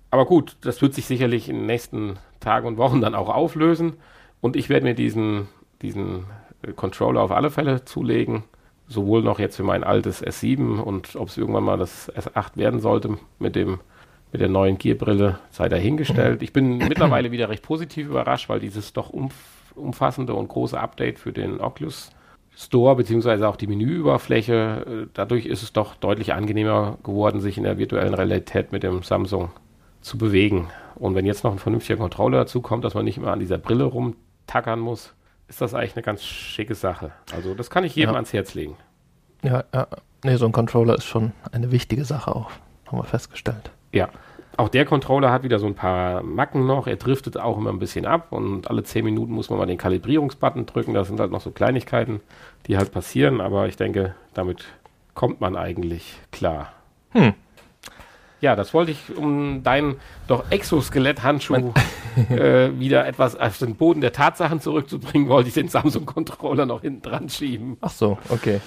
Aber 0.10 0.26
gut, 0.26 0.56
das 0.62 0.82
wird 0.82 0.94
sich 0.94 1.06
sicherlich 1.06 1.50
in 1.50 1.58
den 1.58 1.66
nächsten 1.66 2.18
Tagen 2.40 2.68
und 2.68 2.78
Wochen 2.78 3.02
dann 3.02 3.16
auch 3.16 3.30
auflösen. 3.30 3.94
Und 4.42 4.56
ich 4.56 4.70
werde 4.70 4.86
mir 4.86 4.96
diesen, 4.96 5.48
diesen 5.82 6.26
Controller 6.76 7.22
auf 7.22 7.32
alle 7.32 7.52
Fälle 7.52 7.86
zulegen 7.86 8.44
sowohl 8.88 9.22
noch 9.22 9.40
jetzt 9.40 9.58
für 9.58 9.64
mein 9.64 9.84
altes 9.84 10.24
S7 10.24 10.80
und 10.80 11.16
ob 11.16 11.30
es 11.30 11.38
irgendwann 11.38 11.64
mal 11.64 11.78
das 11.78 12.12
S8 12.14 12.56
werden 12.56 12.80
sollte 12.80 13.18
mit 13.40 13.56
dem 13.56 13.80
mit 14.32 14.42
der 14.42 14.50
neuen 14.50 14.78
Gear-Brille 14.78 15.40
sei 15.52 15.70
dahingestellt. 15.70 16.42
Ich 16.42 16.52
bin 16.52 16.78
mittlerweile 16.90 17.32
wieder 17.32 17.50
recht 17.50 17.64
positiv 17.64 18.08
überrascht, 18.08 18.50
weil 18.50 18.60
dieses 18.60 18.94
doch 18.94 19.10
umf 19.10 19.34
umfassende 19.76 20.34
und 20.34 20.48
große 20.48 20.80
Update 20.80 21.20
für 21.20 21.32
den 21.32 21.62
Oculus 21.62 22.10
Store 22.56 22.96
beziehungsweise 22.96 23.48
auch 23.48 23.56
die 23.56 23.68
Menüüberfläche, 23.68 25.04
äh, 25.04 25.08
dadurch 25.14 25.46
ist 25.46 25.62
es 25.62 25.72
doch 25.72 25.94
deutlich 25.94 26.34
angenehmer 26.34 26.98
geworden, 27.04 27.40
sich 27.40 27.60
in 27.60 27.64
der 27.64 27.78
virtuellen 27.78 28.16
Realität 28.16 28.72
mit 28.72 28.82
dem 28.82 29.04
Samsung 29.04 29.52
zu 30.02 30.18
bewegen. 30.18 30.70
Und 30.96 31.14
wenn 31.14 31.28
jetzt 31.28 31.44
noch 31.44 31.52
ein 31.52 31.60
vernünftiger 31.60 32.00
Controller 32.00 32.40
dazu 32.40 32.62
kommt, 32.62 32.84
dass 32.84 32.96
man 32.96 33.06
nicht 33.06 33.18
immer 33.18 33.32
an 33.32 33.40
dieser 33.40 33.60
Brille 33.60 33.84
rumtackern 33.84 34.80
muss, 34.80 35.14
ist 35.48 35.62
das 35.62 35.74
eigentlich 35.74 35.96
eine 35.96 36.04
ganz 36.04 36.24
schicke 36.24 36.76
Sache. 36.76 37.12
Also 37.34 37.54
das 37.54 37.70
kann 37.70 37.84
ich 37.84 37.96
jedem 37.96 38.12
Ja. 38.12 38.16
ans 38.16 38.34
Herz 38.34 38.54
legen. 38.54 38.76
Ja, 39.44 39.64
ja. 39.74 39.88
Nee, 40.24 40.36
so 40.38 40.46
ein 40.46 40.52
Controller 40.52 40.96
ist 40.96 41.06
schon 41.06 41.32
eine 41.52 41.72
wichtige 41.72 42.04
Sache 42.06 42.36
auch. 42.36 42.52
Haben 42.88 42.98
wir 42.98 43.04
festgestellt. 43.04 43.72
Ja. 43.92 44.10
Auch 44.58 44.70
der 44.70 44.86
Controller 44.86 45.32
hat 45.32 45.44
wieder 45.44 45.60
so 45.60 45.68
ein 45.68 45.76
paar 45.76 46.24
Macken 46.24 46.66
noch. 46.66 46.88
Er 46.88 46.96
driftet 46.96 47.38
auch 47.38 47.58
immer 47.58 47.70
ein 47.72 47.78
bisschen 47.78 48.08
ab 48.08 48.32
und 48.32 48.68
alle 48.72 48.82
10 48.84 49.06
Minuten 49.06 49.32
muss 49.34 49.52
man 49.52 49.60
mal 49.60 49.68
den 49.68 49.78
Kalibrierungsbutton 49.78 50.66
drücken. 50.66 50.96
Das 50.96 51.08
sind 51.08 51.20
halt 51.20 51.32
noch 51.32 51.42
so 51.42 51.52
Kleinigkeiten, 51.52 52.22
die 52.66 52.76
halt 52.78 52.92
passieren, 52.92 53.40
aber 53.40 53.68
ich 53.68 53.76
denke, 53.78 54.16
damit 54.34 54.66
kommt 55.14 55.42
man 55.42 55.56
eigentlich 55.56 56.18
klar. 56.32 56.72
Hm. 57.12 57.34
Ja, 58.40 58.56
das 58.56 58.74
wollte 58.74 58.92
ich, 58.92 59.16
um 59.16 59.64
deinen 59.64 59.96
doch 60.28 60.52
Exoskelett-Handschuh 60.52 61.74
äh, 62.30 62.80
wieder 62.80 63.08
etwas 63.08 63.36
auf 63.36 63.58
den 63.58 63.76
Boden 63.76 64.02
der 64.02 64.14
Tatsachen 64.14 64.62
zurückzubringen, 64.62 65.28
wollte 65.28 65.50
ich 65.50 65.56
den 65.56 65.70
Samsung-Controller 65.70 66.66
noch 66.66 66.82
hinten 66.82 67.02
dran 67.02 67.30
schieben. 67.30 67.78
Ach 67.82 67.90
so, 67.90 68.18
okay. 68.30 68.62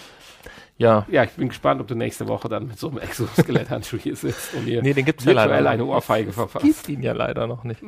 Ja, 0.80 1.06
Ja, 1.11 1.24
ich 1.24 1.33
bin 1.33 1.48
gespannt, 1.48 1.78
ob 1.83 1.88
du 1.88 1.94
nächste 1.94 2.26
Woche 2.26 2.48
dann 2.48 2.66
mit 2.66 2.78
so 2.78 2.88
einem 2.88 2.98
Exoskelett-Handschuh 2.98 3.98
hier 3.98 4.16
sitzt 4.16 4.54
und 4.54 4.64
mir 4.64 4.83
nee, 4.83 4.94
den 4.94 5.04
gibt's 5.04 5.26
ja 5.26 5.33
leider 5.33 5.68
eine. 5.68 5.85
Ohrfeige 5.85 6.33
verfasst. 6.33 6.64
gibt 6.64 6.88
ihn 6.88 7.02
ja 7.02 7.12
leider 7.12 7.46
noch 7.46 7.64
nicht. 7.64 7.83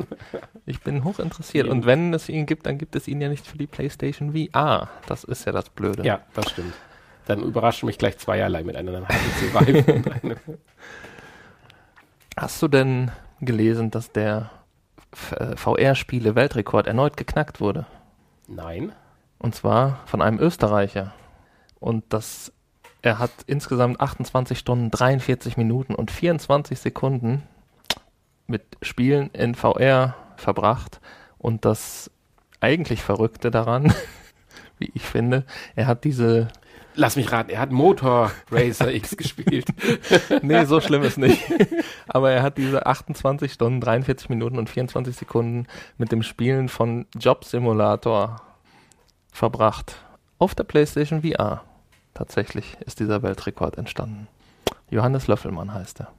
Ich 0.66 0.82
bin 0.82 1.02
hoch 1.02 1.18
interessiert. 1.18 1.68
Und 1.68 1.86
wenn 1.86 2.12
es 2.12 2.28
ihn 2.28 2.44
gibt, 2.44 2.66
dann 2.66 2.76
gibt 2.76 2.94
es 2.94 3.08
ihn 3.08 3.22
ja 3.22 3.30
nicht 3.30 3.46
für 3.46 3.56
die 3.56 3.66
PlayStation 3.66 4.34
VR. 4.34 4.90
Das 5.06 5.24
ist 5.24 5.46
ja 5.46 5.52
das 5.52 5.70
Blöde. 5.70 6.04
Ja, 6.04 6.20
das 6.34 6.50
stimmt. 6.50 6.74
Dann 7.26 7.40
überraschen 7.42 7.86
mich 7.86 7.96
gleich 7.96 8.18
zweierlei 8.18 8.62
mit 8.62 8.76
einer 8.76 8.92
HTC 8.92 9.54
Vive 9.54 9.92
und 9.94 10.12
einem 10.12 10.36
Hast 12.42 12.60
du 12.60 12.66
denn 12.66 13.12
gelesen, 13.40 13.92
dass 13.92 14.10
der 14.10 14.50
äh, 15.38 15.54
VR-Spiele-Weltrekord 15.54 16.88
erneut 16.88 17.16
geknackt 17.16 17.60
wurde? 17.60 17.86
Nein. 18.48 18.90
Und 19.38 19.54
zwar 19.54 20.00
von 20.06 20.20
einem 20.20 20.40
Österreicher. 20.40 21.14
Und 21.78 22.02
das, 22.08 22.52
er 23.00 23.20
hat 23.20 23.30
insgesamt 23.46 24.00
28 24.00 24.58
Stunden, 24.58 24.90
43 24.90 25.56
Minuten 25.56 25.94
und 25.94 26.10
24 26.10 26.80
Sekunden 26.80 27.44
mit 28.48 28.64
Spielen 28.82 29.30
in 29.30 29.54
VR 29.54 30.16
verbracht. 30.34 31.00
Und 31.38 31.64
das 31.64 32.10
eigentlich 32.58 33.02
Verrückte 33.02 33.52
daran, 33.52 33.94
wie 34.80 34.90
ich 34.94 35.04
finde, 35.04 35.44
er 35.76 35.86
hat 35.86 36.02
diese, 36.02 36.48
Lass 36.94 37.16
mich 37.16 37.32
raten, 37.32 37.50
er 37.50 37.60
hat 37.60 37.72
Motor 37.72 38.30
Racer 38.50 38.92
X 38.92 39.16
gespielt. 39.16 39.66
nee, 40.42 40.64
so 40.64 40.80
schlimm 40.80 41.02
ist 41.02 41.18
nicht, 41.18 41.42
aber 42.06 42.32
er 42.32 42.42
hat 42.42 42.58
diese 42.58 42.86
28 42.86 43.52
Stunden, 43.52 43.80
43 43.80 44.28
Minuten 44.28 44.58
und 44.58 44.68
24 44.68 45.16
Sekunden 45.16 45.66
mit 45.96 46.12
dem 46.12 46.22
Spielen 46.22 46.68
von 46.68 47.06
Job 47.18 47.44
Simulator 47.44 48.42
verbracht. 49.32 49.96
Auf 50.38 50.54
der 50.54 50.64
PlayStation 50.64 51.22
VR. 51.22 51.62
Tatsächlich 52.14 52.76
ist 52.84 53.00
dieser 53.00 53.22
Weltrekord 53.22 53.78
entstanden. 53.78 54.28
Johannes 54.90 55.28
Löffelmann 55.28 55.72
heißt 55.72 56.00
er. 56.00 56.12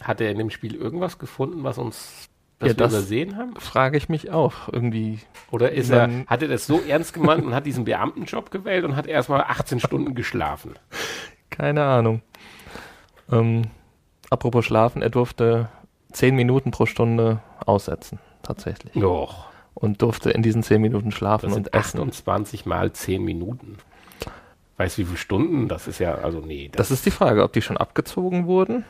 Hat 0.00 0.20
er 0.20 0.30
in 0.30 0.38
dem 0.38 0.50
Spiel 0.50 0.74
irgendwas 0.74 1.18
gefunden, 1.18 1.64
was 1.64 1.76
uns 1.76 2.28
das, 2.58 2.68
Ja, 2.68 2.74
wir 2.74 2.74
das- 2.74 2.92
übersehen 2.92 3.36
haben? 3.36 3.56
Frage 3.56 3.96
ich 3.96 4.08
mich 4.08 4.30
auch 4.30 4.68
irgendwie. 4.72 5.18
Oder 5.50 5.72
ist 5.72 5.90
er, 5.90 6.08
hat 6.26 6.42
er 6.42 6.48
das 6.48 6.66
so 6.66 6.80
ernst 6.80 7.12
gemeint 7.14 7.44
und 7.44 7.54
hat 7.54 7.66
diesen 7.66 7.84
Beamtenjob 7.84 8.50
gewählt 8.50 8.84
und 8.84 8.96
hat 8.96 9.06
erstmal 9.06 9.42
18 9.42 9.80
Stunden 9.80 10.14
geschlafen? 10.14 10.74
Keine 11.50 11.84
Ahnung. 11.84 12.22
Ähm, 13.30 13.62
apropos 14.30 14.64
Schlafen, 14.64 15.02
er 15.02 15.10
durfte 15.10 15.68
10 16.12 16.34
Minuten 16.36 16.70
pro 16.70 16.86
Stunde 16.86 17.40
aussetzen. 17.64 18.18
Tatsächlich. 18.42 18.92
Doch. 18.94 19.46
Und 19.74 20.02
durfte 20.02 20.30
in 20.30 20.42
diesen 20.42 20.62
10 20.62 20.80
Minuten 20.80 21.10
schlafen 21.12 21.46
Das 21.46 21.56
und 21.56 21.64
sind 21.64 21.74
essen. 21.74 21.98
28 21.98 22.66
mal 22.66 22.92
10 22.92 23.24
Minuten. 23.24 23.78
Weißt 24.76 24.98
du, 24.98 25.02
wie 25.02 25.06
viele 25.06 25.16
Stunden? 25.18 25.68
Das 25.68 25.86
ist 25.88 25.98
ja, 26.00 26.16
also 26.16 26.40
nee. 26.40 26.68
Das 26.72 26.90
ist 26.90 27.06
die 27.06 27.10
Frage, 27.10 27.42
ob 27.42 27.52
die 27.52 27.62
schon 27.62 27.76
abgezogen 27.76 28.46
wurden, 28.46 28.84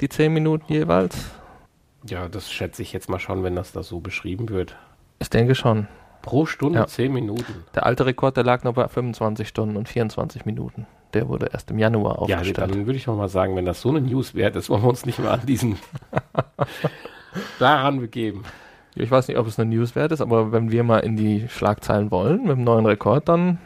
die 0.00 0.08
10 0.08 0.32
Minuten 0.32 0.72
jeweils. 0.72 1.30
Ja, 2.08 2.28
das 2.28 2.50
schätze 2.50 2.82
ich 2.82 2.92
jetzt 2.92 3.08
mal 3.08 3.18
schon, 3.18 3.42
wenn 3.42 3.56
das 3.56 3.72
da 3.72 3.82
so 3.82 4.00
beschrieben 4.00 4.48
wird. 4.48 4.76
Ich 5.18 5.30
denke 5.30 5.54
schon. 5.54 5.86
Pro 6.22 6.44
Stunde 6.46 6.78
Ja. 6.80 6.86
10 6.86 7.12
Minuten. 7.12 7.64
Der 7.74 7.86
alte 7.86 8.04
Rekord, 8.06 8.36
der 8.36 8.44
lag 8.44 8.62
noch 8.64 8.74
bei 8.74 8.86
25 8.88 9.48
Stunden 9.48 9.76
und 9.76 9.88
24 9.88 10.44
Minuten. 10.44 10.86
Der 11.14 11.28
wurde 11.28 11.46
erst 11.52 11.70
im 11.70 11.78
Januar 11.78 12.14
Ja, 12.28 12.36
aufgestellt. 12.38 12.70
dann 12.70 12.86
würde 12.86 12.96
ich 12.98 13.04
doch 13.04 13.16
mal 13.16 13.28
sagen, 13.28 13.56
wenn 13.56 13.64
das 13.64 13.80
so 13.80 13.88
eine 13.88 14.00
News 14.00 14.34
wert 14.34 14.54
ist, 14.56 14.68
wollen 14.70 14.82
wir 14.82 14.88
uns 14.90 15.06
nicht 15.06 15.18
mehr 15.18 15.32
an 15.32 15.44
diesen 15.46 15.76
daran 17.58 18.00
begeben. 18.00 18.44
Ich 18.94 19.10
weiß 19.10 19.28
nicht, 19.28 19.38
ob 19.38 19.46
es 19.46 19.58
eine 19.58 19.70
News 19.74 19.94
wert 19.94 20.12
ist, 20.12 20.20
aber 20.20 20.52
wenn 20.52 20.70
wir 20.70 20.82
mal 20.84 20.98
in 20.98 21.16
die 21.16 21.48
Schlagzeilen 21.48 22.10
wollen, 22.10 22.42
mit 22.42 22.52
dem 22.52 22.64
neuen 22.64 22.86
Rekord, 22.86 23.28
dann 23.28 23.58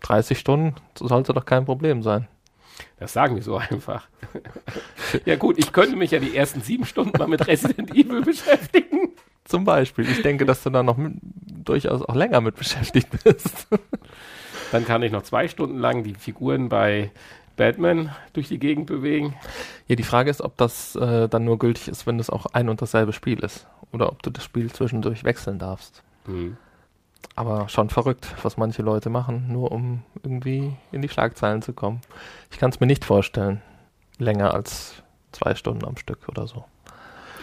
30 0.00 0.38
Stunden 0.38 0.74
sollte 0.94 1.32
doch 1.32 1.44
kein 1.44 1.64
Problem 1.64 2.02
sein. 2.02 2.28
Das 2.98 3.12
sagen 3.14 3.34
wir 3.36 3.42
so 3.42 3.56
einfach. 3.56 4.06
Ja 5.24 5.36
gut, 5.36 5.58
ich 5.58 5.72
könnte 5.72 5.96
mich 5.96 6.10
ja 6.10 6.18
die 6.18 6.36
ersten 6.36 6.60
sieben 6.60 6.84
Stunden 6.84 7.18
mal 7.18 7.28
mit 7.28 7.46
Resident 7.46 7.90
Evil 7.94 8.22
beschäftigen. 8.22 9.10
Zum 9.44 9.64
Beispiel. 9.64 10.08
Ich 10.08 10.22
denke, 10.22 10.44
dass 10.44 10.62
du 10.62 10.70
da 10.70 10.82
noch 10.82 10.96
mit, 10.96 11.14
durchaus 11.64 12.02
auch 12.02 12.14
länger 12.14 12.40
mit 12.40 12.56
beschäftigt 12.56 13.08
bist. 13.22 13.68
Dann 14.72 14.84
kann 14.84 15.02
ich 15.02 15.12
noch 15.12 15.22
zwei 15.22 15.46
Stunden 15.46 15.78
lang 15.78 16.02
die 16.02 16.14
Figuren 16.14 16.68
bei 16.68 17.10
Batman 17.56 18.14
durch 18.32 18.48
die 18.48 18.58
Gegend 18.58 18.86
bewegen. 18.86 19.34
Ja, 19.86 19.96
die 19.96 20.02
Frage 20.02 20.30
ist, 20.30 20.42
ob 20.42 20.56
das 20.56 20.96
äh, 20.96 21.28
dann 21.28 21.44
nur 21.44 21.58
gültig 21.58 21.88
ist, 21.88 22.06
wenn 22.06 22.18
das 22.18 22.28
auch 22.28 22.46
ein 22.46 22.68
und 22.68 22.82
dasselbe 22.82 23.12
Spiel 23.12 23.38
ist. 23.40 23.66
Oder 23.92 24.10
ob 24.10 24.22
du 24.22 24.30
das 24.30 24.44
Spiel 24.44 24.70
zwischendurch 24.72 25.24
wechseln 25.24 25.58
darfst. 25.58 26.02
Hm. 26.26 26.56
Aber 27.34 27.68
schon 27.68 27.90
verrückt, 27.90 28.34
was 28.42 28.56
manche 28.56 28.82
Leute 28.82 29.10
machen, 29.10 29.46
nur 29.48 29.72
um 29.72 30.02
irgendwie 30.22 30.74
in 30.92 31.02
die 31.02 31.08
Schlagzeilen 31.08 31.62
zu 31.62 31.72
kommen. 31.72 32.00
Ich 32.50 32.58
kann 32.58 32.70
es 32.70 32.80
mir 32.80 32.86
nicht 32.86 33.04
vorstellen, 33.04 33.62
länger 34.18 34.54
als 34.54 35.02
zwei 35.32 35.54
Stunden 35.54 35.84
am 35.84 35.96
Stück 35.96 36.28
oder 36.28 36.46
so. 36.46 36.64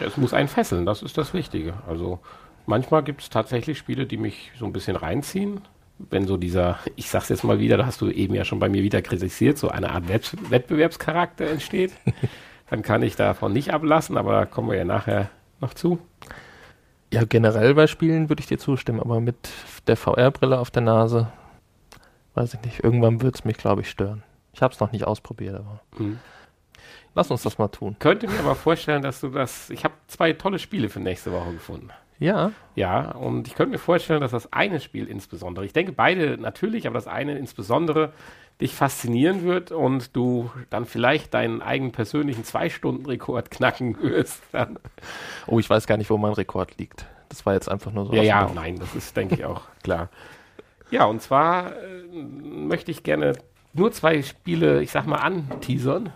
Es 0.00 0.16
muss 0.16 0.34
einen 0.34 0.48
fesseln, 0.48 0.86
das 0.86 1.02
ist 1.02 1.16
das 1.16 1.34
Wichtige. 1.34 1.74
Also 1.86 2.18
manchmal 2.66 3.02
gibt 3.04 3.22
es 3.22 3.30
tatsächlich 3.30 3.78
Spiele, 3.78 4.06
die 4.06 4.16
mich 4.16 4.50
so 4.58 4.64
ein 4.64 4.72
bisschen 4.72 4.96
reinziehen. 4.96 5.60
Wenn 5.98 6.26
so 6.26 6.36
dieser, 6.36 6.78
ich 6.96 7.08
sag's 7.10 7.28
jetzt 7.28 7.44
mal 7.44 7.58
wieder, 7.58 7.76
da 7.76 7.86
hast 7.86 8.00
du 8.00 8.10
eben 8.10 8.34
ja 8.34 8.44
schon 8.44 8.58
bei 8.58 8.68
mir 8.68 8.82
wieder 8.82 9.02
kritisiert, 9.02 9.58
so 9.58 9.68
eine 9.68 9.90
Art 9.90 10.08
Wett 10.08 10.36
Wettbewerbscharakter 10.50 11.46
entsteht, 11.46 11.92
dann 12.70 12.82
kann 12.82 13.02
ich 13.02 13.14
davon 13.16 13.52
nicht 13.52 13.72
ablassen, 13.72 14.16
aber 14.16 14.32
da 14.32 14.46
kommen 14.46 14.70
wir 14.70 14.76
ja 14.76 14.84
nachher 14.84 15.30
noch 15.60 15.74
zu. 15.74 15.98
Ja, 17.12 17.22
generell 17.24 17.74
bei 17.74 17.86
Spielen 17.86 18.28
würde 18.28 18.40
ich 18.40 18.48
dir 18.48 18.58
zustimmen, 18.58 18.98
aber 18.98 19.20
mit 19.20 19.36
der 19.86 19.96
VR-Brille 19.96 20.58
auf 20.58 20.72
der 20.72 20.82
Nase, 20.82 21.28
weiß 22.34 22.54
ich 22.54 22.62
nicht, 22.62 22.82
irgendwann 22.82 23.22
wird 23.22 23.36
es 23.36 23.44
mich, 23.44 23.56
glaube 23.56 23.82
ich, 23.82 23.90
stören. 23.90 24.24
Ich 24.52 24.62
habe 24.62 24.74
es 24.74 24.80
noch 24.80 24.90
nicht 24.90 25.06
ausprobiert, 25.06 25.54
aber 25.54 25.80
Hm. 25.96 26.18
Lass 27.14 27.30
uns 27.30 27.42
das 27.42 27.58
mal 27.58 27.68
tun. 27.68 27.96
Könnte 27.98 28.28
mir 28.28 28.38
aber 28.40 28.54
vorstellen, 28.54 29.02
dass 29.02 29.20
du 29.20 29.28
das, 29.28 29.70
ich 29.70 29.84
habe 29.84 29.94
zwei 30.06 30.32
tolle 30.32 30.58
Spiele 30.58 30.88
für 30.88 31.00
nächste 31.00 31.32
Woche 31.32 31.52
gefunden. 31.52 31.90
Ja, 32.20 32.52
Ja, 32.76 33.10
und 33.10 33.48
ich 33.48 33.54
könnte 33.54 33.72
mir 33.72 33.78
vorstellen, 33.78 34.20
dass 34.20 34.30
das 34.30 34.52
eine 34.52 34.80
Spiel 34.80 35.06
insbesondere, 35.08 35.66
ich 35.66 35.72
denke 35.72 35.92
beide 35.92 36.38
natürlich, 36.38 36.86
aber 36.86 36.94
das 36.94 37.08
eine 37.08 37.36
insbesondere 37.36 38.12
dich 38.60 38.74
faszinieren 38.74 39.42
wird 39.42 39.72
und 39.72 40.14
du 40.14 40.50
dann 40.70 40.84
vielleicht 40.84 41.34
deinen 41.34 41.60
eigenen 41.60 41.92
persönlichen 41.92 42.44
Zwei-Stunden-Rekord 42.44 43.50
knacken 43.50 44.00
wirst. 44.00 44.42
Dann. 44.52 44.78
oh, 45.46 45.58
ich 45.58 45.68
weiß 45.68 45.86
gar 45.86 45.96
nicht, 45.96 46.08
wo 46.08 46.18
mein 46.18 46.32
Rekord 46.32 46.78
liegt. 46.78 47.06
Das 47.28 47.44
war 47.46 47.54
jetzt 47.54 47.68
einfach 47.68 47.90
nur 47.90 48.06
so. 48.06 48.12
Ja, 48.12 48.22
ja, 48.22 48.50
nein, 48.54 48.78
das 48.78 48.94
ist, 48.94 49.16
denke 49.16 49.34
ich, 49.34 49.44
auch 49.44 49.62
klar. 49.82 50.08
Ja, 50.90 51.06
und 51.06 51.20
zwar 51.20 51.72
äh, 51.72 52.04
möchte 52.12 52.92
ich 52.92 53.02
gerne 53.02 53.32
nur 53.72 53.90
zwei 53.90 54.22
Spiele, 54.22 54.82
ich 54.82 54.92
sag 54.92 55.06
mal, 55.06 55.16
anteasern, 55.16 56.12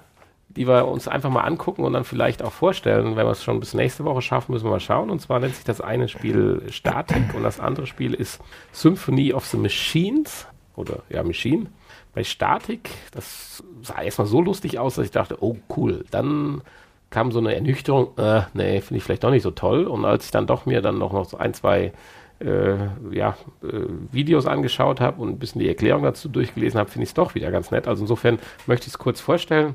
die 0.49 0.67
wir 0.67 0.89
uns 0.89 1.09
einfach 1.09 1.31
mal 1.31 1.43
angucken 1.43 1.85
und 1.85 1.93
dann 1.93 2.05
vielleicht 2.05 2.43
auch 2.43 2.53
vorstellen. 2.53 3.17
Wenn 3.17 3.27
wir 3.27 3.31
es 3.31 3.45
schon 3.45 3.61
bis 3.61 3.75
nächste 3.75 4.05
Woche 4.05 4.23
schaffen, 4.23 4.53
müssen 4.53 4.65
wir 4.65 4.71
mal 4.71 4.81
schauen. 4.81 5.11
Und 5.11 5.21
zwar 5.21 5.41
nennt 5.41 5.55
sich 5.55 5.65
das 5.65 5.81
eine 5.81 6.09
Spiel 6.09 6.63
Static 6.71 7.35
und 7.35 7.43
das 7.43 7.61
andere 7.61 7.87
Spiel 7.87 8.15
ist 8.15 8.41
Symphony 8.73 9.33
of 9.33 9.45
the 9.47 9.59
Machines 9.59 10.47
oder 10.75 11.03
ja, 11.11 11.23
Machine. 11.23 11.67
Bei 12.15 12.25
Static, 12.25 12.91
das 13.13 13.63
sah 13.83 14.01
erstmal 14.01 14.27
so 14.27 14.41
lustig 14.41 14.79
aus, 14.79 14.95
dass 14.95 15.05
ich 15.05 15.11
dachte, 15.11 15.37
oh 15.41 15.57
cool, 15.77 16.05
dann 16.11 16.63
kam 17.11 17.33
so 17.33 17.39
eine 17.39 17.55
Ernüchterung, 17.55 18.17
äh, 18.19 18.43
nee, 18.55 18.81
finde 18.81 18.99
ich 18.99 19.05
vielleicht 19.05 19.25
doch 19.25 19.31
nicht 19.31 19.43
so 19.43 19.51
toll. 19.51 19.85
Und 19.85 20.05
als 20.05 20.27
ich 20.27 20.31
dann 20.31 20.47
doch 20.47 20.67
mir 20.67 20.81
dann 20.81 20.99
noch, 20.99 21.13
noch 21.13 21.27
so 21.27 21.37
ein, 21.39 21.55
zwei 21.55 21.93
äh, 22.41 22.77
ja, 23.11 23.37
äh, 23.63 23.85
Videos 24.13 24.47
angeschaut 24.47 25.01
habe 25.01 25.21
und 25.21 25.29
ein 25.29 25.39
bisschen 25.39 25.61
die 25.61 25.69
Erklärung 25.69 26.03
dazu 26.03 26.29
durchgelesen 26.29 26.79
habe, 26.79 26.91
finde 26.91 27.05
ich 27.05 27.11
es 27.11 27.15
doch 27.15 27.35
wieder 27.35 27.51
ganz 27.51 27.71
nett. 27.71 27.89
Also 27.89 28.03
insofern 28.03 28.39
möchte 28.67 28.87
ich 28.87 28.95
es 28.95 28.99
kurz 28.99 29.21
vorstellen, 29.21 29.75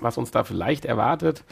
was 0.00 0.18
uns 0.18 0.30
da 0.30 0.44
vielleicht 0.44 0.84
erwartet. 0.84 1.44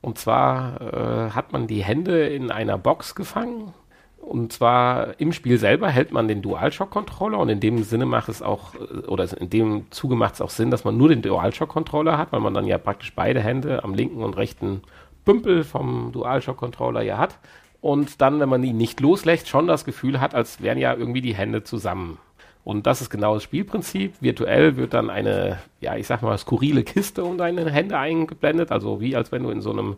Und 0.00 0.18
zwar 0.18 0.80
äh, 0.80 1.30
hat 1.30 1.52
man 1.52 1.66
die 1.66 1.82
Hände 1.82 2.26
in 2.26 2.50
einer 2.50 2.76
Box 2.78 3.14
gefangen. 3.14 3.72
Und 4.18 4.52
zwar 4.52 5.20
im 5.20 5.32
Spiel 5.32 5.58
selber 5.58 5.88
hält 5.88 6.12
man 6.12 6.28
den 6.28 6.40
DualShock-Controller 6.40 7.38
und 7.38 7.50
in 7.50 7.60
dem 7.60 7.82
Sinne 7.82 8.06
macht 8.06 8.28
es 8.28 8.42
auch, 8.42 8.74
äh, 8.74 9.06
oder 9.06 9.26
in 9.38 9.50
dem 9.50 9.90
Zuge 9.90 10.16
macht 10.16 10.34
es 10.34 10.40
auch 10.40 10.50
Sinn, 10.50 10.70
dass 10.70 10.84
man 10.84 10.96
nur 10.96 11.08
den 11.08 11.22
DualShock-Controller 11.22 12.18
hat, 12.18 12.32
weil 12.32 12.40
man 12.40 12.54
dann 12.54 12.66
ja 12.66 12.78
praktisch 12.78 13.14
beide 13.14 13.40
Hände 13.40 13.84
am 13.84 13.94
linken 13.94 14.22
und 14.22 14.36
rechten 14.36 14.82
Bümpel 15.24 15.64
vom 15.64 16.12
DualShock-Controller 16.12 17.02
ja 17.02 17.18
hat. 17.18 17.38
Und 17.80 18.22
dann, 18.22 18.40
wenn 18.40 18.48
man 18.48 18.64
ihn 18.64 18.78
nicht 18.78 19.00
loslässt, 19.00 19.48
schon 19.48 19.66
das 19.66 19.84
Gefühl 19.84 20.20
hat, 20.20 20.34
als 20.34 20.62
wären 20.62 20.78
ja 20.78 20.94
irgendwie 20.94 21.20
die 21.20 21.34
Hände 21.34 21.64
zusammen. 21.64 22.18
Und 22.64 22.86
das 22.86 23.02
ist 23.02 23.10
genau 23.10 23.34
das 23.34 23.42
Spielprinzip. 23.42 24.14
Virtuell 24.20 24.76
wird 24.76 24.94
dann 24.94 25.10
eine, 25.10 25.58
ja, 25.80 25.96
ich 25.96 26.06
sag 26.06 26.22
mal, 26.22 26.36
skurrile 26.38 26.82
Kiste 26.82 27.22
um 27.22 27.36
deine 27.36 27.70
Hände 27.70 27.98
eingeblendet. 27.98 28.72
Also 28.72 29.00
wie 29.00 29.14
als 29.14 29.30
wenn 29.32 29.42
du 29.42 29.50
in 29.50 29.60
so 29.60 29.70
einem 29.70 29.96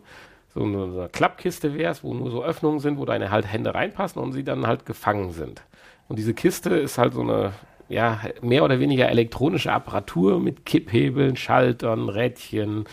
so 0.53 0.63
eine 0.63 1.09
Klappkiste 1.11 1.75
wärst, 1.75 2.03
wo 2.03 2.13
nur 2.13 2.31
so 2.31 2.43
Öffnungen 2.43 2.79
sind, 2.79 2.97
wo 2.97 3.05
deine 3.05 3.31
halt 3.31 3.51
Hände 3.51 3.73
reinpassen 3.73 4.21
und 4.21 4.33
sie 4.33 4.43
dann 4.43 4.65
halt 4.67 4.85
gefangen 4.85 5.31
sind. 5.31 5.61
Und 6.07 6.17
diese 6.17 6.33
Kiste 6.33 6.71
ist 6.71 6.97
halt 6.97 7.13
so 7.13 7.21
eine, 7.21 7.53
ja, 7.89 8.19
mehr 8.41 8.63
oder 8.63 8.79
weniger 8.79 9.09
elektronische 9.09 9.71
Apparatur 9.71 10.39
mit 10.39 10.65
Kipphebeln, 10.65 11.35
Schaltern, 11.35 12.09
Rädchen, 12.09 12.85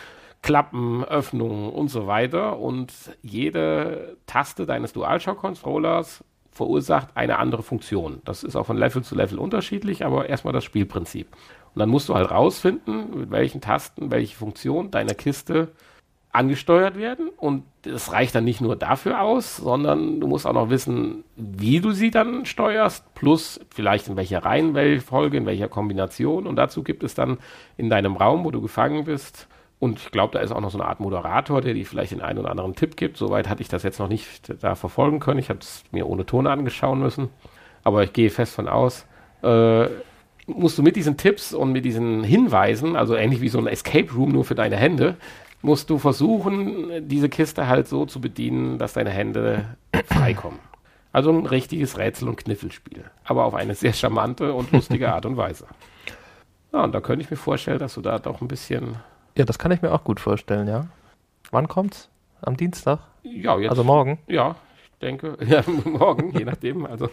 Klappen, 0.43 1.05
Öffnungen 1.05 1.71
und 1.71 1.89
so 1.89 2.07
weiter. 2.07 2.59
Und 2.59 2.93
jede 3.23 4.17
Taste 4.27 4.67
deines 4.67 4.93
DualShock-Controllers 4.93 6.23
verursacht 6.55 7.09
eine 7.17 7.39
andere 7.39 7.63
Funktion. 7.63 8.23
Das 8.25 8.45
ist 8.45 8.57
auch 8.57 8.67
von 8.67 8.79
Level 8.79 9.03
zu 9.03 9.15
Level 9.15 9.39
unterschiedlich, 9.39 10.05
aber 10.05 10.29
erstmal 10.29 10.55
das 10.55 10.65
Spielprinzip. 10.65 11.29
Und 11.75 11.81
dann 11.81 11.89
musst 11.89 12.09
du 12.09 12.15
halt 12.15 12.31
rausfinden, 12.31 13.19
mit 13.19 13.31
welchen 13.31 13.61
Tasten 13.61 14.11
welche 14.11 14.37
Funktion 14.37 14.91
deiner 14.91 15.15
Kiste 15.15 15.69
angesteuert 16.35 16.97
werden. 16.97 17.29
Und 17.37 17.65
es 17.85 18.13
reicht 18.13 18.35
dann 18.35 18.45
nicht 18.45 18.61
nur 18.61 18.77
dafür 18.77 19.21
aus, 19.21 19.57
sondern 19.57 20.21
du 20.21 20.27
musst 20.27 20.47
auch 20.47 20.53
noch 20.53 20.71
wissen, 20.71 21.25
wie 21.37 21.81
du 21.81 21.93
sie 21.93 22.11
dann 22.11 22.45
steuerst, 22.45 23.15
plus 23.15 23.61
vielleicht 23.71 24.09
in 24.09 24.17
welcher 24.17 24.45
Reihenfolge, 24.45 25.37
in 25.37 25.47
welcher 25.47 25.69
Kombination. 25.69 26.47
Und 26.47 26.57
dazu 26.57 26.83
gibt 26.83 27.03
es 27.05 27.15
dann 27.15 27.39
in 27.77 27.91
deinem 27.91 28.17
Raum, 28.17 28.45
wo 28.45 28.51
du 28.51 28.61
gefangen 28.61 29.05
bist, 29.05 29.49
und 29.79 29.99
ich 29.99 30.11
glaube, 30.11 30.33
da 30.33 30.41
ist 30.41 30.53
auch 30.53 30.61
noch 30.61 30.71
so 30.71 30.79
eine 30.79 30.89
Art 30.89 31.01
Moderator, 31.01 31.61
der 31.61 31.75
dir 31.75 31.85
vielleicht 31.85 32.13
den 32.13 32.23
einen 32.23 32.39
oder 32.39 32.51
anderen 32.51 32.75
Tipp 32.75 32.97
gibt. 32.97 33.17
Soweit 33.17 33.49
hatte 33.49 33.63
ich 33.63 33.69
das 33.69 33.83
jetzt 33.83 33.99
noch 33.99 34.09
nicht 34.09 34.53
da 34.63 34.75
verfolgen 34.75 35.21
können. 35.21 35.41
Ich 35.41 35.51
habe 35.51 35.59
es 35.61 35.85
mir 35.91 36.07
ohne 36.09 36.25
Ton 36.25 36.47
angeschauen 36.47 37.01
müssen. 37.01 37.29
Aber 37.83 38.03
ich 38.03 38.13
gehe 38.13 38.31
fest 38.31 38.55
von 38.55 38.67
aus, 38.67 39.07
äh, 39.43 39.87
musst 40.47 40.79
du 40.79 40.83
mit 40.83 40.97
diesen 40.97 41.17
Tipps 41.17 41.53
und 41.53 41.73
mit 41.73 41.85
diesen 41.85 42.25
Hinweisen, 42.25 42.97
also 42.97 43.15
ähnlich 43.15 43.41
wie 43.41 43.49
so 43.49 43.59
ein 43.59 43.67
Escape 43.67 44.11
Room 44.13 44.31
nur 44.33 44.45
für 44.45 44.55
deine 44.55 44.77
Hände, 44.77 45.17
musst 45.61 45.91
du 45.91 45.99
versuchen, 45.99 47.09
diese 47.09 47.29
Kiste 47.29 47.67
halt 47.67 47.89
so 47.89 48.07
zu 48.07 48.21
bedienen, 48.21 48.79
dass 48.79 48.95
deine 48.95 49.11
Hände 49.11 49.77
freikommen. 50.07 50.61
Also 51.13 51.31
ein 51.31 51.47
richtiges 51.47 51.97
Rätsel- 51.97 52.29
und 52.29 52.37
Kniffelspiel. 52.37 53.05
Aber 53.25 53.45
auf 53.45 53.55
eine 53.55 53.75
sehr 53.75 53.93
charmante 53.93 54.53
und 54.53 54.73
lustige 54.73 55.13
Art 55.13 55.27
und 55.27 55.37
Weise. 55.37 55.67
Ja, 56.73 56.85
und 56.85 56.93
da 56.93 57.01
könnte 57.01 57.25
ich 57.25 57.31
mir 57.31 57.37
vorstellen, 57.37 57.79
dass 57.79 57.95
du 57.95 58.01
da 58.01 58.19
doch 58.19 58.41
ein 58.41 58.49
bisschen 58.49 58.97
ja, 59.37 59.45
das 59.45 59.59
kann 59.59 59.73
ich 59.73 59.83
mir 59.83 59.93
auch 59.93 60.05
gut 60.05 60.21
vorstellen, 60.21 60.69
ja. 60.69 60.87
Wann 61.51 61.69
kommt's? 61.69 62.09
Am 62.43 62.57
Dienstag? 62.57 63.01
Ja, 63.23 63.59
jetzt. 63.59 63.71
Also 63.71 63.85
morgen? 63.85 64.19
Ja, 64.27 64.57
ich 64.77 64.99
denke. 65.01 65.37
Ja, 65.47 65.63
morgen, 65.85 66.37
je 66.37 66.45
nachdem. 66.45 66.87
Also, 66.87 67.09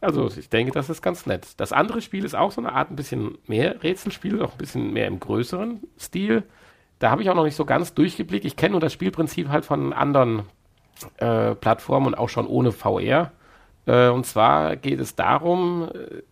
also 0.00 0.28
ich 0.28 0.48
denke, 0.48 0.72
das 0.72 0.88
ist 0.88 1.02
ganz 1.02 1.26
nett. 1.26 1.48
Das 1.58 1.72
andere 1.72 2.00
Spiel 2.00 2.24
ist 2.24 2.34
auch 2.34 2.52
so 2.52 2.60
eine 2.60 2.72
Art 2.72 2.90
ein 2.90 2.96
bisschen 2.96 3.38
mehr 3.46 3.82
Rätselspiel, 3.82 4.42
auch 4.42 4.52
ein 4.52 4.58
bisschen 4.58 4.92
mehr 4.92 5.06
im 5.06 5.20
größeren 5.20 5.80
Stil. 5.98 6.44
Da 6.98 7.10
habe 7.10 7.22
ich 7.22 7.30
auch 7.30 7.34
noch 7.34 7.44
nicht 7.44 7.56
so 7.56 7.64
ganz 7.64 7.94
durchgeblickt. 7.94 8.44
Ich 8.44 8.56
kenne 8.56 8.72
nur 8.72 8.80
das 8.80 8.92
Spielprinzip 8.92 9.48
halt 9.48 9.64
von 9.64 9.92
anderen 9.92 10.42
äh, 11.18 11.54
Plattformen 11.54 12.08
und 12.08 12.14
auch 12.14 12.28
schon 12.28 12.46
ohne 12.46 12.72
VR. 12.72 13.32
Äh, 13.86 14.08
und 14.08 14.26
zwar 14.26 14.76
geht 14.76 15.00
es 15.00 15.16
darum, 15.16 15.88
äh, 15.94 16.22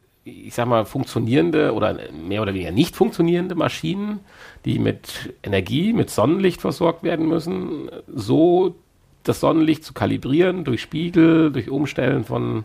ich 0.46 0.54
sag 0.54 0.66
mal, 0.66 0.84
funktionierende 0.84 1.72
oder 1.72 1.98
mehr 2.12 2.42
oder 2.42 2.54
weniger 2.54 2.70
nicht 2.70 2.96
funktionierende 2.96 3.54
Maschinen, 3.54 4.20
die 4.64 4.78
mit 4.78 5.34
Energie, 5.42 5.92
mit 5.92 6.10
Sonnenlicht 6.10 6.60
versorgt 6.60 7.02
werden 7.02 7.28
müssen, 7.28 7.90
so 8.06 8.74
das 9.24 9.40
Sonnenlicht 9.40 9.84
zu 9.84 9.92
kalibrieren 9.92 10.64
durch 10.64 10.80
Spiegel, 10.80 11.52
durch 11.52 11.70
Umstellen 11.70 12.24
von 12.24 12.64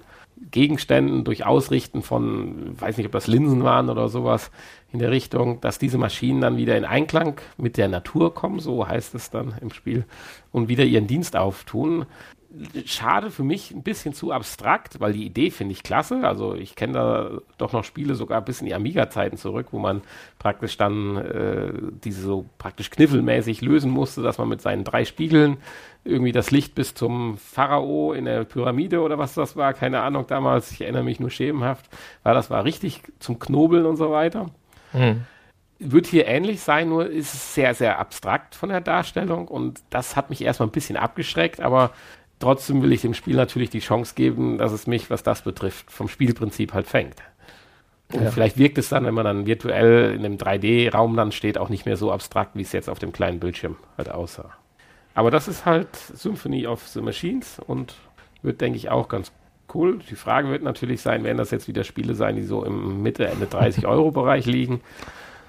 Gegenständen, 0.51 1.23
durch 1.23 1.45
Ausrichten 1.45 2.01
von, 2.01 2.79
weiß 2.79 2.97
nicht, 2.97 3.05
ob 3.05 3.11
das 3.11 3.27
Linsen 3.27 3.63
waren 3.63 3.89
oder 3.89 4.09
sowas 4.09 4.51
in 4.91 4.99
der 4.99 5.11
Richtung, 5.11 5.61
dass 5.61 5.79
diese 5.79 5.97
Maschinen 5.97 6.41
dann 6.41 6.57
wieder 6.57 6.77
in 6.77 6.85
Einklang 6.85 7.39
mit 7.57 7.77
der 7.77 7.87
Natur 7.87 8.33
kommen, 8.33 8.59
so 8.59 8.87
heißt 8.87 9.15
es 9.15 9.29
dann 9.29 9.55
im 9.61 9.71
Spiel, 9.71 10.05
und 10.51 10.67
wieder 10.67 10.83
ihren 10.83 11.07
Dienst 11.07 11.35
auftun 11.35 12.05
schade 12.85 13.31
für 13.31 13.43
mich 13.43 13.71
ein 13.71 13.81
bisschen 13.81 14.13
zu 14.13 14.31
abstrakt, 14.31 14.99
weil 14.99 15.13
die 15.13 15.25
Idee 15.25 15.49
finde 15.49 15.71
ich 15.71 15.81
klasse. 15.81 16.21
Also 16.23 16.53
ich 16.53 16.75
kenne 16.75 16.93
da 16.93 17.31
doch 17.57 17.73
noch 17.73 17.83
Spiele 17.83 18.15
sogar 18.15 18.41
bis 18.41 18.61
in 18.61 18.67
die 18.67 18.75
Amiga-Zeiten 18.75 19.37
zurück, 19.37 19.67
wo 19.71 19.79
man 19.79 20.01
praktisch 20.37 20.77
dann 20.77 21.17
äh, 21.17 21.73
diese 22.03 22.21
so 22.21 22.45
praktisch 22.59 22.91
kniffelmäßig 22.91 23.61
lösen 23.61 23.89
musste, 23.89 24.21
dass 24.21 24.37
man 24.37 24.49
mit 24.49 24.61
seinen 24.61 24.83
drei 24.83 25.03
Spiegeln 25.03 25.57
irgendwie 26.03 26.31
das 26.31 26.51
Licht 26.51 26.75
bis 26.75 26.93
zum 26.93 27.37
Pharao 27.37 28.13
in 28.13 28.25
der 28.25 28.43
Pyramide 28.43 29.01
oder 29.01 29.17
was 29.17 29.33
das 29.33 29.55
war, 29.55 29.73
keine 29.73 30.01
Ahnung 30.01 30.27
damals, 30.27 30.71
ich 30.71 30.81
erinnere 30.81 31.03
mich 31.03 31.19
nur 31.19 31.29
schemenhaft, 31.29 31.89
weil 32.23 32.33
das 32.35 32.49
war 32.49 32.65
richtig 32.65 33.01
zum 33.19 33.39
Knobeln 33.39 33.85
und 33.85 33.95
so 33.95 34.11
weiter. 34.11 34.47
Mhm. 34.91 35.21
Wird 35.79 36.05
hier 36.05 36.27
ähnlich 36.27 36.61
sein, 36.61 36.89
nur 36.89 37.09
ist 37.09 37.33
es 37.33 37.55
sehr, 37.55 37.73
sehr 37.73 37.99
abstrakt 37.99 38.53
von 38.53 38.69
der 38.69 38.81
Darstellung 38.81 39.47
und 39.47 39.81
das 39.89 40.15
hat 40.15 40.29
mich 40.29 40.43
erstmal 40.43 40.67
ein 40.67 40.73
bisschen 40.73 40.97
abgeschreckt, 40.97 41.61
aber 41.61 41.91
Trotzdem 42.43 42.81
will 42.81 42.91
ich 42.91 42.99
dem 42.99 43.13
Spiel 43.13 43.37
natürlich 43.37 43.69
die 43.69 43.79
Chance 43.79 44.15
geben, 44.15 44.57
dass 44.57 44.73
es 44.73 44.85
mich, 44.85 45.09
was 45.09 45.23
das 45.23 45.43
betrifft, 45.43 45.89
vom 45.89 46.09
Spielprinzip 46.09 46.73
halt 46.73 46.87
fängt. 46.87 47.15
Und 48.11 48.23
ja. 48.23 48.31
vielleicht 48.31 48.57
wirkt 48.57 48.77
es 48.77 48.89
dann, 48.89 49.05
wenn 49.05 49.13
man 49.13 49.23
dann 49.23 49.45
virtuell 49.45 50.13
in 50.13 50.25
einem 50.25 50.35
3D-Raum 50.35 51.15
dann 51.15 51.31
steht, 51.31 51.57
auch 51.57 51.69
nicht 51.69 51.85
mehr 51.85 51.95
so 51.95 52.11
abstrakt, 52.11 52.55
wie 52.55 52.61
es 52.61 52.73
jetzt 52.73 52.89
auf 52.89 52.99
dem 52.99 53.13
kleinen 53.13 53.39
Bildschirm 53.39 53.77
halt 53.97 54.11
aussah. 54.11 54.51
Aber 55.15 55.31
das 55.31 55.47
ist 55.47 55.65
halt 55.65 55.95
Symphony 55.95 56.67
of 56.67 56.85
the 56.85 56.99
Machines 56.99 57.61
und 57.65 57.95
wird, 58.41 58.59
denke 58.59 58.75
ich, 58.75 58.89
auch 58.89 59.07
ganz 59.07 59.31
cool. 59.73 59.99
Die 60.09 60.15
Frage 60.15 60.49
wird 60.49 60.63
natürlich 60.63 61.01
sein, 61.01 61.23
werden 61.23 61.37
das 61.37 61.49
jetzt 61.49 61.69
wieder 61.69 61.85
Spiele 61.85 62.13
sein, 62.13 62.35
die 62.35 62.43
so 62.43 62.65
im 62.65 63.01
Mitte, 63.01 63.25
Ende 63.25 63.45
30 63.45 63.87
Euro 63.87 64.11
Bereich 64.11 64.45
liegen? 64.45 64.81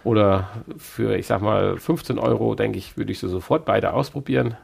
Oder 0.05 0.49
für, 0.77 1.17
ich 1.17 1.27
sag 1.27 1.43
mal, 1.43 1.77
15 1.77 2.21
Euro, 2.21 2.55
denke 2.55 2.79
ich, 2.79 2.97
würde 2.97 3.11
ich 3.11 3.19
sie 3.19 3.29
sofort 3.29 3.65
beide 3.65 3.95
ausprobieren. 3.95 4.57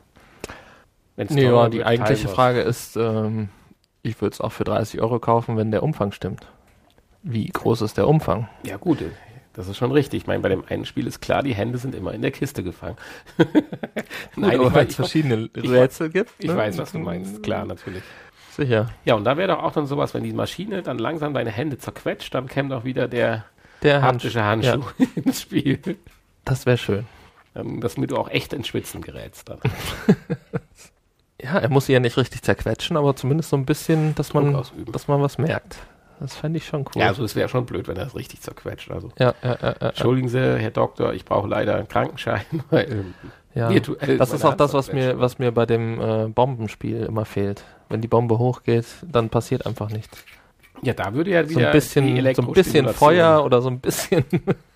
Nee, 1.28 1.44
ja, 1.44 1.68
die 1.68 1.84
eigentliche 1.84 2.28
Frage 2.28 2.60
ist, 2.60 2.96
ähm, 2.96 3.48
ich 4.02 4.20
würde 4.20 4.34
es 4.34 4.40
auch 4.40 4.52
für 4.52 4.64
30 4.64 5.00
Euro 5.00 5.18
kaufen, 5.18 5.56
wenn 5.56 5.70
der 5.70 5.82
Umfang 5.82 6.12
stimmt. 6.12 6.46
Wie 7.22 7.46
groß 7.46 7.82
ist 7.82 7.98
der 7.98 8.08
Umfang? 8.08 8.48
Ja, 8.64 8.78
gut, 8.78 8.98
das 9.52 9.68
ist 9.68 9.76
schon 9.76 9.92
richtig. 9.92 10.22
Ich 10.22 10.26
meine, 10.26 10.40
bei 10.40 10.48
dem 10.48 10.64
einen 10.68 10.86
Spiel 10.86 11.06
ist 11.06 11.20
klar, 11.20 11.42
die 11.42 11.54
Hände 11.54 11.78
sind 11.78 11.94
immer 11.94 12.14
in 12.14 12.22
der 12.22 12.30
Kiste 12.30 12.62
gefangen. 12.62 12.96
Nein, 14.36 14.58
aber 14.58 14.72
weil 14.72 14.86
es 14.86 14.94
verschiedene 14.94 15.50
ich, 15.54 15.70
Rätsel 15.70 16.08
gibt. 16.08 16.32
Ich 16.38 16.48
ne? 16.48 16.56
weiß, 16.56 16.78
was 16.78 16.92
du 16.92 16.98
meinst, 16.98 17.42
klar, 17.42 17.66
natürlich. 17.66 18.02
Sicher. 18.52 18.90
Ja, 19.04 19.14
und 19.14 19.24
da 19.24 19.36
wäre 19.36 19.48
doch 19.48 19.62
auch 19.62 19.72
dann 19.72 19.86
sowas, 19.86 20.14
wenn 20.14 20.22
die 20.22 20.32
Maschine 20.32 20.82
dann 20.82 20.98
langsam 20.98 21.34
deine 21.34 21.50
Hände 21.50 21.78
zerquetscht, 21.78 22.34
dann 22.34 22.46
käme 22.46 22.70
doch 22.70 22.84
wieder 22.84 23.08
der, 23.08 23.44
der 23.82 24.02
haptische 24.02 24.44
Handschuh 24.44 24.82
ja. 24.98 25.06
ins 25.14 25.42
Spiel. 25.42 25.78
Das 26.44 26.66
wäre 26.66 26.78
schön. 26.78 27.06
Ähm, 27.54 27.80
dass 27.80 27.96
du 27.96 28.16
auch 28.16 28.28
echt 28.28 28.52
ins 28.52 28.68
Schwitzen 28.68 29.02
gerätst 29.02 29.48
dann. 29.48 29.58
Ja, 31.42 31.58
er 31.58 31.68
muss 31.70 31.86
sie 31.86 31.92
ja 31.92 32.00
nicht 32.00 32.16
richtig 32.16 32.42
zerquetschen, 32.42 32.96
aber 32.96 33.16
zumindest 33.16 33.50
so 33.50 33.56
ein 33.56 33.64
bisschen, 33.64 34.14
dass 34.14 34.34
man, 34.34 34.52
dass 34.92 35.08
man 35.08 35.22
was 35.22 35.38
merkt. 35.38 35.76
Das 36.20 36.36
fände 36.36 36.58
ich 36.58 36.66
schon 36.66 36.82
cool. 36.82 37.00
Ja, 37.00 37.08
also 37.08 37.24
es 37.24 37.34
wäre 37.34 37.48
schon 37.48 37.64
blöd, 37.64 37.88
wenn 37.88 37.96
er 37.96 38.06
es 38.06 38.14
richtig 38.14 38.42
zerquetscht. 38.42 38.90
Also. 38.90 39.10
Ja, 39.18 39.34
ja, 39.42 39.56
ja, 39.60 39.72
Entschuldigen 39.88 40.28
Sie, 40.28 40.38
Herr 40.38 40.70
Doktor, 40.70 41.14
ich 41.14 41.24
brauche 41.24 41.48
leider 41.48 41.76
einen 41.76 41.88
Krankenschein, 41.88 42.44
weil 42.70 43.06
ja, 43.54 43.70
virtuell 43.70 44.18
das 44.18 44.32
ist 44.32 44.44
auch 44.44 44.54
das, 44.54 44.74
was 44.74 44.92
mir, 44.92 45.18
was 45.18 45.38
mir 45.38 45.50
bei 45.50 45.64
dem 45.64 46.00
äh, 46.00 46.28
Bombenspiel 46.28 47.04
immer 47.04 47.24
fehlt. 47.24 47.64
Wenn 47.88 48.02
die 48.02 48.08
Bombe 48.08 48.38
hochgeht, 48.38 48.84
dann 49.02 49.30
passiert 49.30 49.66
einfach 49.66 49.90
nichts. 49.90 50.22
Ja, 50.82 50.92
da 50.92 51.14
würde 51.14 51.30
ja 51.30 51.48
wieder 51.48 51.60
so 51.60 51.66
ein 51.66 51.72
bisschen, 51.72 52.34
so 52.34 52.42
ein 52.42 52.52
bisschen 52.52 52.88
Feuer 52.88 53.44
oder 53.44 53.62
so 53.62 53.68
ein 53.68 53.80
bisschen 53.80 54.24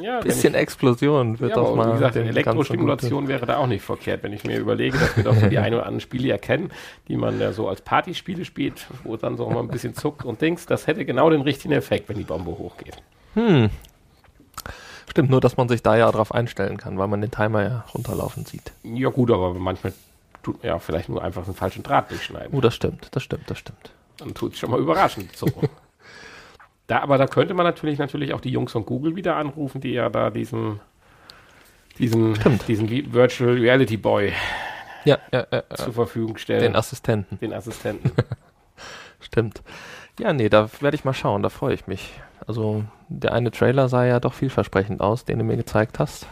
ja, 0.00 0.20
bisschen 0.20 0.54
ich, 0.54 0.60
Explosion 0.60 1.40
wird 1.40 1.50
ja, 1.50 1.56
doch 1.56 1.74
mal. 1.74 1.88
Wie 1.88 1.92
gesagt, 1.92 2.16
Elektrostimulation 2.16 3.28
wäre 3.28 3.46
da 3.46 3.58
auch 3.58 3.66
nicht 3.66 3.82
verkehrt, 3.82 4.22
wenn 4.22 4.32
ich 4.32 4.44
mir 4.44 4.58
überlege, 4.58 4.98
dass 4.98 5.16
wir 5.16 5.24
doch 5.24 5.36
die 5.48 5.58
ein 5.58 5.74
oder 5.74 5.84
anderen 5.84 6.00
Spiele 6.00 6.30
erkennen, 6.30 6.70
die 7.08 7.16
man 7.16 7.40
ja 7.40 7.52
so 7.52 7.68
als 7.68 7.80
Partyspiele 7.80 8.44
spielt, 8.44 8.86
wo 9.04 9.16
dann 9.16 9.36
so 9.36 9.48
mal 9.48 9.60
ein 9.60 9.68
bisschen 9.68 9.94
zuckt 9.94 10.24
und 10.24 10.40
denkst, 10.40 10.66
das 10.66 10.86
hätte 10.86 11.04
genau 11.04 11.30
den 11.30 11.42
richtigen 11.42 11.72
Effekt, 11.72 12.08
wenn 12.08 12.16
die 12.16 12.24
Bombe 12.24 12.50
hochgeht. 12.52 12.96
Hm. 13.34 13.70
Stimmt, 15.10 15.30
nur 15.30 15.40
dass 15.40 15.56
man 15.56 15.68
sich 15.68 15.82
da 15.82 15.96
ja 15.96 16.10
darauf 16.10 16.34
einstellen 16.34 16.78
kann, 16.78 16.98
weil 16.98 17.08
man 17.08 17.20
den 17.20 17.30
Timer 17.30 17.62
ja 17.62 17.84
runterlaufen 17.92 18.46
sieht. 18.46 18.72
Ja 18.82 19.10
gut, 19.10 19.30
aber 19.30 19.52
manchmal 19.54 19.92
tut 20.42 20.62
man 20.62 20.72
ja 20.72 20.78
vielleicht 20.78 21.08
nur 21.08 21.22
einfach 21.22 21.44
einen 21.44 21.54
falschen 21.54 21.82
Draht 21.82 22.10
durchschneiden. 22.10 22.56
Oh, 22.56 22.60
das 22.60 22.74
stimmt, 22.74 23.08
das 23.12 23.22
stimmt, 23.22 23.50
das 23.50 23.58
stimmt. 23.58 23.92
Dann 24.18 24.34
tut 24.34 24.54
es 24.54 24.58
schon 24.58 24.70
mal 24.70 24.80
überraschend 24.80 25.36
so. 25.36 25.46
Da, 26.92 27.00
aber 27.00 27.16
da 27.16 27.26
könnte 27.26 27.54
man 27.54 27.64
natürlich 27.64 27.98
natürlich 27.98 28.34
auch 28.34 28.42
die 28.42 28.50
Jungs 28.50 28.72
von 28.72 28.84
Google 28.84 29.16
wieder 29.16 29.36
anrufen, 29.36 29.80
die 29.80 29.92
ja 29.92 30.10
da 30.10 30.28
diesen, 30.28 30.78
diesen, 31.98 32.34
diesen 32.68 33.14
Virtual 33.14 33.54
Reality 33.54 33.96
Boy 33.96 34.34
ja, 35.06 35.16
ja, 35.32 35.46
ja, 35.50 35.62
zur 35.74 35.94
Verfügung 35.94 36.36
stellen. 36.36 36.60
Den 36.60 36.76
Assistenten. 36.76 37.38
Den 37.38 37.54
Assistenten. 37.54 38.12
Stimmt. 39.20 39.62
Ja, 40.18 40.34
nee, 40.34 40.50
da 40.50 40.68
werde 40.80 40.94
ich 40.94 41.06
mal 41.06 41.14
schauen, 41.14 41.42
da 41.42 41.48
freue 41.48 41.72
ich 41.72 41.86
mich. 41.86 42.12
Also 42.46 42.84
der 43.08 43.32
eine 43.32 43.50
Trailer 43.50 43.88
sah 43.88 44.04
ja 44.04 44.20
doch 44.20 44.34
vielversprechend 44.34 45.00
aus, 45.00 45.24
den 45.24 45.38
du 45.38 45.44
mir 45.46 45.56
gezeigt 45.56 45.98
hast. 45.98 46.26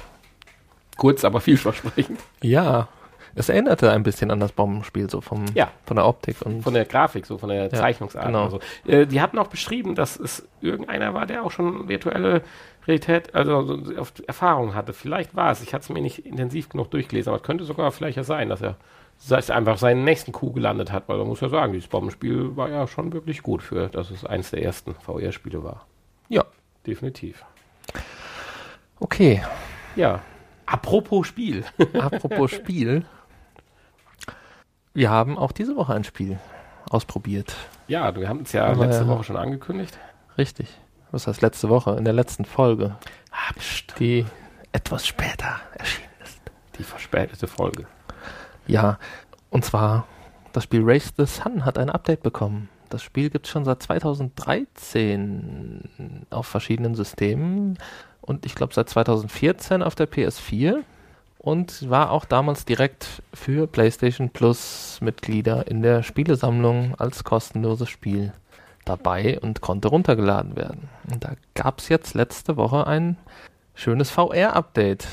Kurz, 0.99 1.25
aber 1.25 1.41
vielversprechend. 1.41 2.21
Ja, 2.43 2.89
es 3.35 3.49
erinnerte 3.49 3.91
ein 3.93 4.03
bisschen 4.03 4.31
an 4.31 4.41
das 4.41 4.53
Bombenspiel, 4.53 5.09
so 5.11 5.21
vom, 5.21 5.45
Ja. 5.55 5.71
von 5.85 5.97
der 5.97 6.07
Optik 6.07 6.43
und 6.43 6.63
Von 6.63 6.75
der 6.75 6.85
Grafik, 6.85 7.27
so 7.27 7.39
von 7.39 7.49
der 7.49 7.71
Zeichnungsart. 7.71 8.27
genau. 8.27 8.45
Also, 8.45 8.61
äh, 8.87 9.07
die 9.07 9.21
hatten 9.21 9.39
auch 9.39 9.49
beschrieben, 9.49 9.95
dass 9.95 10.19
es 10.19 10.47
irgendeiner 10.61 11.15
war, 11.15 11.27
der 11.27 11.45
auch 11.45 11.51
schon 11.51 11.89
virtuelle 11.89 12.43
Realität, 12.87 13.35
also 13.35 13.63
so 13.85 14.05
Erfahrung 14.27 14.75
hatte. 14.75 14.93
Vielleicht 14.93 15.37
war 15.37 15.51
es. 15.53 15.63
Ich 15.63 15.75
hatte 15.75 15.83
es 15.85 15.89
mir 15.91 16.01
nicht 16.01 16.25
intensiv 16.27 16.69
genug 16.69 16.91
durchgelesen, 16.91 17.31
aber 17.31 17.37
es 17.41 17.47
könnte 17.47 17.65
sogar 17.65 17.91
vielleicht 17.93 18.17
ja 18.17 18.25
sein, 18.25 18.49
dass 18.49 18.63
er 18.63 18.77
dass 19.29 19.51
einfach 19.51 19.77
seinen 19.77 20.03
nächsten 20.05 20.33
Coup 20.33 20.55
gelandet 20.55 20.93
hat, 20.93 21.07
weil 21.07 21.19
man 21.19 21.27
muss 21.27 21.43
ja 21.43 21.51
sagen, 21.51 21.75
dieses 21.75 21.89
Bombenspiel 21.89 22.57
war 22.57 22.71
ja 22.71 22.87
schon 22.87 23.13
wirklich 23.13 23.43
gut 23.43 23.63
für, 23.63 23.89
dass 23.89 24.11
es 24.11 24.25
eines 24.25 24.51
der 24.51 24.63
ersten 24.63 24.95
VR-Spiele 24.95 25.63
war. 25.63 25.87
ja, 26.31 26.43
Definitiv. 26.87 27.45
okay. 28.99 29.43
Ja. 29.97 30.21
Apropos 30.67 31.27
Spiel. 31.27 31.65
Apropos 31.99 32.51
Spiel. 32.53 33.05
Wir 34.93 35.11
haben 35.11 35.39
auch 35.39 35.53
diese 35.53 35.77
Woche 35.77 35.95
ein 35.95 36.05
Spiel 36.05 36.39
ausprobiert. 36.89 37.55
Ja, 37.89 38.15
wir 38.17 38.29
haben 38.29 38.43
es 38.43 38.53
ja 38.53 38.67
Aber, 38.67 38.87
letzte. 38.87 39.07
Woche 39.07 39.25
schon 39.25 39.37
angekündigt. 39.37 39.99
Richtig. 40.37 40.69
Was 41.13 41.27
heißt 41.27 41.43
letzte 41.43 41.69
Woche? 41.69 41.97
In 41.97 42.05
der 42.05 42.15
letzten 42.15 42.45
Folge, 42.45 42.97
Ah, 43.33 43.53
die 43.99 44.25
etwas 44.73 45.07
später 45.07 45.61
erschienen 45.77 46.09
ist. 46.23 46.41
die 46.79 46.83
verspätete 46.85 47.47
Folge. 47.47 47.87
Ja, 48.67 48.99
und 49.51 49.65
zwar 49.65 50.07
das 50.53 50.65
Spiel 50.65 50.83
Race 50.85 51.13
the 51.17 51.27
Sun 51.27 51.65
hat 51.65 51.79
ein 51.79 51.91
Update 51.91 52.23
bekommen. 52.23 52.69
Das 52.89 53.03
Spiel 53.05 53.31
gibt 53.31 53.47
es 53.47 53.53
schon 53.53 53.65
seit 53.65 53.83
2013 53.83 56.27
auf 56.31 56.47
verschiedenen 56.47 56.95
Systemen 56.97 57.79
und 58.21 58.45
ich 58.47 58.55
glaube 58.57 58.75
seit 58.75 58.89
2014 58.89 59.83
auf 59.83 59.95
der 59.95 60.09
PS4 60.11 60.83
und 61.41 61.89
war 61.89 62.11
auch 62.11 62.27
damals 62.27 62.67
direkt 62.67 63.23
für 63.33 63.67
PlayStation 63.67 64.29
Plus 64.29 64.99
Mitglieder 65.01 65.67
in 65.69 65.81
der 65.81 66.03
Spielesammlung 66.03 66.95
als 66.99 67.25
kostenloses 67.25 67.89
Spiel 67.89 68.35
dabei 68.85 69.41
und 69.41 69.63
konnte 69.63 69.89
runtergeladen 69.89 70.55
werden. 70.55 70.91
Und 71.11 71.25
da 71.25 71.33
gab 71.55 71.79
es 71.79 71.89
jetzt 71.89 72.13
letzte 72.13 72.59
Woche 72.59 72.87
ein 72.87 73.17
schönes 73.75 74.11
VR-Update. 74.11 75.09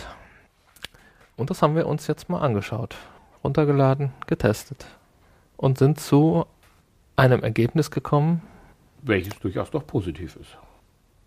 Und 1.38 1.50
das 1.50 1.62
haben 1.62 1.78
wir 1.78 1.88
uns 1.88 2.08
jetzt 2.08 2.30
mal 2.30 2.42
angeschaut 2.42 2.98
runtergeladen, 3.44 4.12
getestet 4.26 4.86
und 5.56 5.78
sind 5.78 6.02
zu 6.02 6.46
einem 7.16 7.42
Ergebnis 7.42 7.90
gekommen. 7.90 8.42
Welches 9.02 9.40
durchaus 9.40 9.72
doch 9.72 9.88
positiv 9.88 10.36
ist. 10.36 10.58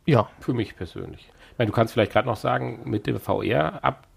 Ja, 0.04 0.28
Für 0.40 0.52
mich 0.52 0.76
persönlich. 0.76 1.30
Ich 1.52 1.58
meine, 1.58 1.70
du 1.70 1.74
kannst 1.74 1.94
vielleicht 1.94 2.12
gerade 2.12 2.28
noch 2.28 2.36
sagen, 2.36 2.80
mit 2.84 3.06
dem 3.06 3.18
VR-Update 3.18 4.09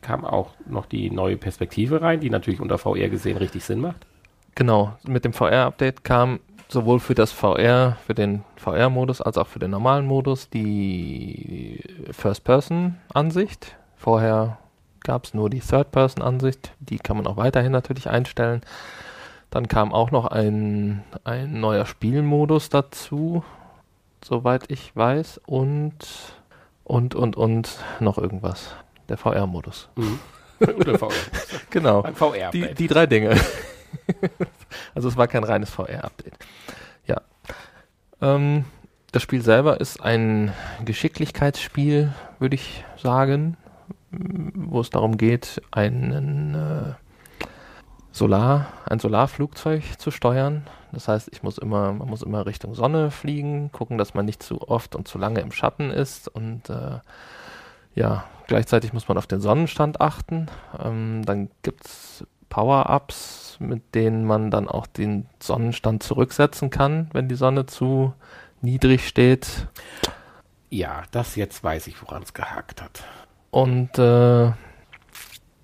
kam 0.00 0.24
auch 0.24 0.50
noch 0.66 0.86
die 0.86 1.10
neue 1.10 1.36
Perspektive 1.36 2.02
rein, 2.02 2.20
die 2.20 2.30
natürlich 2.30 2.60
unter 2.60 2.78
VR 2.78 3.08
gesehen 3.08 3.36
richtig 3.36 3.64
Sinn 3.64 3.80
macht. 3.80 4.06
genau. 4.54 4.96
Mit 5.04 5.24
dem 5.24 5.32
VR-Update 5.32 6.04
kam 6.04 6.40
sowohl 6.68 7.00
für 7.00 7.14
das 7.14 7.32
VR, 7.32 7.96
für 8.06 8.14
den 8.14 8.44
VR-Modus 8.56 9.20
als 9.20 9.36
auch 9.38 9.46
für 9.46 9.58
den 9.58 9.70
normalen 9.70 10.06
Modus 10.06 10.48
die 10.48 11.80
First-Person-Ansicht. 12.10 13.76
Vorher 13.96 14.58
gab 15.00 15.24
es 15.24 15.34
nur 15.34 15.50
die 15.50 15.60
Third-Person-Ansicht. 15.60 16.72
Die 16.80 16.98
kann 16.98 17.16
man 17.16 17.26
auch 17.26 17.36
weiterhin 17.36 17.72
natürlich 17.72 18.08
einstellen. 18.08 18.62
Dann 19.50 19.68
kam 19.68 19.92
auch 19.92 20.10
noch 20.10 20.26
ein, 20.26 21.04
ein 21.24 21.60
neuer 21.60 21.84
Spielmodus 21.84 22.70
dazu, 22.70 23.44
soweit 24.24 24.70
ich 24.70 24.96
weiß. 24.96 25.40
Und, 25.44 25.98
und, 26.84 27.14
und, 27.14 27.36
und 27.36 27.78
noch 28.00 28.18
irgendwas. 28.18 28.74
Der 29.08 29.16
VR-Modus. 29.16 29.88
Oder 30.60 30.98
VR. 30.98 31.10
Genau. 31.70 32.02
Ein 32.02 32.12
Die, 32.12 32.18
VR-Update. 32.18 32.78
die 32.78 32.86
drei 32.86 33.06
Dinge. 33.06 33.36
also 34.94 35.08
es 35.08 35.16
war 35.16 35.26
kein 35.28 35.44
reines 35.44 35.70
VR-Update. 35.70 36.34
Ja. 37.06 37.20
Ähm, 38.20 38.64
das 39.10 39.22
Spiel 39.22 39.42
selber 39.42 39.80
ist 39.80 40.00
ein 40.02 40.52
Geschicklichkeitsspiel, 40.84 42.12
würde 42.38 42.54
ich 42.54 42.84
sagen, 42.96 43.56
wo 44.10 44.80
es 44.80 44.90
darum 44.90 45.16
geht, 45.16 45.60
einen 45.70 46.54
äh, 46.54 46.94
Solar, 48.10 48.66
ein 48.88 48.98
Solarflugzeug 48.98 49.98
zu 49.98 50.10
steuern. 50.10 50.66
Das 50.92 51.08
heißt, 51.08 51.30
ich 51.32 51.42
muss 51.42 51.56
immer, 51.56 51.92
man 51.92 52.08
muss 52.08 52.22
immer 52.22 52.44
Richtung 52.44 52.74
Sonne 52.74 53.10
fliegen, 53.10 53.72
gucken, 53.72 53.96
dass 53.96 54.12
man 54.12 54.26
nicht 54.26 54.42
zu 54.42 54.68
oft 54.68 54.94
und 54.94 55.08
zu 55.08 55.16
lange 55.18 55.40
im 55.40 55.50
Schatten 55.50 55.90
ist 55.90 56.28
und 56.28 56.68
äh, 56.68 57.00
ja, 57.94 58.24
gleichzeitig 58.52 58.92
muss 58.92 59.08
man 59.08 59.16
auf 59.16 59.26
den 59.26 59.40
Sonnenstand 59.40 60.02
achten. 60.02 60.46
Ähm, 60.78 61.22
dann 61.24 61.48
gibt's 61.62 62.22
Power-Ups, 62.50 63.56
mit 63.60 63.94
denen 63.94 64.26
man 64.26 64.50
dann 64.50 64.68
auch 64.68 64.86
den 64.86 65.24
Sonnenstand 65.42 66.02
zurücksetzen 66.02 66.68
kann, 66.68 67.08
wenn 67.14 67.28
die 67.30 67.34
Sonne 67.34 67.64
zu 67.64 68.12
niedrig 68.60 69.08
steht. 69.08 69.68
Ja, 70.68 71.04
das 71.12 71.34
jetzt 71.34 71.64
weiß 71.64 71.86
ich, 71.86 72.02
woran 72.02 72.24
es 72.24 72.34
gehakt 72.34 72.82
hat. 72.82 73.04
Und 73.50 73.98
äh, 73.98 74.52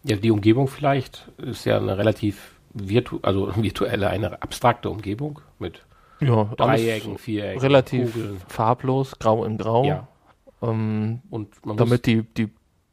Ja, 0.04 0.16
die 0.22 0.30
Umgebung 0.30 0.66
vielleicht 0.66 1.28
ist 1.36 1.66
ja 1.66 1.76
eine 1.76 1.98
relativ 1.98 2.52
virtu 2.72 3.18
also 3.20 3.52
virtuelle, 3.62 4.08
eine 4.08 4.40
abstrakte 4.40 4.88
Umgebung 4.88 5.42
mit 5.58 5.84
ja, 6.20 6.44
Dreiecken, 6.56 7.18
Vierecken, 7.18 7.60
relativ 7.60 8.14
Kugeln. 8.14 8.40
farblos, 8.48 9.18
grau 9.18 9.44
in 9.44 9.58
grau. 9.58 9.84
Ja. 9.84 10.08
Ähm, 10.62 11.20
Und 11.28 11.50
damit 11.76 12.06
die, 12.06 12.22
die 12.22 12.48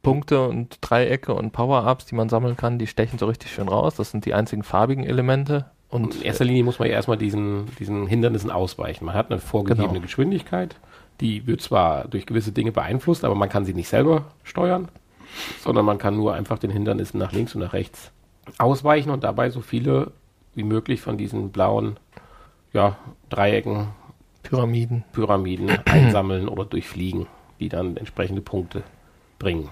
Punkte 0.06 0.46
und 0.46 0.78
Dreiecke 0.82 1.34
und 1.34 1.50
Power-Ups, 1.50 2.06
die 2.06 2.14
man 2.14 2.28
sammeln 2.28 2.56
kann, 2.56 2.78
die 2.78 2.86
stechen 2.86 3.18
so 3.18 3.26
richtig 3.26 3.52
schön 3.52 3.66
raus. 3.66 3.96
Das 3.96 4.12
sind 4.12 4.24
die 4.24 4.34
einzigen 4.34 4.62
farbigen 4.62 5.02
Elemente. 5.02 5.66
Und 5.88 6.14
in 6.14 6.22
erster 6.22 6.44
Linie 6.44 6.62
muss 6.62 6.78
man 6.78 6.86
ja 6.88 6.94
erstmal 6.94 7.16
diesen, 7.16 7.66
diesen 7.80 8.06
Hindernissen 8.06 8.52
ausweichen. 8.52 9.04
Man 9.04 9.16
hat 9.16 9.32
eine 9.32 9.40
vorgegebene 9.40 9.94
Genau. 9.94 10.02
Geschwindigkeit, 10.02 10.76
die 11.20 11.48
wird 11.48 11.60
zwar 11.60 12.06
durch 12.06 12.24
gewisse 12.24 12.52
Dinge 12.52 12.70
beeinflusst, 12.70 13.24
aber 13.24 13.34
man 13.34 13.48
kann 13.48 13.64
sie 13.64 13.74
nicht 13.74 13.88
selber 13.88 14.26
steuern, 14.44 14.88
sondern 15.60 15.84
man 15.84 15.98
kann 15.98 16.14
nur 16.14 16.34
einfach 16.34 16.60
den 16.60 16.70
Hindernissen 16.70 17.18
nach 17.18 17.32
links 17.32 17.56
und 17.56 17.62
nach 17.62 17.72
rechts 17.72 18.12
ausweichen 18.58 19.10
und 19.10 19.24
dabei 19.24 19.50
so 19.50 19.60
viele 19.60 20.12
wie 20.54 20.62
möglich 20.62 21.00
von 21.00 21.18
diesen 21.18 21.50
blauen 21.50 21.98
ja, 22.72 22.96
Dreiecken, 23.28 23.88
Pyramiden. 24.44 25.02
Pyramiden 25.12 25.68
einsammeln 25.84 26.48
oder 26.48 26.64
durchfliegen, 26.64 27.26
die 27.58 27.68
dann 27.68 27.96
entsprechende 27.96 28.40
Punkte 28.40 28.84
bringen. 29.40 29.68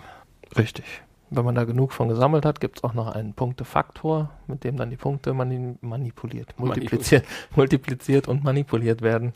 Richtig. 0.57 0.84
Wenn 1.30 1.44
man 1.44 1.55
da 1.55 1.64
genug 1.64 1.92
von 1.92 2.09
gesammelt 2.09 2.44
hat, 2.44 2.61
gibt 2.61 2.78
es 2.78 2.84
auch 2.84 2.94
noch 2.94 3.09
einen 3.09 3.34
Punktefaktor, 3.34 4.30
mit 4.46 4.62
dem 4.62 4.76
dann 4.76 4.90
die 4.90 4.96
Punkte 4.96 5.32
mani 5.32 5.76
manipuliert, 5.80 6.55
multipliziert, 6.59 7.24
multipliziert 7.57 8.28
und 8.28 8.44
manipuliert 8.44 9.02
werden. 9.02 9.32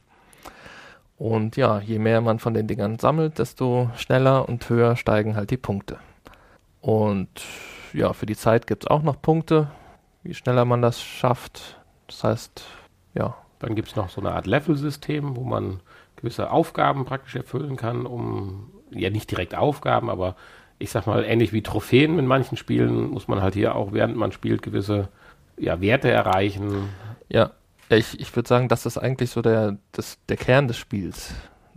Und 1.17 1.57
ja, 1.57 1.81
je 1.81 1.99
mehr 1.99 2.21
man 2.21 2.39
von 2.39 2.55
den 2.55 2.69
Dingern 2.69 2.99
sammelt, 2.99 3.41
desto 3.41 3.91
schneller 3.97 4.49
und 4.49 4.69
höher 4.69 4.95
steigen 4.95 5.35
halt 5.35 5.51
die 5.51 5.57
Punkte. 5.57 5.99
Und 6.81 7.29
ja, 7.93 8.13
für 8.13 8.27
die 8.27 8.37
Zeit 8.37 8.69
gibt 8.69 8.85
es 8.85 8.91
auch 8.91 9.03
noch 9.03 9.21
Punkte, 9.21 9.69
wie 10.23 10.35
schneller 10.35 10.65
man 10.65 10.83
das 10.83 11.03
schafft. 11.03 11.81
Das 12.07 12.23
heißt, 12.23 12.65
ja, 13.15 13.37
Dann 13.59 13.75
gibt 13.75 13.89
es 13.89 13.97
noch 13.97 14.09
so 14.09 14.21
eine 14.21 14.33
Art 14.33 14.47
Level-System, 14.47 15.35
wo 15.37 15.43
man 15.43 15.81
gewisse 16.17 16.51
Aufgaben 16.51 17.05
praktisch 17.05 17.35
erfüllen 17.35 17.77
kann, 17.77 18.07
um, 18.07 18.71
ja 18.91 19.11
nicht 19.11 19.31
direkt 19.31 19.57
Aufgaben, 19.57 20.11
aber 20.11 20.37
ich 20.79 20.91
sag 20.91 21.07
mal, 21.07 21.25
ähnlich 21.25 21.53
wie 21.53 21.63
Trophäen 21.63 22.19
in 22.19 22.27
manchen 22.27 22.57
Spielen 22.57 23.11
muss 23.11 23.29
man 23.29 23.43
halt 23.43 23.55
hier 23.55 23.75
auch, 23.75 23.93
während 23.93 24.17
man 24.17 24.33
spielt, 24.33 24.63
gewisse 24.63 25.09
ja, 25.57 25.81
Werte 25.81 26.11
erreichen. 26.11 26.89
ja, 27.29 27.51
ich, 27.89 28.21
ich 28.21 28.35
würde 28.37 28.49
sagen, 28.49 28.69
das 28.69 28.87
ist 28.87 28.99
eigentlich 28.99 29.31
so 29.31 29.43
der, 29.43 29.79
das, 29.93 30.19
der 30.29 30.37
Kern 30.37 30.69
des 30.69 30.77
Spiels. 30.77 31.35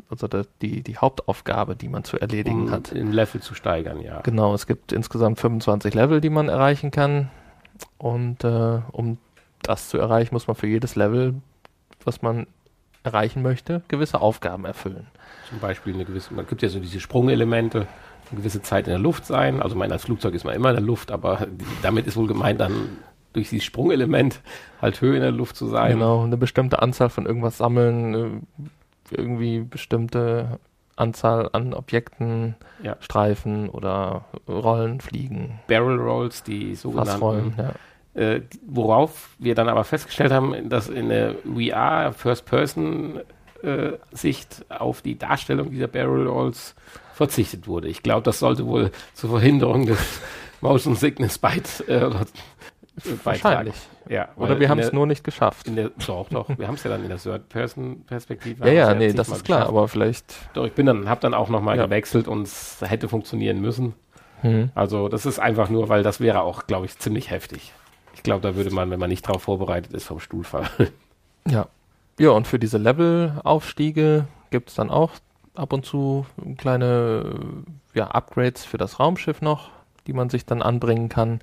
Also 0.10 0.28
der, 0.28 0.46
die, 0.62 0.84
die 0.84 0.98
Hauptaufgabe, 0.98 1.76
die 1.76 1.88
man 1.88 2.04
zu 2.04 2.20
erledigen 2.20 2.64
um 2.64 2.72
hat. 2.72 2.92
im 2.92 3.12
Level 3.12 3.42
zu 3.42 3.56
steigern, 3.56 4.02
ja. 4.02 4.20
Genau, 4.22 4.54
es 4.54 4.68
gibt 4.68 4.92
insgesamt 4.92 5.40
25 5.40 5.94
Level, 5.94 6.20
die 6.20 6.30
man 6.30 6.50
erreichen 6.50 6.92
kann. 6.92 7.30
Und 7.98 8.44
äh, 8.44 8.80
um 8.92 9.18
das 9.64 9.90
zu 9.90 9.98
erreichen, 9.98 10.36
muss 10.36 10.48
man 10.48 10.56
für 10.56 10.68
jedes 10.68 10.96
Level, 10.96 11.36
was 12.04 12.22
man 12.22 12.48
erreichen 13.04 13.42
möchte, 13.42 13.82
gewisse 13.88 14.22
Aufgaben 14.22 14.66
erfüllen. 14.66 15.08
Zum 15.50 15.60
Beispiel 15.60 15.94
eine 15.94 16.06
gewisse, 16.06 16.34
man 16.34 16.46
gibt 16.46 16.62
ja 16.62 16.70
so 16.70 16.80
diese 16.80 17.00
Sprungelemente, 17.00 17.88
eine 18.32 18.40
gewisse 18.40 18.62
Zeit 18.62 18.88
in 18.88 18.92
der 18.92 19.00
Luft 19.00 19.26
sein. 19.26 19.62
Also 19.62 19.76
mein, 19.76 19.92
als 19.92 20.04
Flugzeug 20.04 20.34
ist 20.34 20.46
man 20.46 20.56
immer 20.56 20.70
in 20.70 20.76
der 20.76 20.86
Luft, 20.86 21.12
aber 21.12 21.48
damit 21.82 22.08
ist 22.08 22.16
wohl 22.18 22.28
gemeint, 22.28 22.60
dann 22.62 22.98
durch 23.34 23.50
dieses 23.50 23.66
Sprungelement 23.66 24.42
halt 24.82 25.00
Höhe 25.02 25.16
in 25.16 25.22
der 25.22 25.32
Luft 25.32 25.56
zu 25.56 25.68
sein. 25.68 25.94
Genau, 25.94 26.24
eine 26.24 26.38
bestimmte 26.38 26.82
Anzahl 26.82 27.10
von 27.10 27.26
irgendwas 27.26 27.58
sammeln, 27.58 28.14
äh, 28.14 28.30
irgendwie 29.16 29.60
bestimmte 29.62 30.60
Anzahl 30.98 31.50
an 31.54 31.74
Objekten, 31.74 32.56
Ja. 32.84 32.98
Streifen 33.00 33.70
oder 33.70 34.26
Rollen, 34.48 35.00
Fliegen, 35.02 35.60
Barrel 35.68 36.00
Rolls, 36.00 36.44
die 36.44 36.76
sogenannten 36.76 37.12
Fassrollen. 37.12 37.54
Ja. 37.58 37.72
Äh, 38.14 38.42
worauf 38.68 39.30
wir 39.40 39.56
dann 39.56 39.70
aber 39.70 39.86
festgestellt 39.86 40.34
haben, 40.34 40.68
dass 40.70 40.90
in 40.90 41.08
der 41.08 41.36
VR 41.46 42.12
First-Person-Sicht 42.12 44.66
auf 44.70 45.02
die 45.02 45.18
Darstellung 45.18 45.72
dieser 45.72 45.88
Barrel 45.88 46.28
Rolls 46.28 46.76
verzichtet 47.14 47.68
wurde. 47.68 47.88
Ich 47.88 48.04
glaube, 48.04 48.24
das 48.24 48.40
sollte 48.40 48.66
wohl 48.66 48.92
zur 49.14 49.30
Verhinderung 49.30 49.86
des 49.86 50.00
Motion 50.62 50.96
Sickness 50.96 51.38
Byte 51.38 51.84
äh, 51.88 52.06
oder 52.06 52.26
Wahrscheinlich. 53.24 53.76
Ja, 54.10 54.30
Oder 54.36 54.60
wir 54.60 54.70
haben 54.70 54.80
es 54.80 54.92
nur 54.92 55.08
nicht 55.08 55.24
geschafft. 55.24 55.68
In 55.68 55.76
der, 55.76 55.92
doch, 56.06 56.28
doch. 56.30 56.50
Wir 56.58 56.68
haben 56.68 56.76
es 56.76 56.84
ja 56.84 56.90
dann 56.90 57.04
in 57.04 57.10
der 57.10 57.18
Third-Person-Perspektive. 57.18 58.68
Ja, 58.68 58.74
ja, 58.74 58.94
nee, 58.94 59.14
das 59.14 59.30
ist 59.30 59.46
klar, 59.46 59.68
aber 59.68 59.88
vielleicht. 59.88 60.26
Doch, 60.54 60.66
ich 60.66 60.74
bin 60.74 60.86
dann, 60.86 61.08
habe 61.08 61.22
dann 61.22 61.34
auch 61.34 61.50
nochmal 61.50 61.78
ja. 61.78 61.86
gewechselt 61.86 62.28
und 62.28 62.44
es 62.44 62.80
hätte 62.82 63.08
funktionieren 63.08 63.62
müssen. 63.62 63.94
Mhm. 64.44 64.72
Also, 64.76 65.08
das 65.08 65.26
ist 65.26 65.40
einfach 65.40 65.70
nur, 65.70 65.88
weil 65.88 66.04
das 66.04 66.20
wäre 66.20 66.42
auch, 66.42 66.68
glaube 66.68 66.86
ich, 66.86 66.98
ziemlich 67.00 67.30
heftig. 67.30 67.74
Ich 68.14 68.24
glaube, 68.24 68.42
da 68.42 68.56
würde 68.56 68.72
man, 68.72 68.90
wenn 68.92 69.00
man 69.00 69.10
nicht 69.10 69.28
darauf 69.28 69.44
vorbereitet 69.44 69.94
ist, 69.94 70.06
vom 70.06 70.20
Stuhl 70.20 70.44
fallen. 70.44 70.68
Ja. 71.48 71.68
Ja, 72.20 72.32
und 72.32 72.46
für 72.46 72.60
diese 72.60 72.78
Levelaufstiege 72.78 74.28
gibt 74.52 74.70
es 74.70 74.76
dann 74.76 74.92
auch 74.92 75.12
ab 75.54 75.74
und 75.74 75.86
zu 75.86 76.26
kleine 76.58 77.64
ja, 77.94 78.08
Upgrades 78.08 78.66
für 78.66 78.78
das 78.78 79.00
Raumschiff 79.00 79.42
noch, 79.42 79.70
die 80.08 80.14
man 80.14 80.30
sich 80.30 80.46
dann 80.46 80.62
anbringen 80.62 81.10
kann 81.10 81.42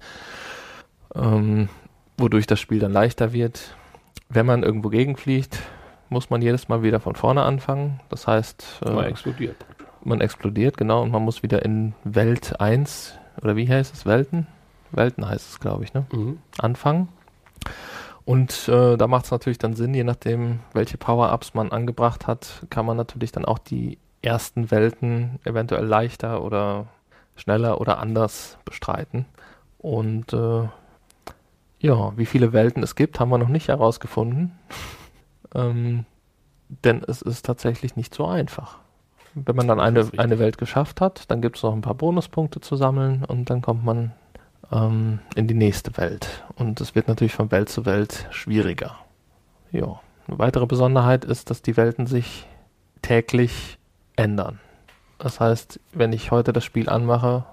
ähm, 1.15 1.69
wodurch 2.17 2.47
das 2.47 2.61
Spiel 2.61 2.79
dann 2.79 2.93
leichter 2.93 3.33
wird. 3.33 3.75
Wenn 4.29 4.47
man 4.47 4.63
irgendwo 4.63 4.89
gegenfliegt, 4.89 5.61
muss 6.09 6.31
man 6.31 6.43
jedes 6.43 6.69
Mal 6.69 6.83
wieder 6.83 7.01
von 7.01 7.15
vorne 7.15 7.43
anfangen. 7.43 8.01
Das 8.09 8.27
heißt, 8.27 8.81
äh, 8.85 8.91
man 8.91 9.05
explodiert. 9.07 9.57
Man 10.05 10.21
explodiert, 10.21 10.77
genau, 10.77 11.03
und 11.03 11.11
man 11.11 11.23
muss 11.23 11.43
wieder 11.43 11.65
in 11.65 11.95
Welt 12.05 12.61
1, 12.61 13.19
oder 13.43 13.57
wie 13.57 13.69
heißt 13.69 13.95
es? 13.95 14.07
Welten? 14.07 14.47
Welten 14.91 15.29
heißt 15.29 15.51
es, 15.51 15.61
glaube 15.61 15.85
ich, 15.85 15.93
ne? 15.93 16.07
Mhm. 16.13 16.39
Anfangen. 16.59 17.09
Und 18.29 18.68
äh, 18.68 18.99
da 18.99 19.07
macht 19.07 19.24
es 19.24 19.31
natürlich 19.31 19.57
dann 19.57 19.72
Sinn, 19.72 19.95
je 19.95 20.05
nachdem, 20.05 20.59
welche 20.74 20.99
Power-Ups 20.99 21.55
man 21.55 21.72
angebracht 21.72 22.26
hat, 22.26 22.66
kann 22.68 22.85
man 22.85 22.99
natürlich 22.99 23.33
dann 23.33 23.47
auch 23.47 23.59
die 23.59 23.97
ersten 24.20 24.70
Welten 24.70 25.39
eventuell 25.45 25.87
leichter 25.87 26.45
oder 26.45 26.89
schneller 27.37 27.81
oder 27.81 28.01
anders 28.01 28.59
bestreiten. 28.66 29.24
Und 29.79 30.35
äh, 30.35 30.68
ja, 31.79 32.18
wie 32.18 32.26
viele 32.26 32.53
Welten 32.53 32.83
es 32.83 32.97
gibt, 32.97 33.18
haben 33.18 33.31
wir 33.31 33.39
noch 33.39 33.49
nicht 33.49 33.68
herausgefunden. 33.68 34.59
ähm, 35.55 36.05
denn 36.85 37.03
es 37.09 37.22
ist 37.22 37.47
tatsächlich 37.47 37.97
nicht 37.97 38.14
so 38.14 38.26
einfach. 38.26 38.76
Wenn 39.33 39.57
man 39.57 39.68
dann 39.68 39.81
eine, 39.81 40.07
eine 40.18 40.39
Welt 40.39 40.59
geschafft 40.59 41.01
hat, 41.01 41.31
dann 41.31 41.41
gibt 41.41 41.57
es 41.57 41.62
noch 41.62 41.72
ein 41.72 41.81
paar 41.81 41.95
Bonuspunkte 41.95 42.61
zu 42.61 42.76
sammeln 42.76 43.24
und 43.24 43.49
dann 43.49 43.62
kommt 43.62 43.87
man 43.87 44.12
ähm, 44.73 45.21
in 45.35 45.47
die 45.49 45.55
nächste 45.55 45.97
Welt. 45.97 46.45
Und 46.57 46.81
es 46.81 46.95
wird 46.95 47.09
natürlich 47.09 47.35
von 47.35 47.51
Welt 47.51 47.69
zu 47.69 47.87
Welt 47.87 48.27
schwieriger. 48.31 48.97
Ja. 49.71 50.01
Eine 50.27 50.39
weitere 50.39 50.66
Besonderheit 50.66 51.25
ist, 51.25 51.51
dass 51.51 51.62
die 51.62 51.77
Welten 51.77 52.07
sich 52.07 52.47
täglich 53.03 53.79
ändern. 54.16 54.61
Das 55.19 55.41
heißt, 55.41 55.81
wenn 55.93 56.12
ich 56.12 56.31
heute 56.31 56.53
das 56.53 56.64
Spiel 56.64 56.89
anmache, 56.89 57.45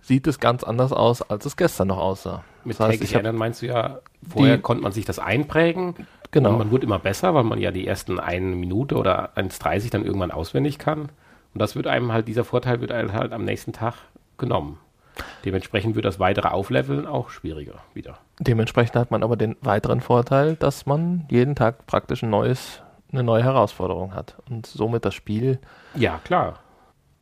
sieht 0.00 0.26
es 0.26 0.38
ganz 0.38 0.62
anders 0.62 0.92
aus, 0.92 1.22
als 1.22 1.46
es 1.46 1.56
gestern 1.56 1.88
noch 1.88 1.98
aussah. 1.98 2.44
Mit 2.64 2.78
das 2.78 2.86
heißt, 2.86 2.92
täglich 2.92 3.14
ändern 3.14 3.36
meinst 3.36 3.62
du 3.62 3.66
ja, 3.66 4.00
vorher 4.28 4.56
die, 4.56 4.62
konnte 4.62 4.82
man 4.82 4.92
sich 4.92 5.04
das 5.04 5.18
einprägen. 5.18 5.94
Genau. 6.30 6.50
Und 6.50 6.58
man 6.58 6.70
wird 6.70 6.84
immer 6.84 6.98
besser, 6.98 7.34
weil 7.34 7.44
man 7.44 7.58
ja 7.58 7.70
die 7.70 7.86
ersten 7.86 8.20
eine 8.20 8.54
Minute 8.54 8.96
oder 8.96 9.36
1,30 9.36 9.90
dann 9.90 10.04
irgendwann 10.04 10.30
auswendig 10.30 10.78
kann. 10.78 11.08
Und 11.54 11.62
das 11.62 11.74
wird 11.74 11.86
einem 11.86 12.12
halt, 12.12 12.28
dieser 12.28 12.44
Vorteil 12.44 12.80
wird 12.80 12.92
einem 12.92 13.12
halt 13.12 13.32
am 13.32 13.44
nächsten 13.44 13.72
Tag 13.72 13.94
genommen. 14.36 14.78
Dementsprechend 15.44 15.94
wird 15.94 16.04
das 16.04 16.18
weitere 16.18 16.48
Aufleveln 16.48 17.06
auch 17.06 17.30
schwieriger 17.30 17.80
wieder. 17.94 18.18
Dementsprechend 18.38 18.96
hat 18.96 19.10
man 19.10 19.22
aber 19.22 19.36
den 19.36 19.56
weiteren 19.60 20.00
Vorteil, 20.00 20.56
dass 20.56 20.86
man 20.86 21.26
jeden 21.30 21.54
Tag 21.54 21.86
praktisch 21.86 22.22
ein 22.22 22.30
neues, 22.30 22.82
eine 23.12 23.22
neue 23.22 23.44
Herausforderung 23.44 24.14
hat 24.14 24.36
und 24.48 24.66
somit 24.66 25.04
das 25.04 25.14
Spiel. 25.14 25.58
Ja, 25.94 26.20
klar 26.24 26.60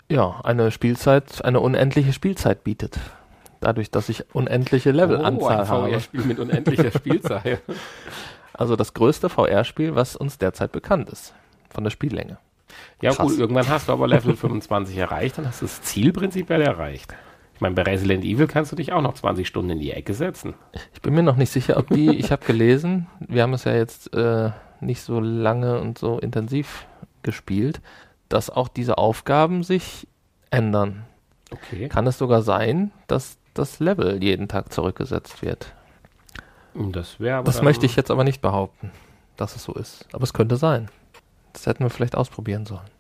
ja, 0.09 0.41
eine 0.45 0.71
Spielzeit, 0.71 1.45
eine 1.45 1.61
unendliche 1.61 2.13
Spielzeit 2.13 2.65
bietet. 2.65 2.99
Dadurch, 3.61 3.91
dass 3.91 4.09
ich 4.09 4.35
unendliche 4.35 4.93
Levelanzahl 4.93 5.57
oh, 5.57 5.61
ein 5.61 5.69
habe. 5.69 5.91
VR-Spiel 5.91 6.25
mit 6.25 6.39
unendlicher 6.39 6.91
Spielzeit. 6.91 7.63
Also 8.59 8.75
das 8.75 8.95
größte 8.95 9.29
VR-Spiel, 9.29 9.97
was 9.97 10.17
uns 10.17 10.39
derzeit 10.39 10.73
bekannt 10.73 11.11
ist. 11.11 11.35
Von 11.69 11.85
der 11.85 11.91
Spiellänge. 11.91 12.39
Ja 13.03 13.11
Krass. 13.11 13.27
gut, 13.27 13.39
irgendwann 13.39 13.69
hast 13.69 13.89
du 13.89 13.93
aber 13.93 14.09
Level 14.09 14.35
25 14.35 14.97
erreicht, 14.97 15.37
dann 15.37 15.47
hast 15.47 15.61
du 15.61 15.67
das 15.67 15.83
Ziel 15.83 16.11
prinzipiell 16.11 16.63
erreicht. 16.63 17.15
Ich 17.57 17.63
meine, 17.63 17.75
bei 17.75 17.83
Resident 17.83 18.23
Evil 18.23 18.47
kannst 18.47 18.71
du 18.71 18.77
dich 18.77 18.93
auch 18.93 19.01
noch 19.01 19.15
20 19.15 19.49
Stunden 19.49 19.71
in 19.71 19.79
die 19.79 19.91
Ecke 19.91 20.13
setzen. 20.13 20.53
Ich 20.93 21.01
bin 21.01 21.15
mir 21.15 21.23
noch 21.23 21.37
nicht 21.37 21.51
sicher, 21.51 21.79
ob 21.79 21.89
die, 21.89 22.11
ich 22.19 22.31
habe 22.31 22.45
gelesen, 22.45 23.07
wir 23.19 23.43
haben 23.43 23.55
es 23.55 23.65
ja 23.65 23.75
jetzt 23.75 24.15
äh, 24.15 24.51
nicht 24.81 25.01
so 25.01 25.21
lange 25.21 25.81
und 25.81 25.97
so 25.97 26.19
intensiv 26.19 26.87
gespielt, 27.23 27.81
dass 28.29 28.51
auch 28.51 28.69
diese 28.69 28.99
Aufgaben 28.99 29.63
sich 29.63 30.07
ändern. 30.51 31.07
Okay. 31.51 31.89
Kann 31.89 32.07
es 32.07 32.19
sogar 32.19 32.43
sein, 32.43 32.93
dass 33.07 33.39
das 33.55 33.81
Level 33.81 34.23
jeden 34.23 34.49
Tag 34.49 34.71
zurückgesetzt 34.71 35.41
wird. 35.41 35.73
Das 36.75 37.19
wäre 37.19 37.43
Das 37.43 37.63
möchte 37.63 37.87
ich 37.87 37.97
jetzt 37.97 38.11
aber 38.11 38.23
nicht 38.23 38.43
behaupten, 38.43 38.91
dass 39.39 39.57
es 39.57 39.65
so 39.65 39.73
ist. 39.73 40.07
Aber 40.13 40.25
es 40.25 40.35
könnte 40.35 40.59
sein. 40.59 40.91
Das 41.55 41.67
hätten 41.67 41.85
wir 41.85 41.89
vielleicht 41.89 42.17
ausprobieren 42.17 42.67
sollen. 42.67 42.91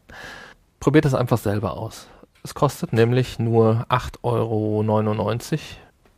Probiert 0.80 1.04
es 1.04 1.12
einfach 1.12 1.36
selber 1.36 1.76
aus. 1.76 2.08
Es 2.46 2.54
kostet 2.54 2.92
nämlich 2.92 3.40
nur 3.40 3.86
8,99 3.88 4.22
Euro, 4.22 4.84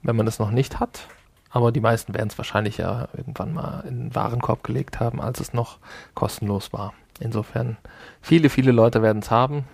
wenn 0.02 0.14
man 0.14 0.26
es 0.26 0.38
noch 0.38 0.50
nicht 0.50 0.78
hat. 0.78 1.08
Aber 1.48 1.72
die 1.72 1.80
meisten 1.80 2.12
werden 2.12 2.28
es 2.28 2.36
wahrscheinlich 2.36 2.76
ja 2.76 3.08
irgendwann 3.16 3.54
mal 3.54 3.80
in 3.88 3.98
den 3.98 4.14
Warenkorb 4.14 4.62
gelegt 4.62 5.00
haben, 5.00 5.22
als 5.22 5.40
es 5.40 5.54
noch 5.54 5.78
kostenlos 6.12 6.70
war. 6.74 6.92
Insofern, 7.18 7.78
viele, 8.20 8.50
viele 8.50 8.72
Leute 8.72 9.00
werden 9.00 9.22
es 9.22 9.30
haben. 9.30 9.64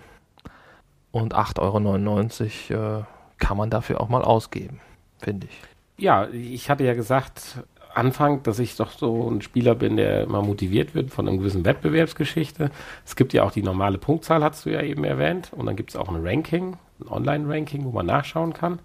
Und 1.11 1.35
8,99 1.35 2.73
Euro 2.73 2.99
äh, 2.99 3.03
kann 3.37 3.57
man 3.57 3.69
dafür 3.69 3.99
auch 3.99 4.07
mal 4.07 4.21
ausgeben, 4.21 4.79
finde 5.19 5.47
ich. 5.47 5.61
Ja, 5.97 6.29
ich 6.29 6.69
hatte 6.69 6.85
ja 6.85 6.93
gesagt, 6.93 7.65
Anfang, 7.95 8.43
dass 8.43 8.59
ich 8.59 8.75
doch 8.75 8.91
so 8.91 9.29
ein 9.29 9.41
Spieler 9.41 9.75
bin, 9.75 9.97
der 9.97 10.23
immer 10.23 10.41
motiviert 10.41 10.95
wird 10.95 11.11
von 11.11 11.27
einer 11.27 11.37
gewissen 11.37 11.65
Wettbewerbsgeschichte. 11.65 12.71
Es 13.05 13.15
gibt 13.15 13.33
ja 13.33 13.43
auch 13.43 13.51
die 13.51 13.63
normale 13.63 13.97
Punktzahl, 13.97 14.43
hast 14.43 14.65
du 14.65 14.71
ja 14.71 14.81
eben 14.81 15.03
erwähnt. 15.03 15.51
Und 15.55 15.65
dann 15.65 15.75
gibt 15.75 15.91
es 15.91 15.95
auch 15.95 16.09
ein 16.09 16.25
Ranking, 16.25 16.77
ein 16.99 17.07
Online-Ranking, 17.07 17.85
wo 17.85 17.91
man 17.91 18.05
nachschauen 18.05 18.53
kann. 18.53 18.79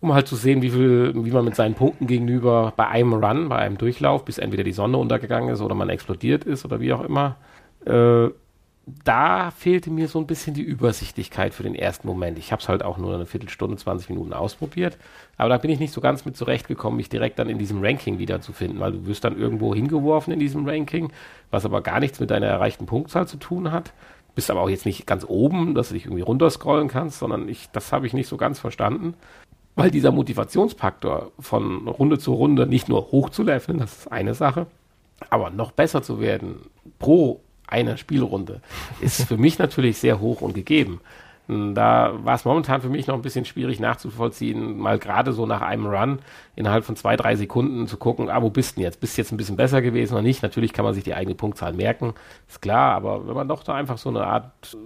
Um 0.00 0.12
halt 0.12 0.28
zu 0.28 0.36
sehen, 0.36 0.62
wie 0.62 0.70
viel, 0.70 1.12
wie 1.14 1.30
man 1.30 1.44
mit 1.44 1.56
seinen 1.56 1.74
Punkten 1.74 2.06
gegenüber 2.06 2.72
bei 2.76 2.86
einem 2.86 3.14
Run, 3.14 3.48
bei 3.48 3.56
einem 3.56 3.78
Durchlauf, 3.78 4.24
bis 4.24 4.38
entweder 4.38 4.62
die 4.62 4.72
Sonne 4.72 4.98
untergegangen 4.98 5.48
ist 5.48 5.60
oder 5.60 5.74
man 5.74 5.88
explodiert 5.88 6.44
ist 6.44 6.64
oder 6.64 6.80
wie 6.80 6.92
auch 6.92 7.02
immer, 7.02 7.36
äh, 7.86 8.28
da 8.86 9.50
fehlte 9.50 9.90
mir 9.90 10.06
so 10.06 10.20
ein 10.20 10.28
bisschen 10.28 10.54
die 10.54 10.62
Übersichtlichkeit 10.62 11.54
für 11.54 11.64
den 11.64 11.74
ersten 11.74 12.06
Moment. 12.06 12.38
Ich 12.38 12.52
habe 12.52 12.62
es 12.62 12.68
halt 12.68 12.84
auch 12.84 12.98
nur 12.98 13.14
eine 13.14 13.26
Viertelstunde, 13.26 13.76
20 13.76 14.10
Minuten 14.10 14.32
ausprobiert. 14.32 14.96
Aber 15.36 15.48
da 15.48 15.58
bin 15.58 15.72
ich 15.72 15.80
nicht 15.80 15.92
so 15.92 16.00
ganz 16.00 16.24
mit 16.24 16.36
zurechtgekommen, 16.36 16.96
mich 16.96 17.08
direkt 17.08 17.40
dann 17.40 17.48
in 17.48 17.58
diesem 17.58 17.82
Ranking 17.82 18.18
wiederzufinden, 18.18 18.78
weil 18.78 18.92
du 18.92 19.06
wirst 19.06 19.24
dann 19.24 19.36
irgendwo 19.36 19.74
hingeworfen 19.74 20.32
in 20.32 20.38
diesem 20.38 20.68
Ranking, 20.68 21.12
was 21.50 21.64
aber 21.64 21.82
gar 21.82 21.98
nichts 21.98 22.20
mit 22.20 22.30
deiner 22.30 22.46
erreichten 22.46 22.86
Punktzahl 22.86 23.26
zu 23.26 23.38
tun 23.38 23.72
hat. 23.72 23.92
Bist 24.36 24.52
aber 24.52 24.60
auch 24.60 24.70
jetzt 24.70 24.86
nicht 24.86 25.04
ganz 25.04 25.24
oben, 25.26 25.74
dass 25.74 25.88
du 25.88 25.94
dich 25.94 26.04
irgendwie 26.04 26.22
runterscrollen 26.22 26.86
kannst, 26.86 27.18
sondern 27.18 27.48
ich, 27.48 27.68
das 27.72 27.92
habe 27.92 28.06
ich 28.06 28.12
nicht 28.12 28.28
so 28.28 28.36
ganz 28.36 28.60
verstanden. 28.60 29.14
Weil 29.74 29.90
dieser 29.90 30.12
Motivationsfaktor 30.12 31.32
von 31.40 31.88
Runde 31.88 32.18
zu 32.18 32.34
Runde 32.34 32.68
nicht 32.68 32.88
nur 32.88 33.10
hoch 33.10 33.30
zu 33.30 33.42
leveln, 33.42 33.78
das 33.78 33.98
ist 33.98 34.12
eine 34.12 34.34
Sache, 34.34 34.66
aber 35.28 35.50
noch 35.50 35.72
besser 35.72 36.02
zu 36.02 36.20
werden 36.20 36.60
pro 36.98 37.40
einer 37.66 37.96
Spielrunde 37.96 38.60
ist 39.00 39.26
für 39.26 39.36
mich 39.36 39.58
natürlich 39.58 39.98
sehr 39.98 40.20
hoch 40.20 40.40
und 40.40 40.54
gegeben. 40.54 41.00
Da 41.48 42.12
war 42.24 42.34
es 42.34 42.44
momentan 42.44 42.82
für 42.82 42.88
mich 42.88 43.06
noch 43.06 43.14
ein 43.14 43.22
bisschen 43.22 43.44
schwierig 43.44 43.78
nachzuvollziehen, 43.78 44.76
mal 44.78 44.98
gerade 44.98 45.32
so 45.32 45.46
nach 45.46 45.60
einem 45.60 45.86
Run 45.86 46.18
innerhalb 46.56 46.84
von 46.84 46.96
zwei, 46.96 47.16
drei 47.16 47.36
Sekunden 47.36 47.86
zu 47.86 47.98
gucken, 47.98 48.28
ah, 48.30 48.42
wo 48.42 48.50
bist 48.50 48.76
denn 48.76 48.82
jetzt? 48.82 49.00
Bist 49.00 49.16
du 49.16 49.22
jetzt 49.22 49.30
ein 49.30 49.36
bisschen 49.36 49.54
besser 49.54 49.80
gewesen 49.80 50.14
oder 50.14 50.22
nicht? 50.22 50.42
Natürlich 50.42 50.72
kann 50.72 50.84
man 50.84 50.94
sich 50.94 51.04
die 51.04 51.14
eigene 51.14 51.36
Punktzahl 51.36 51.72
merken, 51.72 52.14
ist 52.48 52.60
klar, 52.62 52.94
aber 52.94 53.28
wenn 53.28 53.34
man 53.34 53.46
doch 53.46 53.62
da 53.62 53.74
einfach 53.74 53.96
so 53.96 54.08
eine 54.08 54.24
Art, 54.24 54.76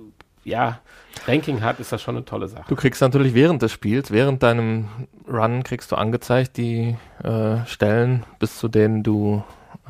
ja, 0.45 0.81
Ranking 1.27 1.63
hat, 1.63 1.81
ist 1.81 1.93
das 1.93 2.03
schon 2.03 2.17
eine 2.17 2.27
tolle 2.27 2.49
Sache. 2.49 2.65
Du 2.69 2.77
kriegst 2.77 3.01
natürlich 3.01 3.33
während 3.33 3.63
des 3.63 3.73
Spiels, 3.73 4.11
während 4.11 4.43
deinem 4.43 4.89
Run 5.27 5.63
kriegst 5.63 5.91
du 5.93 5.97
angezeigt 5.97 6.59
die 6.59 6.95
äh, 7.23 7.65
Stellen, 7.65 8.25
bis 8.39 8.59
zu 8.59 8.69
denen 8.69 9.03
du 9.03 9.43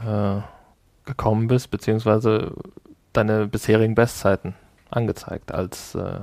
äh, 0.07 0.41
gekommen 1.05 1.49
bist, 1.49 1.73
beziehungsweise 1.73 2.53
deine 3.13 3.47
bisherigen 3.47 3.95
Bestzeiten 3.95 4.55
angezeigt 4.91 5.53
als 5.53 5.95
äh, 5.95 6.21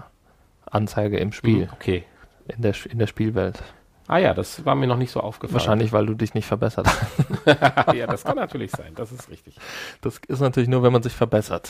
Anzeige 0.65 1.17
im 1.17 1.31
Spiel. 1.31 1.67
Hm, 1.67 1.73
okay. 1.73 2.03
In 2.47 2.61
der, 2.61 2.75
in 2.89 2.99
der 2.99 3.07
Spielwelt. 3.07 3.61
Ah 4.07 4.19
ja, 4.19 4.33
das 4.33 4.65
war 4.65 4.75
mir 4.75 4.88
noch 4.88 4.97
nicht 4.97 5.11
so 5.11 5.19
aufgefallen. 5.19 5.53
Wahrscheinlich, 5.53 5.91
weil 5.91 6.05
du 6.05 6.13
dich 6.13 6.33
nicht 6.33 6.47
verbessert 6.47 6.88
hast. 6.88 7.93
ja, 7.93 8.07
das 8.07 8.23
kann 8.23 8.38
natürlich 8.38 8.71
sein, 8.71 8.93
das 8.95 9.11
ist 9.11 9.29
richtig. 9.29 9.57
Das 10.01 10.21
ist 10.27 10.39
natürlich 10.39 10.69
nur, 10.69 10.81
wenn 10.81 10.93
man 10.93 11.03
sich 11.03 11.13
verbessert. 11.13 11.69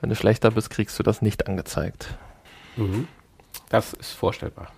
Wenn 0.00 0.10
du 0.10 0.16
schlechter 0.16 0.50
bist, 0.50 0.70
kriegst 0.70 0.98
du 0.98 1.02
das 1.04 1.22
nicht 1.22 1.46
angezeigt. 1.46 2.08
Mhm. 2.76 3.06
Das 3.68 3.92
ist 3.92 4.12
vorstellbar. 4.12 4.72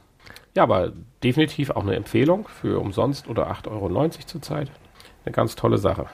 Ja, 0.55 0.62
aber 0.62 0.92
definitiv 1.22 1.70
auch 1.70 1.82
eine 1.82 1.96
Empfehlung 1.96 2.49
für 2.49 2.80
umsonst 2.80 3.28
oder 3.28 3.51
8,90 3.51 3.68
Euro 3.68 4.09
zurzeit. 4.26 4.70
Eine 5.24 5.32
ganz 5.32 5.57
tolle 5.57 5.78
Sache. 5.78 6.07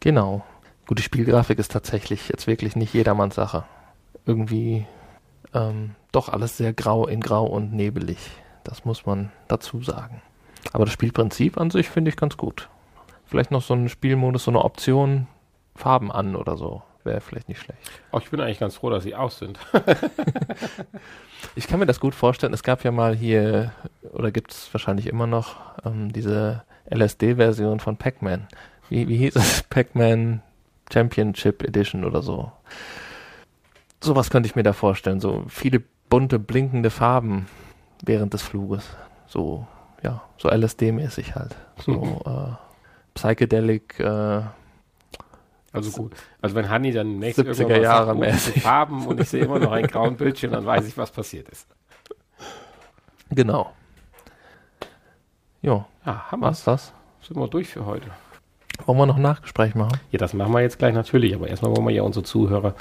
Genau. 0.00 0.44
Gut, 0.88 0.98
die 0.98 1.02
Spielgrafik 1.02 1.58
ist 1.58 1.70
tatsächlich 1.70 2.30
jetzt 2.30 2.46
wirklich 2.46 2.74
nicht 2.74 2.94
jedermanns 2.94 3.34
Sache. 3.34 3.64
Irgendwie 4.24 4.86
ähm, 5.52 5.94
doch 6.12 6.30
alles 6.30 6.56
sehr 6.56 6.72
grau 6.72 7.06
in 7.06 7.20
grau 7.20 7.44
und 7.44 7.74
nebelig. 7.74 8.16
Das 8.64 8.86
muss 8.86 9.04
man 9.04 9.30
dazu 9.48 9.82
sagen. 9.82 10.22
Aber 10.72 10.86
das 10.86 10.94
Spielprinzip 10.94 11.58
an 11.58 11.70
sich 11.70 11.90
finde 11.90 12.08
ich 12.08 12.16
ganz 12.16 12.38
gut. 12.38 12.70
Vielleicht 13.26 13.50
noch 13.50 13.60
so 13.60 13.74
ein 13.74 13.90
Spielmodus, 13.90 14.44
so 14.44 14.50
eine 14.50 14.64
Option, 14.64 15.26
Farben 15.74 16.10
an 16.10 16.34
oder 16.34 16.56
so. 16.56 16.82
Wäre 17.04 17.20
vielleicht 17.20 17.50
nicht 17.50 17.60
schlecht. 17.60 17.90
Oh, 18.10 18.18
ich 18.18 18.30
bin 18.30 18.40
eigentlich 18.40 18.58
ganz 18.58 18.76
froh, 18.76 18.88
dass 18.88 19.02
sie 19.02 19.14
aus 19.14 19.38
sind. 19.38 19.58
ich 21.54 21.66
kann 21.66 21.80
mir 21.80 21.86
das 21.86 22.00
gut 22.00 22.14
vorstellen. 22.14 22.54
Es 22.54 22.62
gab 22.62 22.82
ja 22.82 22.92
mal 22.92 23.14
hier, 23.14 23.74
oder 24.14 24.30
gibt 24.30 24.52
es 24.52 24.72
wahrscheinlich 24.72 25.06
immer 25.06 25.26
noch, 25.26 25.56
ähm, 25.84 26.10
diese 26.14 26.64
LSD-Version 26.90 27.78
von 27.78 27.98
Pac-Man. 27.98 28.48
Wie, 28.88 29.06
wie 29.06 29.18
hieß 29.18 29.36
es? 29.36 29.62
Pac-Man 29.64 30.40
Championship 30.92 31.62
Edition 31.62 32.04
oder 32.04 32.22
so. 32.22 32.52
Sowas 34.02 34.30
könnte 34.30 34.48
ich 34.48 34.54
mir 34.56 34.62
da 34.62 34.72
vorstellen. 34.72 35.20
So 35.20 35.44
viele 35.48 35.82
bunte, 36.08 36.38
blinkende 36.38 36.90
Farben 36.90 37.46
während 38.04 38.34
des 38.34 38.42
Fluges. 38.42 38.84
So, 39.26 39.66
ja, 40.02 40.22
so 40.38 40.48
LSD-mäßig 40.48 41.34
halt. 41.34 41.56
So 41.84 41.92
mhm. 41.92 42.20
äh, 42.24 42.56
Psychedelic. 43.14 43.98
Äh, 44.00 44.42
also 45.72 45.90
gut. 45.90 46.12
Also 46.40 46.54
wenn 46.54 46.68
Hanni 46.70 46.92
dann 46.92 47.18
nächste 47.18 47.42
70er 47.42 47.80
Jahre 47.80 48.14
mäßig 48.14 48.62
Farben 48.62 49.06
und 49.06 49.20
ich 49.20 49.28
sehe 49.28 49.44
immer 49.44 49.58
noch 49.58 49.72
ein 49.72 49.86
grauen 49.86 50.16
Bildschirm, 50.16 50.52
dann 50.52 50.64
weiß 50.64 50.86
ich, 50.86 50.96
was 50.96 51.10
passiert 51.10 51.48
ist. 51.48 51.68
Genau. 53.30 53.72
Jo. 55.60 55.84
Ja, 56.06 56.30
haben 56.30 56.42
was 56.42 56.64
das? 56.64 56.92
Sind 57.20 57.36
wir 57.36 57.48
durch 57.48 57.68
für 57.68 57.84
heute. 57.84 58.10
Wollen 58.88 58.98
wir 59.00 59.04
noch 59.04 59.16
ein 59.16 59.22
Nachgespräch 59.22 59.74
machen? 59.74 60.00
Ja, 60.12 60.18
das 60.18 60.32
machen 60.32 60.54
wir 60.54 60.62
jetzt 60.62 60.78
gleich 60.78 60.94
natürlich, 60.94 61.34
aber 61.34 61.46
erstmal 61.46 61.76
wollen 61.76 61.86
wir 61.86 61.94
ja 61.94 62.00
unsere 62.00 62.24
Zuhörer, 62.24 62.74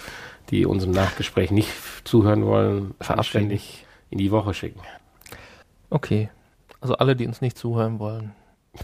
die 0.49 0.65
unserem 0.65 0.93
Nachgespräch 0.93 1.51
nicht 1.51 1.69
zuhören 2.05 2.45
wollen, 2.45 2.95
verabständig 3.01 3.85
in 4.09 4.17
die 4.17 4.31
Woche 4.31 4.53
schicken. 4.53 4.79
Okay. 5.89 6.29
Also 6.79 6.95
alle, 6.95 7.17
die 7.17 7.27
uns 7.27 7.41
nicht 7.41 7.57
zuhören 7.57 7.99
wollen. 7.99 8.31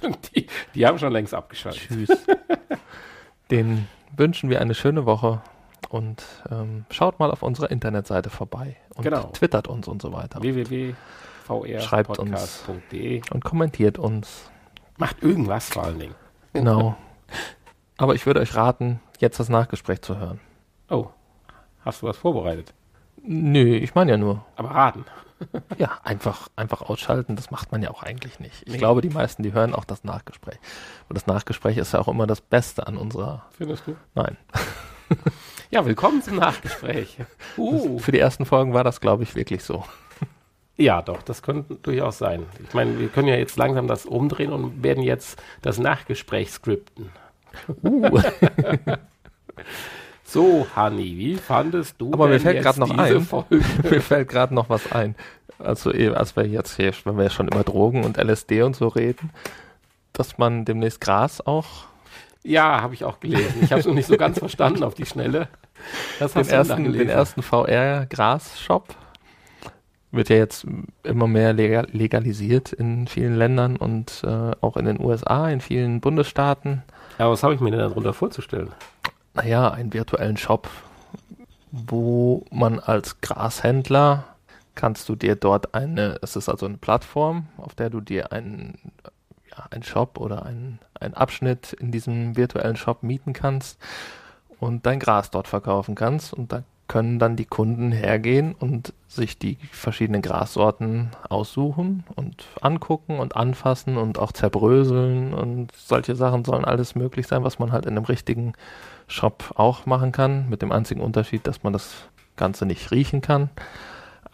die, 0.35 0.47
die 0.75 0.85
haben 0.85 0.99
schon 0.99 1.13
längst 1.13 1.33
abgeschaltet. 1.33 1.87
Tschüss. 1.87 2.09
Den 3.49 3.87
wünschen 4.17 4.49
wir 4.49 4.59
eine 4.59 4.75
schöne 4.75 5.05
Woche 5.05 5.41
und 5.87 6.25
ähm, 6.51 6.83
schaut 6.89 7.19
mal 7.19 7.31
auf 7.31 7.41
unserer 7.41 7.71
Internetseite 7.71 8.31
vorbei 8.31 8.75
und 8.95 9.03
genau. 9.03 9.29
twittert 9.31 9.69
uns 9.69 9.87
und 9.87 10.01
so 10.01 10.11
weiter. 10.11 10.41
www.vrpodcast.de 10.41 13.21
und 13.31 13.45
kommentiert 13.45 13.97
uns. 13.97 14.51
Macht 14.97 15.23
irgendwas 15.23 15.69
vor 15.69 15.85
allen 15.85 15.99
Dingen. 15.99 16.15
Genau. 16.51 16.97
Aber 17.97 18.15
ich 18.15 18.25
würde 18.25 18.39
euch 18.39 18.55
raten, 18.55 18.99
jetzt 19.19 19.39
das 19.39 19.49
Nachgespräch 19.49 20.01
zu 20.01 20.17
hören. 20.17 20.39
Oh, 20.89 21.07
hast 21.85 22.01
du 22.01 22.07
was 22.07 22.17
vorbereitet? 22.17 22.73
Nö, 23.21 23.75
ich 23.75 23.95
meine 23.95 24.11
ja 24.11 24.17
nur. 24.17 24.45
Aber 24.55 24.71
raten. 24.71 25.05
ja, 25.77 25.99
einfach, 26.03 26.49
einfach 26.55 26.81
ausschalten, 26.81 27.35
das 27.35 27.51
macht 27.51 27.71
man 27.71 27.81
ja 27.81 27.91
auch 27.91 28.03
eigentlich 28.03 28.39
nicht. 28.39 28.63
Ich 28.65 28.73
nee. 28.73 28.77
glaube, 28.77 29.01
die 29.01 29.09
meisten, 29.09 29.43
die 29.43 29.53
hören 29.53 29.73
auch 29.73 29.85
das 29.85 30.03
Nachgespräch. 30.03 30.59
Und 31.09 31.15
das 31.15 31.27
Nachgespräch 31.27 31.77
ist 31.77 31.93
ja 31.93 31.99
auch 31.99 32.07
immer 32.07 32.27
das 32.27 32.41
Beste 32.41 32.87
an 32.87 32.97
unserer. 32.97 33.45
Findest 33.51 33.87
du? 33.87 33.95
Nein. 34.15 34.37
ja, 35.71 35.85
willkommen 35.85 36.21
zum 36.21 36.37
Nachgespräch. 36.37 37.17
Uh. 37.55 37.99
für 37.99 38.11
die 38.11 38.17
ersten 38.17 38.45
Folgen 38.45 38.73
war 38.73 38.83
das, 38.83 38.99
glaube 38.99 39.21
ich, 39.21 39.35
wirklich 39.35 39.63
so. 39.63 39.83
Ja, 40.75 41.01
doch, 41.01 41.21
das 41.21 41.43
könnte 41.43 41.75
durchaus 41.75 42.17
sein. 42.17 42.45
Ich 42.67 42.73
meine, 42.73 42.99
wir 42.99 43.07
können 43.09 43.27
ja 43.27 43.35
jetzt 43.35 43.57
langsam 43.57 43.87
das 43.87 44.05
umdrehen 44.05 44.51
und 44.51 44.83
werden 44.83 45.03
jetzt 45.03 45.41
das 45.61 45.77
Nachgespräch 45.77 46.51
skripten. 46.51 47.11
Uh. 47.83 48.19
so, 50.23 50.65
Hanni, 50.75 51.15
wie 51.17 51.35
fandest 51.35 51.95
du 51.99 52.11
Aber 52.11 52.27
mir 52.27 52.39
fällt 52.39 52.63
gerade 52.63 52.79
noch 52.79 52.97
ein. 52.97 53.27
Mir 53.83 54.01
fällt 54.01 54.29
gerade 54.29 54.55
noch 54.55 54.69
was 54.69 54.91
ein. 54.91 55.15
Also, 55.59 55.93
eh, 55.93 56.09
als 56.09 56.35
wir 56.35 56.47
jetzt 56.47 56.75
hier, 56.77 56.91
wenn 57.03 57.17
wir 57.17 57.29
schon 57.29 57.47
über 57.47 57.63
Drogen 57.63 58.03
und 58.03 58.17
LSD 58.17 58.63
und 58.63 58.75
so 58.75 58.87
reden, 58.87 59.29
dass 60.11 60.39
man 60.39 60.65
demnächst 60.65 60.99
Gras 61.01 61.45
auch. 61.45 61.85
Ja, 62.41 62.81
habe 62.81 62.95
ich 62.95 63.05
auch 63.05 63.19
gelesen. 63.19 63.59
Ich 63.61 63.71
habe 63.71 63.79
es 63.79 63.85
noch 63.85 63.93
nicht 63.93 64.07
so 64.07 64.17
ganz 64.17 64.39
verstanden 64.39 64.83
auf 64.83 64.95
die 64.95 65.05
Schnelle. 65.05 65.47
Das 66.17 66.31
den, 66.31 66.47
ersten, 66.47 66.93
den 66.93 67.09
ersten 67.09 67.41
VR-Gras-Shop 67.41 68.95
wird 70.13 70.29
ja 70.29 70.37
jetzt 70.37 70.65
immer 71.01 71.27
mehr 71.27 71.53
legalisiert 71.53 72.71
in 72.71 73.07
vielen 73.07 73.35
Ländern 73.35 73.75
und 73.75 74.23
äh, 74.23 74.51
auch 74.61 74.77
in 74.77 74.85
den 74.85 74.99
USA, 74.99 75.49
in 75.49 75.59
vielen 75.59 76.01
Bundesstaaten. 76.01 76.83
Ja, 77.17 77.29
was 77.29 77.43
habe 77.43 77.55
ich 77.55 77.59
mir 77.59 77.71
denn 77.71 77.79
darunter 77.79 78.13
vorzustellen? 78.13 78.69
Naja, 79.33 79.71
einen 79.71 79.91
virtuellen 79.91 80.37
Shop, 80.37 80.69
wo 81.71 82.45
man 82.51 82.79
als 82.79 83.21
Grashändler 83.21 84.25
kannst 84.75 85.09
du 85.09 85.15
dir 85.15 85.35
dort 85.35 85.73
eine, 85.73 86.19
es 86.21 86.35
ist 86.35 86.47
also 86.47 86.67
eine 86.67 86.77
Plattform, 86.77 87.47
auf 87.57 87.73
der 87.73 87.89
du 87.89 87.99
dir 87.99 88.31
einen, 88.31 88.77
ja, 89.49 89.65
einen 89.71 89.83
Shop 89.83 90.19
oder 90.19 90.45
einen, 90.45 90.79
einen 90.99 91.15
Abschnitt 91.15 91.73
in 91.73 91.91
diesem 91.91 92.37
virtuellen 92.37 92.75
Shop 92.75 93.01
mieten 93.01 93.33
kannst 93.33 93.79
und 94.59 94.85
dein 94.85 94.99
Gras 94.99 95.31
dort 95.31 95.47
verkaufen 95.47 95.95
kannst 95.95 96.33
und 96.33 96.51
da 96.51 96.63
können 96.87 97.17
dann 97.17 97.35
die 97.35 97.45
Kunden 97.45 97.91
hergehen 97.91 98.53
und 98.53 98.93
sich 99.07 99.37
die 99.37 99.57
verschiedenen 99.71 100.21
Grassorten 100.21 101.11
aussuchen 101.29 102.03
und 102.15 102.45
angucken 102.61 103.19
und 103.19 103.35
anfassen 103.35 103.97
und 103.97 104.19
auch 104.19 104.31
zerbröseln 104.31 105.33
und 105.33 105.71
solche 105.71 106.15
Sachen 106.15 106.45
sollen 106.45 106.65
alles 106.65 106.95
möglich 106.95 107.27
sein, 107.27 107.43
was 107.43 107.59
man 107.59 107.71
halt 107.71 107.85
in 107.85 107.95
einem 107.95 108.05
richtigen 108.05 108.53
Shop 109.07 109.53
auch 109.55 109.85
machen 109.85 110.11
kann, 110.11 110.49
mit 110.49 110.61
dem 110.61 110.71
einzigen 110.71 111.01
Unterschied, 111.01 111.47
dass 111.47 111.63
man 111.63 111.73
das 111.73 112.09
Ganze 112.35 112.65
nicht 112.65 112.91
riechen 112.91 113.21
kann. 113.21 113.49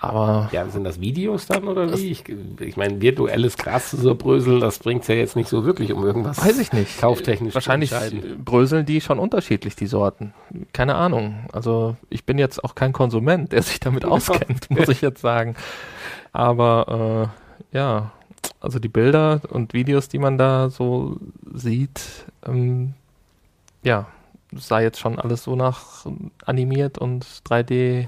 Aber 0.01 0.49
ja, 0.53 0.65
sind 0.67 0.85
das 0.85 1.01
Videos 1.01 1.47
dann 1.47 1.67
oder 1.67 1.93
wie? 1.97 2.09
Ich, 2.09 2.23
ich 2.61 2.77
meine, 2.77 3.01
virtuelles 3.01 3.57
Gras 3.57 3.89
zu 3.89 3.97
so 3.97 4.15
bröseln, 4.15 4.61
das 4.61 4.79
bringt 4.79 5.05
ja 5.09 5.15
jetzt 5.15 5.35
nicht 5.35 5.49
so 5.49 5.65
wirklich 5.65 5.91
um 5.91 6.05
irgendwas. 6.05 6.41
Weiß 6.41 6.57
ich 6.57 6.71
nicht. 6.71 7.01
Kauftechnisch. 7.01 7.53
Wahrscheinlich 7.53 7.91
bröseln 8.43 8.85
die 8.85 9.01
schon 9.01 9.19
unterschiedlich, 9.19 9.75
die 9.75 9.87
Sorten. 9.87 10.33
Keine 10.71 10.95
Ahnung. 10.95 11.45
Also 11.51 11.97
ich 12.09 12.23
bin 12.25 12.37
jetzt 12.37 12.63
auch 12.63 12.75
kein 12.75 12.93
Konsument, 12.93 13.51
der 13.51 13.61
sich 13.61 13.81
damit 13.81 14.05
auskennt, 14.05 14.69
muss 14.69 14.87
ich 14.87 15.01
jetzt 15.01 15.19
sagen. 15.19 15.55
Aber 16.31 17.31
äh, 17.73 17.77
ja, 17.77 18.11
also 18.61 18.79
die 18.79 18.87
Bilder 18.87 19.41
und 19.49 19.73
Videos, 19.73 20.07
die 20.07 20.19
man 20.19 20.37
da 20.37 20.69
so 20.69 21.17
sieht, 21.53 22.25
ähm, 22.45 22.93
ja, 23.83 24.07
sah 24.55 24.79
jetzt 24.79 24.99
schon 24.99 25.19
alles 25.19 25.43
so 25.43 25.57
nach 25.57 26.05
animiert 26.45 26.97
und 26.97 27.25
3D 27.25 28.07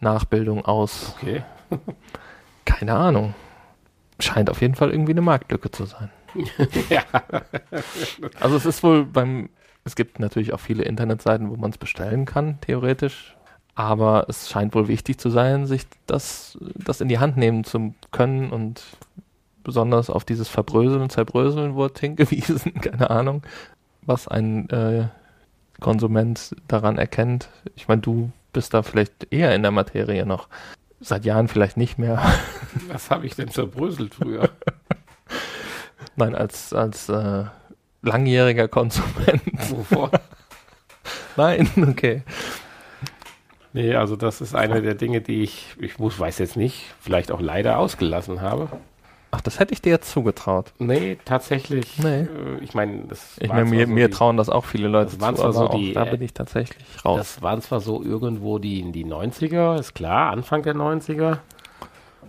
Nachbildung 0.00 0.64
aus. 0.64 1.14
Okay. 1.16 1.42
Keine 2.64 2.94
Ahnung. 2.94 3.34
Scheint 4.18 4.50
auf 4.50 4.60
jeden 4.60 4.74
Fall 4.74 4.90
irgendwie 4.90 5.12
eine 5.12 5.22
Marktlücke 5.22 5.70
zu 5.70 5.84
sein. 5.84 6.10
ja. 6.90 7.02
Also 8.40 8.56
es 8.56 8.66
ist 8.66 8.82
wohl 8.82 9.04
beim, 9.04 9.50
es 9.84 9.96
gibt 9.96 10.18
natürlich 10.18 10.52
auch 10.52 10.60
viele 10.60 10.84
Internetseiten, 10.84 11.50
wo 11.50 11.56
man 11.56 11.70
es 11.70 11.78
bestellen 11.78 12.24
kann, 12.24 12.60
theoretisch. 12.60 13.36
Aber 13.74 14.24
es 14.28 14.48
scheint 14.48 14.74
wohl 14.74 14.88
wichtig 14.88 15.18
zu 15.18 15.28
sein, 15.28 15.66
sich 15.66 15.82
das, 16.06 16.56
das 16.74 17.02
in 17.02 17.08
die 17.08 17.18
Hand 17.18 17.36
nehmen 17.36 17.64
zu 17.64 17.94
können 18.10 18.50
und 18.50 18.82
besonders 19.64 20.08
auf 20.08 20.24
dieses 20.24 20.48
Verbröseln 20.48 21.02
und 21.02 21.12
Zerbröseln 21.12 21.74
wurde 21.74 22.00
hingewiesen, 22.00 22.74
keine 22.80 23.10
Ahnung, 23.10 23.42
was 24.02 24.28
ein 24.28 24.70
äh, 24.70 25.08
Konsument 25.80 26.54
daran 26.68 26.96
erkennt. 26.96 27.50
Ich 27.74 27.88
meine, 27.88 28.00
du 28.00 28.30
bist 28.56 28.72
da 28.72 28.82
vielleicht 28.82 29.30
eher 29.30 29.54
in 29.54 29.60
der 29.60 29.70
Materie 29.70 30.24
noch. 30.24 30.48
Seit 30.98 31.26
Jahren 31.26 31.46
vielleicht 31.46 31.76
nicht 31.76 31.98
mehr. 31.98 32.22
Was 32.88 33.10
habe 33.10 33.26
ich 33.26 33.36
denn 33.36 33.50
zerbröselt 33.50 34.14
früher? 34.14 34.48
Nein, 36.16 36.34
als, 36.34 36.72
als 36.72 37.10
äh, 37.10 37.44
langjähriger 38.00 38.66
Konsument. 38.66 39.42
Wovon? 39.70 40.08
Nein, 41.36 41.68
okay. 41.86 42.22
Nee, 43.74 43.94
also 43.94 44.16
das 44.16 44.40
ist 44.40 44.54
eine 44.54 44.80
der 44.80 44.94
Dinge, 44.94 45.20
die 45.20 45.42
ich, 45.42 45.76
ich 45.78 45.98
muss, 45.98 46.18
weiß 46.18 46.38
jetzt 46.38 46.56
nicht, 46.56 46.94
vielleicht 46.98 47.30
auch 47.30 47.42
leider 47.42 47.78
ausgelassen 47.78 48.40
habe. 48.40 48.70
Ach, 49.36 49.42
das 49.42 49.58
hätte 49.58 49.74
ich 49.74 49.82
dir 49.82 49.90
jetzt 49.90 50.10
zugetraut. 50.10 50.72
Nee, 50.78 51.18
tatsächlich. 51.26 51.98
Nee. 51.98 52.22
Äh, 52.22 52.26
ich 52.62 52.72
meine, 52.72 53.02
das 53.06 53.36
Ich 53.38 53.50
meine, 53.50 53.66
mir, 53.66 53.86
so 53.86 53.92
mir 53.92 54.08
die, 54.08 54.14
trauen 54.14 54.38
das 54.38 54.48
auch 54.48 54.64
viele 54.64 54.88
Leute 54.88 55.10
das 55.12 55.20
waren 55.20 55.36
zu, 55.36 55.42
zwar 55.42 55.52
so 55.52 55.68
die, 55.68 55.92
da 55.92 56.04
bin 56.06 56.22
ich 56.22 56.32
tatsächlich 56.32 56.86
raus. 57.04 57.18
Das 57.18 57.42
waren 57.42 57.60
zwar 57.60 57.80
so 57.80 58.02
irgendwo 58.02 58.58
die, 58.58 58.90
die 58.92 59.04
90er, 59.04 59.78
ist 59.78 59.94
klar, 59.94 60.30
Anfang 60.30 60.62
der 60.62 60.74
90er. 60.74 61.38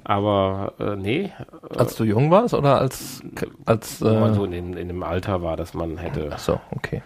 Aber 0.03 0.74
äh, 0.80 0.97
nee. 0.97 1.32
Äh, 1.72 1.78
als 1.78 1.95
du 1.95 2.03
jung 2.03 2.30
warst 2.30 2.53
oder 2.53 2.78
als 2.80 3.22
als 3.64 4.01
wo 4.01 4.05
man 4.05 4.32
äh, 4.32 4.36
so 4.36 4.43
in 4.43 4.51
dem, 4.51 4.78
in 4.78 4.89
dem 4.89 5.03
Alter 5.03 5.41
war, 5.41 5.55
dass 5.55 5.74
man 5.74 5.97
hätte. 5.97 6.32
Ach 6.34 6.39
so, 6.39 6.60
okay. 6.72 7.01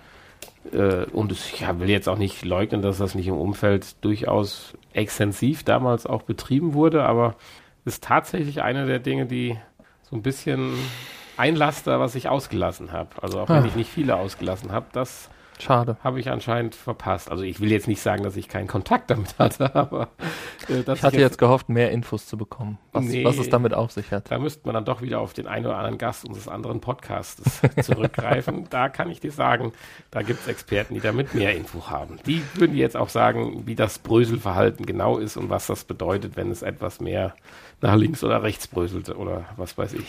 Äh, 0.74 1.06
und 1.12 1.32
es, 1.32 1.54
ich 1.54 1.64
will 1.80 1.90
jetzt 1.90 2.10
auch 2.10 2.18
nicht 2.18 2.44
leugnen, 2.44 2.82
dass 2.82 2.98
das 2.98 3.14
nicht 3.14 3.28
im 3.28 3.38
Umfeld 3.38 4.04
durchaus 4.04 4.74
extensiv 4.94 5.64
damals 5.64 6.08
auch 6.08 6.24
betrieben 6.24 6.74
wurde, 6.74 7.04
aber 7.04 7.36
ist 7.86 8.04
tatsächlich 8.04 8.62
eine 8.62 8.86
der 8.86 9.00
Dinge, 9.00 9.26
die 9.26 9.58
so 10.12 10.18
ein 10.18 10.22
bisschen 10.22 10.74
ein 11.38 11.56
Laster, 11.56 12.00
was 12.00 12.14
ich 12.14 12.30
ausgelassen 12.30 12.92
habe. 12.92 13.10
Also 13.24 13.40
auch 13.40 13.50
wenn 13.50 13.64
ah. 13.64 13.66
ich 13.66 13.76
nicht 13.76 13.90
viele 13.90 14.18
ausgelassen 14.18 14.72
habe, 14.72 14.86
das 14.92 15.31
Schade. 15.62 15.98
habe 16.04 16.20
ich 16.20 16.30
anscheinend 16.30 16.76
verpasst. 16.76 17.30
Also 17.32 17.44
ich 17.44 17.60
will 17.60 17.72
jetzt 17.72 17.88
nicht 17.88 18.02
sagen, 18.02 18.24
dass 18.24 18.36
ich 18.36 18.48
keinen 18.48 18.68
Kontakt 18.68 19.10
damit 19.12 19.38
hatte, 19.40 19.74
aber 19.76 20.10
äh, 20.70 20.82
Ich 20.94 21.04
hatte 21.04 21.20
jetzt 21.20 21.38
gehofft, 21.38 21.70
mehr 21.70 21.92
Infos 21.92 22.26
zu 22.28 22.38
bekommen, 22.38 22.78
was, 22.92 23.06
Nee. 23.06 23.24
was 23.24 23.38
es 23.38 23.50
damit 23.50 23.74
auf 23.74 23.92
sich 23.92 24.12
hat. 24.12 24.30
Da 24.32 24.40
müsste 24.40 24.62
man 24.66 24.74
dann 24.74 24.86
doch 24.86 25.02
wieder 25.02 25.20
auf 25.22 25.34
den 25.34 25.48
einen 25.48 25.66
oder 25.66 25.78
anderen 25.78 25.98
Gast 25.98 26.26
unseres 26.26 26.48
anderen 26.48 26.82
Podcasts 26.82 27.62
zurückgreifen. 27.82 28.68
da 28.70 28.90
kann 28.90 29.10
ich 29.10 29.20
dir 29.20 29.32
sagen, 29.32 29.72
da 30.12 30.22
gibt 30.22 30.42
es 30.42 30.48
Experten, 30.48 30.94
die 30.96 31.00
damit 31.02 31.34
mehr 31.36 31.56
Info 31.56 31.90
haben. 31.90 32.18
Die 32.26 32.42
würden 32.56 32.74
dir 32.74 32.80
jetzt 32.80 32.98
auch 32.98 33.10
sagen, 33.10 33.64
wie 33.66 33.76
das 33.76 34.00
Bröselverhalten 34.00 34.86
genau 34.86 35.18
ist 35.18 35.38
und 35.38 35.50
was 35.50 35.68
das 35.68 35.84
bedeutet, 35.84 36.36
wenn 36.36 36.52
es 36.52 36.62
etwas 36.62 37.00
mehr 37.00 37.34
nach 37.82 37.96
links 37.96 38.24
oder 38.24 38.44
rechts 38.44 38.68
bröselt 38.68 39.10
oder 39.10 39.46
was 39.58 39.78
weiß 39.78 39.94
ich. 39.94 40.06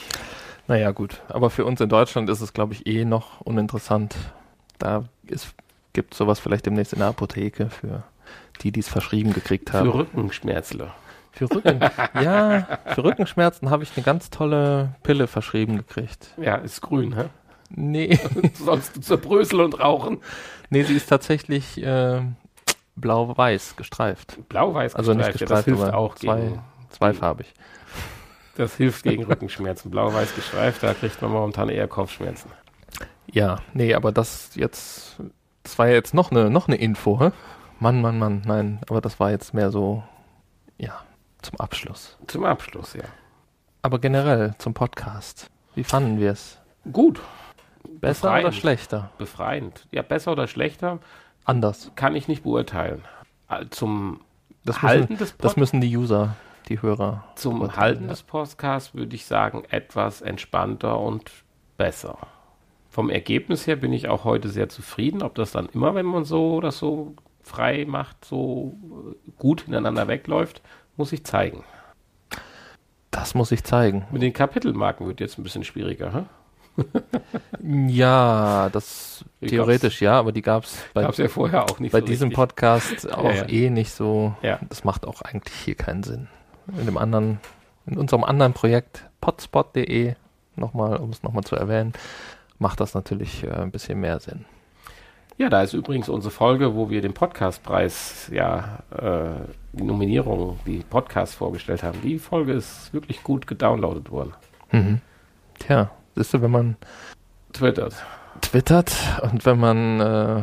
Naja, 0.69 0.93
gut. 0.93 1.21
Aber 1.29 1.51
für 1.51 1.65
uns 1.65 1.81
in 1.81 1.89
Deutschland 1.89 2.31
ist 2.31 2.41
es, 2.41 2.53
glaube 2.53 2.73
ich, 2.75 2.87
eh 2.87 3.05
noch 3.05 3.41
uninteressant. 3.41 4.15
Da 4.83 5.05
gibt 5.93 6.13
es 6.13 6.19
sowas 6.19 6.41
vielleicht 6.41 6.67
demnächst 6.67 6.93
in 6.93 6.99
der 6.99 7.09
Apotheke 7.09 7.71
für 7.71 8.03
die, 8.63 8.73
die 8.73 8.81
es 8.81 8.89
verschrieben 8.89 9.33
gekriegt 9.33 9.73
haben. 9.73 9.91
Für 9.93 9.99
Rückenschmerzler. 9.99 10.93
Für 11.31 11.49
Rücken. 11.51 11.81
ja, 12.21 12.67
für 12.87 13.05
Rückenschmerzen 13.05 13.71
habe 13.71 13.85
ich 13.85 13.93
eine 13.97 14.05
ganz 14.05 14.29
tolle 14.31 14.97
Pille 15.05 15.27
verschrieben 15.29 15.77
gekriegt. 15.77 16.35
Ja, 16.37 16.57
ist 16.57 16.81
grün, 16.83 17.15
hä? 17.17 17.25
Nee, 17.71 18.19
Sonst 18.55 18.97
du 18.97 19.01
zerbröseln 19.01 19.63
und 19.63 19.79
rauchen. 19.81 20.21
nee, 20.69 20.83
sie 20.83 20.95
ist 20.97 21.07
tatsächlich 21.07 21.81
äh, 21.83 22.21
blau-weiß 22.97 23.77
gestreift. 23.77 24.37
Blau-weiß 24.49 24.95
Also 24.97 25.15
nicht 25.15 25.33
gestreift, 25.33 25.41
ja, 25.41 25.47
das 25.47 25.65
gestreift, 25.65 25.79
hilft 25.79 25.93
aber 25.95 25.97
auch 25.99 26.15
zwei, 26.17 26.41
gegen, 26.41 26.63
zweifarbig. 26.91 27.55
das 28.57 28.75
hilft 28.77 29.05
gegen 29.05 29.25
Rückenschmerzen. 29.25 29.91
Blau-weiß 29.93 30.35
gestreift, 30.35 30.83
da 30.83 30.93
kriegt 30.93 31.23
man 31.23 31.31
momentan 31.31 31.69
eher 31.71 31.87
Kopfschmerzen. 31.89 32.51
Ja, 33.31 33.59
nee, 33.75 33.95
aber 33.95 34.13
das 34.13 34.55
jetzt, 34.55 35.21
das 35.63 35.79
war 35.79 35.89
ja 35.89 35.95
jetzt 35.95 36.15
noch 36.15 36.31
eine, 36.31 36.51
noch 36.51 36.69
eine 36.69 36.77
Info, 36.77 37.21
hä? 37.21 37.31
Mann, 37.79 38.01
Mann, 38.01 38.19
Mann, 38.19 38.43
nein, 38.47 38.81
aber 38.89 39.01
das 39.01 39.19
war 39.21 39.31
jetzt 39.31 39.55
mehr 39.55 39.71
so, 39.71 40.03
ja, 40.79 41.01
zum 41.41 41.59
Abschluss. 41.61 42.19
Zum 42.27 42.45
Abschluss, 42.45 42.95
ja. 42.95 43.05
Aber 43.83 43.99
generell 43.99 44.55
zum 44.59 44.75
Podcast. 44.75 45.51
Wie 45.75 45.85
fanden 45.85 46.21
wir 46.21 46.33
es? 46.33 46.59
Gut, 46.93 47.21
Besser 48.01 48.29
Befreiend. 48.29 48.45
oder 48.47 48.53
schlechter? 48.53 49.11
befreiend. 49.19 49.87
Ja, 49.91 50.03
besser 50.03 50.33
oder 50.33 50.47
schlechter 50.47 50.99
Anders. 51.45 51.91
kann 51.97 52.15
ich 52.15 52.29
nicht 52.29 52.43
beurteilen. 52.45 53.03
Zum 53.71 54.21
Das 54.65 54.83
Halten 54.83 55.15
müssen, 55.15 55.19
des 55.19 55.37
das 55.37 55.55
Pod 55.55 55.57
müssen 55.57 55.81
die 55.81 55.97
User, 55.97 56.37
die 56.69 56.81
Hörer. 56.81 57.25
zum 57.35 57.77
Halten 57.77 58.05
ja. 58.05 58.11
des 58.11 58.23
Podcasts 58.23 58.95
würde 58.95 59.15
ich 59.17 59.27
sagen, 59.27 59.65
etwas 59.71 60.21
entspannter 60.23 60.99
und 61.01 61.31
besser. 61.77 62.19
Vom 62.93 63.09
Ergebnis 63.09 63.67
her 63.67 63.77
bin 63.77 63.91
ich 63.95 64.09
auch 64.09 64.25
heute 64.25 64.51
sehr 64.51 64.69
zufrieden. 64.69 65.23
Ob 65.23 65.35
das 65.35 65.53
dann 65.53 65.71
immer, 65.73 65.95
wenn 65.95 66.05
man 66.05 66.27
so 66.27 66.53
oder 66.53 66.71
so 66.73 67.15
frei 67.43 67.87
macht, 67.89 68.23
so 68.23 68.77
äh, 68.85 69.31
gut 69.39 69.67
ineinander 69.67 70.09
wegläuft, 70.09 70.61
muss 70.99 71.11
ich 71.13 71.25
zeigen. 71.25 71.65
Das 73.11 73.35
muss 73.35 73.51
ich 73.51 73.65
zeigen. 73.65 74.05
Mit 74.11 74.21
den 74.21 74.35
Kapitelmarken 74.35 75.07
wird 75.07 75.21
jetzt 75.21 75.39
ein 75.39 75.43
bisschen 75.43 75.65
schwieriger. 75.65 76.13
Hä? 76.13 76.83
Ja, 77.63 78.69
das 78.71 79.25
Die 79.41 79.47
theoretisch 79.47 80.03
ja, 80.03 80.19
aber 80.19 80.33
die 80.33 80.43
gab 80.43 80.65
es 80.65 80.77
bei, 80.93 81.03
Gab 81.03 81.13
es 81.13 81.19
ja 81.19 81.29
vorher 81.29 81.65
auch 81.65 81.79
nicht 81.79 81.93
bei 81.93 82.01
so 82.01 82.07
diesem 82.07 82.29
richtig. 82.29 82.37
Podcast 82.37 83.11
auch 83.11 83.33
ja. 83.33 83.49
eh 83.49 83.71
nicht 83.71 83.93
so. 83.93 84.35
Ja. 84.43 84.59
Das 84.69 84.85
macht 84.85 85.07
auch 85.07 85.23
eigentlich 85.23 85.55
hier 85.57 85.77
keinen 85.77 86.03
Sinn. 86.03 86.29
In 86.79 86.85
dem 86.85 86.99
anderen, 86.99 87.41
in 87.87 87.97
unserem 87.97 88.25
anderen 88.25 88.53
Projekt 88.53 89.09
potspot.de, 89.21 90.15
nochmal, 90.57 90.97
um 90.97 91.11
es 91.11 91.23
nochmal 91.23 91.45
zu 91.45 91.57
erwähnen, 91.57 91.93
macht 92.63 92.81
das 92.81 92.95
natürlich 92.95 93.45
äh, 93.45 93.51
ein 93.51 93.71
bisschen 93.71 94.01
mehr 94.01 94.19
Sinn. 94.21 94.47
Ja, 95.37 95.51
da 95.51 95.63
ist 95.63 95.73
übrigens 95.75 96.09
unsere 96.09 96.31
Folge, 96.31 96.75
wo 96.75 96.89
wir 96.89 97.03
den 97.03 97.15
Podcastpreis, 97.15 98.31
ja, 98.33 98.79
äh, 98.91 99.31
die 99.73 99.83
Nominierung, 99.83 100.59
die 100.67 100.79
Podcasts 100.79 101.35
vorgestellt 101.35 101.83
haben. 101.83 102.01
Die 102.03 102.19
Folge 102.19 102.53
ist 102.53 102.93
wirklich 102.95 103.23
gut 103.23 103.47
gedownloadet 103.47 104.11
worden. 104.11 104.33
Mhm. 104.71 105.01
Tja, 105.59 105.91
siehst 106.15 106.33
du, 106.35 106.43
wenn 106.43 106.51
man 106.51 106.77
Twittert. 107.53 107.95
twittert 108.41 108.93
und 109.23 109.45
wenn 109.45 109.59
man 109.59 110.01
äh, 110.01 110.43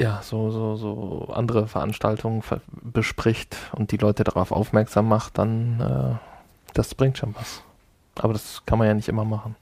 ja 0.00 0.20
so 0.22 0.50
so 0.50 0.76
so 0.76 1.28
andere 1.32 1.66
Veranstaltungen 1.68 2.42
ver 2.42 2.60
bespricht 2.82 3.56
und 3.72 3.92
die 3.92 3.96
Leute 3.96 4.24
darauf 4.24 4.52
aufmerksam 4.52 5.08
macht, 5.08 5.38
dann 5.38 5.80
äh, 5.80 6.16
das 6.74 6.94
bringt 6.94 7.18
schon 7.18 7.34
was. 7.38 7.62
Aber 8.16 8.32
das 8.32 8.62
kann 8.66 8.78
man 8.78 8.88
ja 8.88 8.94
nicht 8.94 9.08
immer 9.08 9.24
machen. 9.24 9.54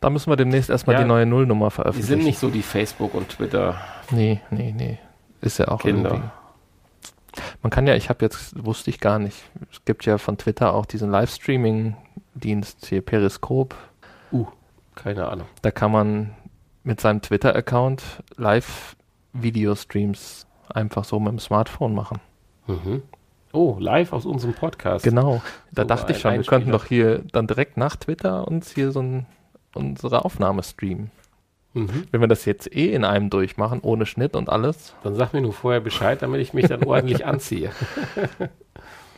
Da 0.00 0.10
müssen 0.10 0.30
wir 0.30 0.36
demnächst 0.36 0.70
erstmal 0.70 0.96
Ja, 0.96 1.02
die 1.02 1.08
neue 1.08 1.26
Nullnummer 1.26 1.68
Die 1.68 1.74
veröffentlichen. 1.74 2.08
sind 2.08 2.24
nicht 2.24 2.38
so 2.38 2.48
die 2.50 2.62
Facebook- 2.62 3.14
und 3.14 3.28
Twitter-Kinder. 3.30 3.80
Nee, 4.10 4.40
nee, 4.50 4.72
nee. 4.76 4.98
Ist 5.40 5.58
ja 5.58 5.68
auch 5.68 5.84
irgendwie. 5.84 6.20
Man 7.62 7.70
kann 7.70 7.86
ja, 7.86 7.94
ich 7.94 8.08
habe 8.08 8.24
jetzt, 8.24 8.64
wusste 8.64 8.90
ich 8.90 9.00
gar 9.00 9.18
nicht, 9.18 9.36
es 9.70 9.84
gibt 9.84 10.06
ja 10.06 10.18
von 10.18 10.38
Twitter 10.38 10.72
auch 10.74 10.86
diesen 10.86 11.10
Livestreaming-Dienst 11.10 12.86
hier, 12.86 13.02
Periscope. 13.02 13.76
Uh, 14.32 14.46
keine 14.94 15.28
Ahnung. 15.28 15.46
Da 15.62 15.70
kann 15.70 15.92
man 15.92 16.34
mit 16.82 17.00
seinem 17.00 17.20
Twitter-Account 17.20 18.02
Live-Video-Streams 18.36 20.46
einfach 20.68 21.04
so 21.04 21.20
mit 21.20 21.32
dem 21.32 21.38
Smartphone 21.38 21.94
machen. 21.94 22.20
Mhm. 22.66 23.02
Oh, 23.52 23.76
live 23.78 24.12
aus 24.12 24.26
unserem 24.26 24.54
Podcast. 24.54 25.04
Genau. 25.04 25.40
Da 25.72 25.82
So 25.82 25.88
dachte 25.88 26.12
ich 26.12 26.20
schon, 26.20 26.34
wir 26.34 26.42
könnten 26.44 26.70
doch 26.72 26.84
hier 26.84 27.22
dann 27.32 27.46
direkt 27.46 27.76
nach 27.76 27.96
Twitter 27.96 28.46
uns 28.48 28.72
hier 28.72 28.92
so 28.92 29.00
ein, 29.00 29.26
unsere 29.76 30.24
Aufnahme 30.24 30.62
streamen. 30.62 31.10
Mhm. 31.74 32.06
Wenn 32.10 32.20
wir 32.22 32.28
das 32.28 32.44
jetzt 32.46 32.74
eh 32.74 32.92
in 32.92 33.04
einem 33.04 33.28
durchmachen, 33.30 33.80
ohne 33.80 34.06
Schnitt 34.06 34.34
und 34.34 34.48
alles. 34.48 34.94
Dann 35.02 35.14
sag 35.14 35.32
mir 35.34 35.42
nur 35.42 35.52
vorher 35.52 35.80
Bescheid, 35.80 36.22
damit 36.22 36.40
ich 36.40 36.54
mich 36.54 36.66
dann 36.68 36.82
ordentlich 36.84 37.26
anziehe. 37.26 37.70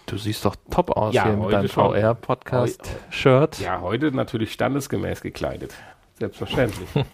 Du 0.06 0.16
siehst 0.18 0.44
doch 0.44 0.56
top 0.70 0.90
aus 0.96 1.14
Ja, 1.14 1.24
hier 1.24 1.34
mit 1.36 1.52
deinem. 1.52 1.68
VR-Podcast-Shirt. 1.68 3.60
Ja, 3.60 3.80
heute 3.80 4.10
natürlich 4.10 4.52
standesgemäß 4.52 5.20
gekleidet. 5.20 5.72
Selbstverständlich. 6.18 6.88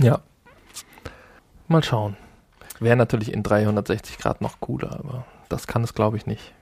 Ja. 0.00 0.20
Mal 1.68 1.84
schauen. 1.84 2.16
Wäre 2.80 2.96
natürlich 2.96 3.30
in 3.30 3.42
360 3.42 4.16
Grad 4.16 4.40
noch 4.40 4.58
cooler, 4.58 4.98
aber 4.98 5.26
das 5.50 5.66
kann 5.66 5.84
es, 5.84 5.92
glaube 5.92 6.16
ich, 6.16 6.24
nicht. 6.24 6.54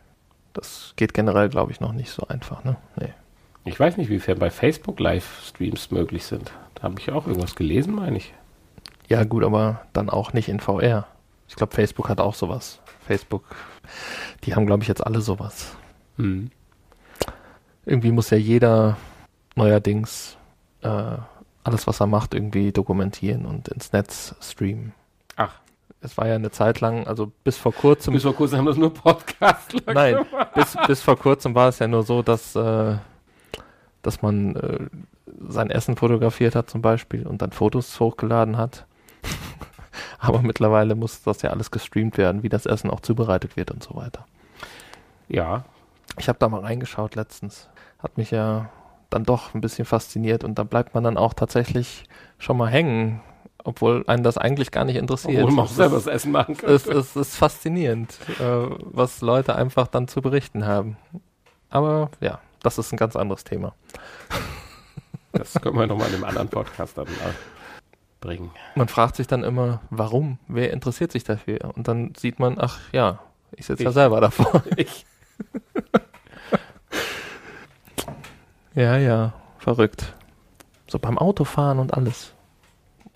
Das 0.53 0.95
geht 0.97 1.15
generell, 1.15 1.49
glaube 1.49 1.71
ich, 1.71 1.79
noch 1.79 1.93
nicht 1.93 2.11
so 2.11 2.27
einfach, 2.27 2.65
ne? 2.65 2.77
Nee. 2.97 3.13
Ich 3.65 3.79
weiß 3.79 3.97
nicht, 3.97 4.09
wiefern 4.09 4.39
bei 4.39 4.51
Facebook 4.51 5.01
Livestreams 5.01 5.91
möglich 5.91 6.25
sind. 6.25 6.51
Da 6.75 6.85
habe 6.85 6.99
ich 6.99 7.11
auch 7.13 7.27
irgendwas 7.27 7.55
gelesen, 7.55 7.95
meine 7.95 8.17
ich. 8.17 8.33
Ja, 9.09 9.25
gut, 9.25 9.45
aber 9.45 9.83
dann 9.93 10.09
auch 10.09 10.33
nicht 10.33 10.49
in 10.49 10.61
VR. 10.61 11.07
Ich 11.49 11.57
glaube, 11.57 11.75
Facebook 11.75 12.09
hat 12.09 12.21
auch 12.21 12.35
sowas. 12.35 12.81
Facebook, 13.07 13.45
die 14.45 14.55
haben, 14.55 14.67
glaube 14.67 14.83
ich, 14.83 14.89
jetzt 14.89 15.05
alle 15.05 15.21
sowas. 15.21 15.77
Hm. 16.17 16.51
Irgendwie 17.85 18.13
muss 18.13 18.31
ja 18.31 18.39
jeder 18.39 18.97
neuerdings 19.57 20.37
äh, 20.83 21.17
alles, 21.65 21.87
was 21.87 22.01
er 22.01 22.07
macht, 22.07 22.35
irgendwie 22.35 22.73
dokumentieren 22.73 23.47
und 23.47 23.69
ins 23.69 23.93
Netz 23.93 24.35
streamen. 24.41 24.93
Ach, 25.37 25.61
Es 26.01 26.17
war 26.17 26.27
ja 26.29 26.37
eine 26.37 26.51
Zeit 26.51 26.81
lang, 26.81 27.07
also 27.07 27.33
bis 27.45 27.57
vor 27.57 27.73
kurzem 27.75 28.15
bis 28.15 28.23
vor 28.23 28.35
kurzem 28.35 28.59
haben 28.59 28.67
das 28.67 28.77
nur 28.77 28.95
Podcastler 28.95 29.93
Nein, 29.93 30.25
bis, 30.55 30.77
bis 30.87 31.03
vor 31.03 31.17
kurzem 31.17 31.55
war 31.55 31.69
es 31.69 31.79
ja 31.79 31.89
nur 31.89 32.05
so, 32.05 32.23
dass, 32.23 32.55
äh, 32.55 32.97
dass 34.03 34.23
man 34.23 34.57
äh, 34.57 34.79
sein 35.49 35.71
Essen 35.71 35.97
fotografiert 35.97 36.55
hat 36.55 36.71
zum 36.71 36.83
Beispiel 36.83 37.27
und 37.27 37.43
dann 37.43 37.53
Fotos 37.53 37.99
hochgeladen 38.01 38.57
hat. 38.57 38.87
Aber 40.19 40.43
mittlerweile 40.43 40.95
muss 40.95 41.23
das 41.23 41.43
ja 41.43 41.51
alles 41.51 41.71
gestreamt 41.71 42.17
werden, 42.19 42.43
wie 42.43 42.49
das 42.49 42.67
Essen 42.67 42.91
auch 42.91 43.01
zubereitet 43.01 43.57
wird 43.57 43.71
und 43.71 43.83
so 43.83 43.95
weiter. 43.97 44.27
Ja, 45.29 45.65
Ich 46.19 46.29
habe 46.29 46.39
da 46.39 46.49
mal 46.49 46.61
reingeschaut 46.61 47.15
letztens. 47.15 47.69
Hat 47.99 48.17
mich 48.19 48.31
ja 48.31 48.71
dann 49.11 49.25
doch 49.25 49.55
ein 49.55 49.61
bisschen 49.61 49.85
fasziniert 49.85 50.45
und 50.45 50.59
da 50.59 50.63
bleibt 50.65 50.95
man 50.95 51.05
dann 51.05 51.17
auch 51.17 51.35
tatsächlich 51.35 52.05
schon 52.39 52.57
mal 52.57 52.69
hängen, 52.69 53.21
obwohl 53.65 54.05
einen 54.07 54.23
das 54.23 54.39
eigentlich 54.39 54.71
gar 54.71 54.85
nicht 54.85 54.97
interessiert. 54.97 55.43
obwohl 55.43 55.55
man 55.55 55.65
auch 55.67 55.71
Es 55.71 55.77
selber 55.77 55.97
das 55.97 56.07
Essen 56.07 56.33
machen 56.33 56.57
kann. 56.57 56.71
es, 56.71 56.87
es 56.87 57.17
ist 57.17 57.37
faszinierend, 57.37 58.19
äh, 58.41 58.67
was 58.81 59.21
Leute 59.21 59.55
einfach 59.55 59.87
dann 59.87 60.09
zu 60.09 60.21
berichten 60.23 60.65
haben. 60.67 60.97
Aber 61.71 62.11
ja, 62.21 62.41
das 62.63 62.79
ist 62.79 62.93
ein 62.93 62.97
ganz 62.97 63.17
anderes 63.17 63.45
Thema. 63.45 63.75
Das 65.33 65.55
können 65.55 65.79
wir 65.79 65.87
nochmal 65.87 66.09
in 66.09 66.17
einem 66.17 66.25
anderen 66.25 66.49
Podcast 66.49 66.99
dann 66.99 67.07
bringen. 68.21 68.51
Man 68.75 68.89
fragt 68.89 69.15
sich 69.15 69.27
dann 69.27 69.45
immer, 69.45 69.83
warum? 69.91 70.39
Wer 70.49 70.73
interessiert 70.73 71.13
sich 71.13 71.25
dafür? 71.25 71.59
Und 71.75 71.89
dann 71.89 72.15
sieht 72.17 72.41
man, 72.41 72.57
ach 72.59 72.79
ja, 72.93 73.21
ich 73.53 73.67
sitze 73.67 73.85
ja 73.85 73.93
selber 73.93 74.21
davor. 74.21 74.63
Ich, 74.77 75.07
ja, 78.75 78.97
ja, 78.97 79.33
verrückt. 79.59 80.15
So 80.87 80.99
beim 80.99 81.19
Autofahren 81.19 81.79
und 81.79 81.95
alles. 81.95 82.33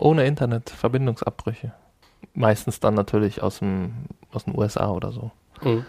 Ohne 0.01 0.27
Internet, 0.27 0.71
Verbindungsabbrüche. 0.71 1.73
Meistens 2.35 2.81
dann 2.81 2.95
natürlich 2.95 3.43
aus, 3.43 3.59
dem, 3.59 4.07
aus 4.33 4.45
den 4.45 4.57
USA 4.57 4.91
oder 4.91 5.13
so. 5.13 5.31
Mhm. 5.63 5.85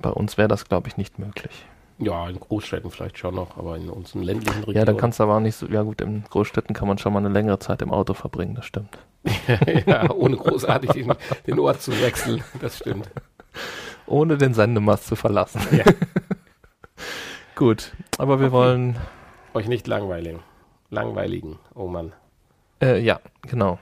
Bei 0.00 0.10
uns 0.10 0.36
wäre 0.36 0.48
das, 0.48 0.66
glaube 0.66 0.88
ich, 0.88 0.96
nicht 0.96 1.18
möglich. 1.18 1.64
Ja, 1.98 2.28
in 2.28 2.38
Großstädten 2.38 2.90
vielleicht 2.90 3.18
schon 3.18 3.34
noch, 3.34 3.56
aber 3.56 3.76
in 3.76 3.88
unseren 3.88 4.22
ländlichen 4.22 4.58
Regionen. 4.60 4.76
Ja, 4.76 4.84
da 4.84 4.92
kannst 4.92 5.18
du 5.18 5.22
aber 5.24 5.36
auch 5.36 5.40
nicht 5.40 5.56
so, 5.56 5.66
ja 5.66 5.82
gut, 5.82 6.00
in 6.02 6.24
Großstädten 6.24 6.74
kann 6.74 6.88
man 6.88 6.98
schon 6.98 7.12
mal 7.12 7.20
eine 7.20 7.30
längere 7.30 7.58
Zeit 7.58 7.80
im 7.80 7.90
Auto 7.90 8.12
verbringen, 8.12 8.54
das 8.54 8.66
stimmt. 8.66 8.98
ja, 9.86 10.10
ohne 10.10 10.36
großartig 10.36 10.90
den, 10.90 11.12
den 11.46 11.58
Ort 11.58 11.80
zu 11.80 11.92
wechseln. 12.00 12.44
Das 12.60 12.78
stimmt. 12.78 13.10
Ohne 14.06 14.36
den 14.36 14.54
Sendemast 14.54 15.06
zu 15.06 15.16
verlassen. 15.16 15.60
Ja. 15.72 15.84
Gut, 17.54 17.92
aber 18.18 18.40
wir 18.40 18.52
wollen. 18.52 18.96
Euch 19.54 19.66
nicht 19.66 19.86
langweiligen. 19.86 20.40
Langweiligen. 20.90 21.58
Oh 21.74 21.86
Mann. 21.86 22.12
Äh, 22.80 23.00
ja, 23.00 23.20
genau. 23.42 23.78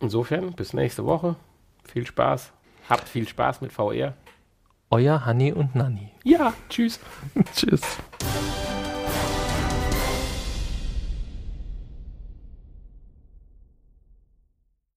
Insofern, 0.00 0.52
bis 0.52 0.72
nächste 0.72 1.04
Woche. 1.04 1.36
Viel 1.84 2.06
Spaß. 2.06 2.52
Habt 2.88 3.08
viel 3.08 3.28
Spaß 3.28 3.60
mit 3.60 3.72
VR. 3.72 4.14
Euer 4.94 5.26
Hanni 5.26 5.52
und 5.52 5.74
Nanni. 5.74 6.12
Ja, 6.22 6.54
tschüss. 6.68 7.00
Tschüss. 7.56 7.80